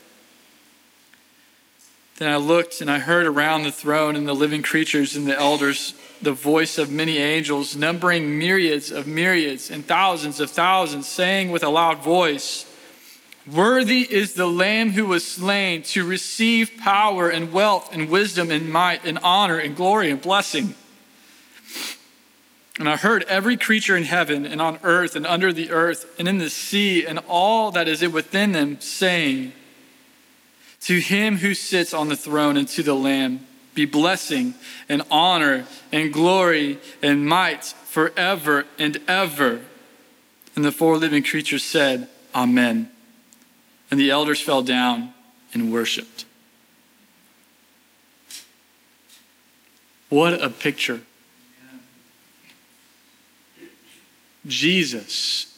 Then 2.18 2.32
I 2.32 2.38
looked 2.38 2.82
and 2.82 2.90
I 2.90 3.00
heard 3.00 3.26
around 3.26 3.64
the 3.64 3.72
throne 3.72 4.16
and 4.16 4.28
the 4.28 4.34
living 4.34 4.62
creatures 4.62 5.16
and 5.16 5.28
the 5.28 5.38
elders 5.38 5.94
the 6.22 6.32
voice 6.32 6.78
of 6.78 6.92
many 6.92 7.18
angels, 7.18 7.76
numbering 7.76 8.38
myriads 8.38 8.92
of 8.92 9.08
myriads 9.08 9.70
and 9.70 9.86
thousands 9.86 10.40
of 10.40 10.50
thousands, 10.50 11.08
saying 11.08 11.52
with 11.52 11.64
a 11.64 11.70
loud 11.70 12.04
voice, 12.04 12.66
Worthy 13.52 14.02
is 14.02 14.34
the 14.34 14.48
Lamb 14.48 14.92
who 14.92 15.06
was 15.06 15.26
slain 15.26 15.82
to 15.84 16.06
receive 16.06 16.72
power 16.80 17.30
and 17.30 17.54
wealth 17.54 17.94
and 17.94 18.10
wisdom 18.10 18.52
and 18.52 18.70
might 18.70 19.06
and 19.06 19.18
honor 19.24 19.58
and 19.58 19.76
glory 19.76 20.12
and 20.12 20.22
blessing. 20.22 20.76
And 22.78 22.90
I 22.90 22.98
heard 22.98 23.24
every 23.24 23.56
creature 23.56 23.96
in 23.96 24.04
heaven 24.04 24.46
and 24.46 24.62
on 24.62 24.80
earth 24.84 25.16
and 25.16 25.26
under 25.26 25.54
the 25.54 25.72
earth 25.72 26.14
and 26.20 26.28
in 26.28 26.40
the 26.40 26.50
sea 26.50 27.08
and 27.08 27.20
all 27.28 27.72
that 27.72 27.88
is 27.88 28.08
within 28.08 28.52
them 28.52 28.82
saying, 28.82 29.54
To 30.82 31.00
him 31.00 31.38
who 31.38 31.54
sits 31.54 31.94
on 31.94 32.10
the 32.10 32.18
throne 32.18 32.58
and 32.58 32.68
to 32.70 32.84
the 32.84 32.94
Lamb 32.94 33.47
be 33.78 33.86
blessing 33.86 34.56
and 34.90 35.04
honor 35.12 35.68
and 35.92 36.12
glory 36.12 36.80
and 37.04 37.28
might 37.28 37.64
forever 37.64 38.66
and 38.80 39.00
ever. 39.08 39.62
And 40.56 40.66
the 40.66 40.72
four 40.72 40.98
living 40.98 41.22
creatures 41.22 41.64
said, 41.64 42.10
Amen. 42.34 42.90
And 43.92 44.00
the 44.00 44.10
elders 44.10 44.42
fell 44.42 44.64
down 44.64 45.14
and 45.54 45.72
worshiped. 45.72 46.26
What 50.10 50.42
a 50.42 50.50
picture. 50.50 51.02
Jesus. 54.48 55.54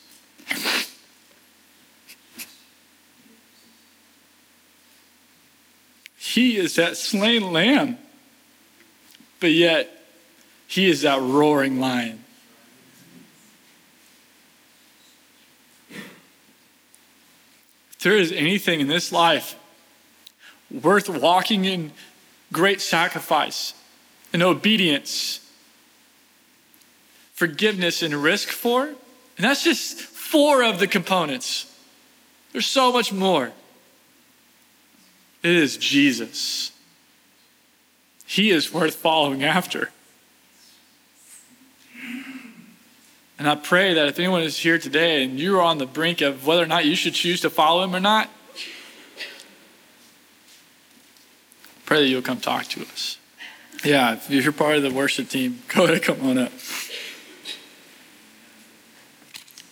He 6.17 6.57
is 6.57 6.75
that 6.75 6.97
slain 6.97 7.53
lamb, 7.53 7.97
but 9.39 9.51
yet 9.51 9.89
he 10.67 10.89
is 10.89 11.01
that 11.01 11.21
roaring 11.21 11.79
lion. 11.79 12.23
If 17.91 18.03
there 18.03 18.15
is 18.15 18.31
anything 18.31 18.79
in 18.79 18.87
this 18.87 19.11
life 19.11 19.55
worth 20.71 21.09
walking 21.09 21.65
in 21.65 21.91
great 22.51 22.81
sacrifice 22.81 23.73
and 24.31 24.41
obedience, 24.43 25.39
forgiveness 27.33 28.01
and 28.01 28.13
risk 28.13 28.49
for. 28.49 28.83
And 28.85 28.97
that's 29.37 29.63
just 29.63 30.01
four 30.01 30.61
of 30.61 30.79
the 30.79 30.87
components. 30.87 31.73
There's 32.51 32.65
so 32.65 32.91
much 32.91 33.13
more. 33.13 33.53
It 35.41 35.51
is 35.51 35.77
Jesus. 35.77 36.71
He 38.29 38.51
is 38.51 38.71
worth 38.71 38.93
following 38.93 39.43
after. 39.43 39.89
And 43.39 43.49
I 43.49 43.55
pray 43.55 43.95
that 43.95 44.07
if 44.07 44.19
anyone 44.19 44.43
is 44.43 44.55
here 44.55 44.77
today 44.77 45.23
and 45.23 45.39
you're 45.39 45.59
on 45.59 45.79
the 45.79 45.87
brink 45.87 46.21
of 46.21 46.45
whether 46.45 46.61
or 46.61 46.67
not 46.67 46.85
you 46.85 46.95
should 46.95 47.15
choose 47.15 47.41
to 47.41 47.49
follow 47.49 47.83
him 47.83 47.95
or 47.95 47.99
not, 47.99 48.29
pray 51.87 52.01
that 52.01 52.07
you'll 52.07 52.21
come 52.21 52.39
talk 52.39 52.65
to 52.65 52.81
us. 52.83 53.17
Yeah, 53.83 54.13
if 54.13 54.29
you're 54.29 54.53
part 54.53 54.75
of 54.75 54.83
the 54.83 54.91
worship 54.91 55.29
team, 55.29 55.63
go 55.67 55.85
ahead, 55.85 56.03
come 56.03 56.21
on 56.21 56.37
up. 56.37 56.51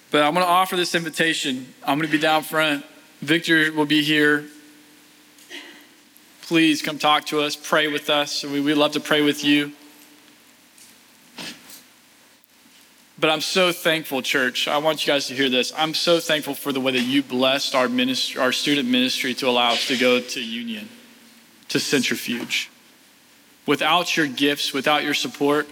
But 0.09 0.23
I'm 0.23 0.33
going 0.33 0.43
to 0.43 0.51
offer 0.51 0.75
this 0.75 0.95
invitation. 0.95 1.75
I'm 1.83 1.99
going 1.99 2.09
to 2.09 2.11
be 2.11 2.19
down 2.19 2.41
front. 2.41 2.83
Victor 3.21 3.71
will 3.71 3.85
be 3.85 4.01
here. 4.01 4.47
Please 6.47 6.81
come 6.81 6.97
talk 6.97 7.25
to 7.25 7.41
us, 7.41 7.57
pray 7.57 7.89
with 7.89 8.09
us. 8.09 8.45
We, 8.45 8.61
we 8.61 8.73
love 8.73 8.93
to 8.93 9.01
pray 9.01 9.21
with 9.21 9.43
you. 9.43 9.73
But 13.19 13.29
I'm 13.31 13.41
so 13.41 13.73
thankful, 13.73 14.21
church. 14.21 14.65
I 14.65 14.77
want 14.77 15.05
you 15.05 15.11
guys 15.11 15.27
to 15.27 15.35
hear 15.35 15.49
this. 15.49 15.73
I'm 15.75 15.93
so 15.93 16.21
thankful 16.21 16.53
for 16.53 16.71
the 16.71 16.79
way 16.79 16.93
that 16.93 17.01
you 17.01 17.21
blessed 17.21 17.75
our 17.75 17.89
ministry, 17.89 18.39
our 18.39 18.53
student 18.53 18.87
ministry 18.87 19.33
to 19.33 19.49
allow 19.49 19.73
us 19.73 19.89
to 19.89 19.97
go 19.97 20.21
to 20.21 20.41
Union, 20.41 20.87
to 21.67 21.81
Centrifuge. 21.81 22.69
Without 23.65 24.15
your 24.15 24.27
gifts, 24.27 24.71
without 24.71 25.03
your 25.03 25.15
support, 25.15 25.67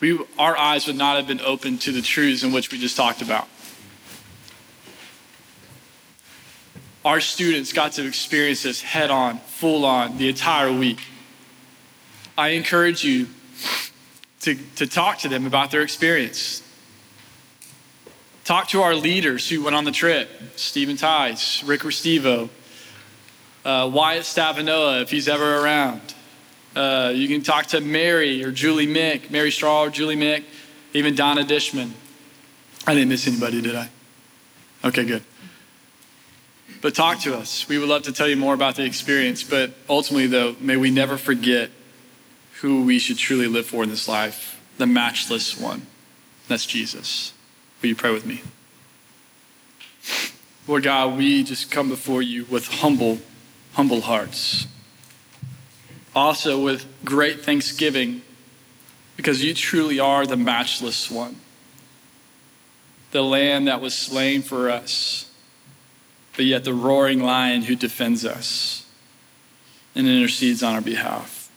we, 0.00 0.18
our 0.36 0.58
eyes 0.58 0.88
would 0.88 0.96
not 0.96 1.16
have 1.16 1.28
been 1.28 1.40
open 1.42 1.78
to 1.78 1.92
the 1.92 2.02
truths 2.02 2.42
in 2.42 2.50
which 2.50 2.72
we 2.72 2.78
just 2.78 2.96
talked 2.96 3.22
about. 3.22 3.46
Our 7.04 7.20
students 7.20 7.72
got 7.72 7.92
to 7.92 8.06
experience 8.06 8.62
this 8.62 8.80
head 8.80 9.10
on, 9.10 9.38
full 9.38 9.84
on, 9.84 10.18
the 10.18 10.28
entire 10.28 10.72
week. 10.72 11.00
I 12.38 12.50
encourage 12.50 13.04
you 13.04 13.26
to, 14.42 14.56
to 14.76 14.86
talk 14.86 15.18
to 15.18 15.28
them 15.28 15.46
about 15.46 15.70
their 15.70 15.82
experience. 15.82 16.62
Talk 18.44 18.68
to 18.68 18.82
our 18.82 18.94
leaders 18.94 19.48
who 19.48 19.64
went 19.64 19.76
on 19.76 19.84
the 19.84 19.92
trip 19.92 20.28
Stephen 20.56 20.96
Tice, 20.96 21.62
Rick 21.64 21.80
Restivo, 21.80 22.48
uh, 23.64 23.90
Wyatt 23.92 24.22
Stavanoa, 24.22 25.02
if 25.02 25.10
he's 25.10 25.28
ever 25.28 25.58
around. 25.58 26.00
Uh, 26.74 27.12
you 27.14 27.28
can 27.28 27.42
talk 27.42 27.66
to 27.66 27.80
Mary 27.80 28.42
or 28.42 28.50
Julie 28.50 28.86
Mick, 28.86 29.30
Mary 29.30 29.50
Straw 29.50 29.84
or 29.84 29.90
Julie 29.90 30.16
Mick, 30.16 30.44
even 30.94 31.14
Donna 31.14 31.42
Dishman. 31.42 31.90
I 32.86 32.94
didn't 32.94 33.10
miss 33.10 33.26
anybody, 33.26 33.60
did 33.60 33.76
I? 33.76 33.90
Okay, 34.84 35.04
good. 35.04 35.22
But 36.82 36.96
talk 36.96 37.20
to 37.20 37.36
us. 37.36 37.68
We 37.68 37.78
would 37.78 37.88
love 37.88 38.02
to 38.02 38.12
tell 38.12 38.28
you 38.28 38.36
more 38.36 38.54
about 38.54 38.74
the 38.74 38.84
experience. 38.84 39.42
But 39.42 39.72
ultimately, 39.88 40.26
though, 40.26 40.56
may 40.60 40.76
we 40.76 40.90
never 40.90 41.16
forget 41.16 41.70
who 42.60 42.84
we 42.84 42.98
should 42.98 43.16
truly 43.16 43.46
live 43.46 43.66
for 43.66 43.84
in 43.84 43.88
this 43.88 44.08
life 44.08 44.60
the 44.78 44.86
matchless 44.86 45.58
one. 45.58 45.86
That's 46.48 46.66
Jesus. 46.66 47.32
Will 47.80 47.90
you 47.90 47.96
pray 47.96 48.12
with 48.12 48.26
me? 48.26 48.42
Lord 50.66 50.82
God, 50.82 51.16
we 51.16 51.44
just 51.44 51.70
come 51.70 51.88
before 51.88 52.20
you 52.20 52.44
with 52.46 52.66
humble, 52.66 53.18
humble 53.74 54.02
hearts. 54.02 54.66
Also 56.14 56.62
with 56.62 56.86
great 57.04 57.44
thanksgiving 57.44 58.22
because 59.16 59.42
you 59.44 59.54
truly 59.54 60.00
are 60.00 60.26
the 60.26 60.36
matchless 60.36 61.10
one, 61.10 61.36
the 63.12 63.22
lamb 63.22 63.66
that 63.66 63.80
was 63.80 63.94
slain 63.94 64.42
for 64.42 64.68
us, 64.70 65.31
but 66.36 66.44
yet 66.44 66.64
the 66.64 66.74
roaring 66.74 67.22
lion 67.22 67.62
who 67.62 67.76
defends 67.76 68.24
us 68.24 68.86
and 69.94 70.06
intercedes 70.06 70.62
on 70.62 70.74
our 70.74 70.80
behalf, 70.80 71.50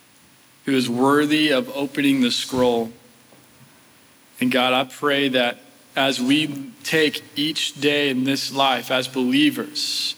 who 0.64 0.72
is 0.72 0.88
worthy 0.88 1.50
of 1.50 1.74
opening 1.74 2.20
the 2.20 2.30
scroll. 2.30 2.92
And 4.40 4.50
God, 4.50 4.72
I 4.72 4.84
pray 4.84 5.28
that 5.30 5.58
as 5.94 6.20
we 6.20 6.72
take 6.82 7.22
each 7.34 7.80
day 7.80 8.10
in 8.10 8.24
this 8.24 8.52
life 8.52 8.90
as 8.90 9.08
believers, 9.08 10.14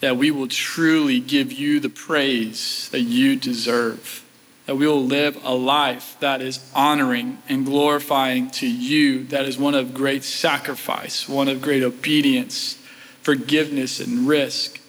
that 0.00 0.16
we 0.16 0.30
will 0.30 0.48
truly 0.48 1.20
give 1.20 1.52
you 1.52 1.80
the 1.80 1.90
praise 1.90 2.88
that 2.90 3.02
you 3.02 3.36
deserve. 3.36 4.24
That 4.64 4.76
we 4.76 4.86
will 4.86 5.04
live 5.04 5.38
a 5.44 5.54
life 5.54 6.16
that 6.20 6.40
is 6.42 6.70
honoring 6.74 7.38
and 7.48 7.64
glorifying 7.64 8.50
to 8.52 8.66
you, 8.66 9.24
that 9.24 9.44
is 9.44 9.58
one 9.58 9.74
of 9.74 9.94
great 9.94 10.24
sacrifice, 10.24 11.28
one 11.28 11.48
of 11.48 11.62
great 11.62 11.82
obedience, 11.82 12.78
forgiveness, 13.26 13.98
and 13.98 14.28
risk. 14.28 14.80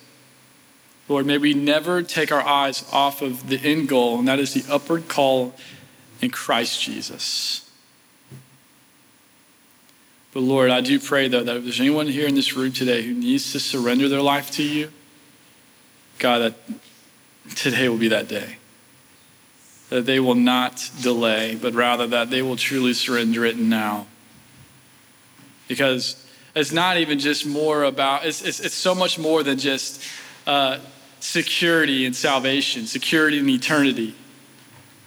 Lord, 1.07 1.25
may 1.25 1.39
we 1.39 1.55
never 1.55 2.03
take 2.03 2.31
our 2.31 2.43
eyes 2.43 2.85
off 2.91 3.23
of 3.23 3.49
the 3.49 3.57
end 3.57 3.89
goal, 3.89 4.19
and 4.19 4.27
that 4.27 4.38
is 4.38 4.53
the 4.53 4.71
upward 4.71 5.07
call 5.07 5.55
in 6.21 6.29
Christ 6.29 6.79
Jesus. 6.79 7.67
But 10.35 10.41
Lord, 10.41 10.69
I 10.69 10.81
do 10.81 10.99
pray, 10.99 11.27
though, 11.27 11.43
that 11.43 11.57
if 11.57 11.63
there's 11.63 11.79
anyone 11.79 12.05
here 12.05 12.27
in 12.27 12.35
this 12.35 12.55
room 12.55 12.71
today 12.71 13.01
who 13.01 13.15
needs 13.15 13.51
to 13.53 13.59
surrender 13.59 14.07
their 14.07 14.21
life 14.21 14.51
to 14.51 14.63
you, 14.63 14.91
God, 16.19 16.38
that 16.38 16.53
today 17.55 17.89
will 17.89 17.97
be 17.97 18.09
that 18.09 18.27
day. 18.27 18.57
That 19.89 20.05
they 20.05 20.19
will 20.19 20.35
not 20.35 20.91
delay, 21.01 21.55
but 21.55 21.73
rather 21.73 22.05
that 22.05 22.29
they 22.29 22.43
will 22.43 22.55
truly 22.55 22.93
surrender 22.93 23.45
it 23.45 23.57
now. 23.57 24.05
Because 25.67 26.23
it's 26.57 26.71
not 26.71 26.97
even 26.97 27.19
just 27.19 27.45
more 27.45 27.83
about, 27.83 28.25
it's, 28.25 28.41
it's, 28.41 28.59
it's 28.59 28.75
so 28.75 28.95
much 28.95 29.19
more 29.19 29.43
than 29.43 29.57
just 29.57 30.01
uh, 30.45 30.79
security 31.19 32.05
and 32.05 32.15
salvation, 32.15 32.85
security 32.87 33.39
and 33.39 33.49
eternity. 33.49 34.15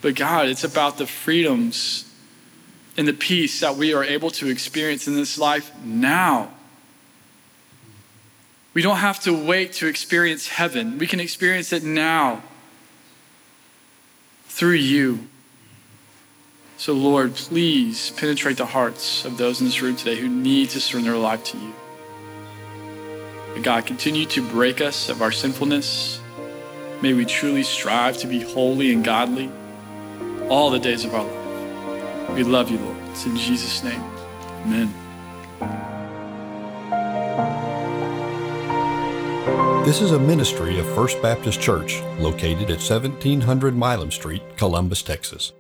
But 0.03 0.15
God, 0.15 0.47
it's 0.47 0.65
about 0.65 0.99
the 0.99 1.07
freedoms 1.07 2.13
and 2.97 3.07
the 3.07 3.13
peace 3.13 3.61
that 3.61 3.77
we 3.77 3.95
are 3.95 4.05
able 4.05 4.31
to 4.31 4.49
experience 4.49 5.09
in 5.09 5.15
this 5.15 5.39
life 5.39 5.73
now. 5.83 6.51
We 8.73 8.83
don't 8.83 8.99
have 8.99 9.21
to 9.21 9.33
wait 9.33 9.73
to 9.75 9.87
experience 9.87 10.47
heaven. 10.47 10.99
We 10.99 11.07
can 11.07 11.21
experience 11.21 11.73
it 11.73 11.83
now 11.83 12.43
through 14.47 14.75
you. 14.75 15.29
So, 16.81 16.95
Lord, 16.95 17.35
please 17.35 18.09
penetrate 18.09 18.57
the 18.57 18.65
hearts 18.65 19.27
of 19.27 19.37
those 19.37 19.61
in 19.61 19.67
this 19.67 19.83
room 19.83 19.97
today 19.97 20.17
who 20.17 20.31
need 20.31 20.71
to 20.71 20.81
surrender 20.81 21.11
their 21.11 21.21
life 21.21 21.45
to 21.45 21.59
you. 21.59 21.75
May 23.55 23.61
God, 23.61 23.85
continue 23.85 24.25
to 24.25 24.41
break 24.49 24.81
us 24.81 25.11
of 25.11 25.21
our 25.21 25.31
sinfulness. 25.31 26.23
May 27.03 27.13
we 27.13 27.27
truly 27.27 27.65
strive 27.65 28.17
to 28.17 28.27
be 28.27 28.41
holy 28.41 28.95
and 28.95 29.05
godly 29.05 29.51
all 30.49 30.71
the 30.71 30.79
days 30.79 31.05
of 31.05 31.15
our 31.15 31.23
life. 31.23 32.35
We 32.35 32.45
love 32.45 32.71
you, 32.71 32.79
Lord. 32.79 32.97
It's 33.11 33.27
in 33.27 33.37
Jesus' 33.37 33.85
name. 33.85 34.03
Amen. 34.65 34.95
This 39.85 40.01
is 40.01 40.13
a 40.13 40.19
ministry 40.19 40.79
of 40.79 40.87
First 40.95 41.21
Baptist 41.21 41.61
Church 41.61 42.01
located 42.19 42.71
at 42.71 42.81
1700 42.81 43.77
Milam 43.77 44.11
Street, 44.11 44.43
Columbus, 44.57 45.03
Texas. 45.03 45.53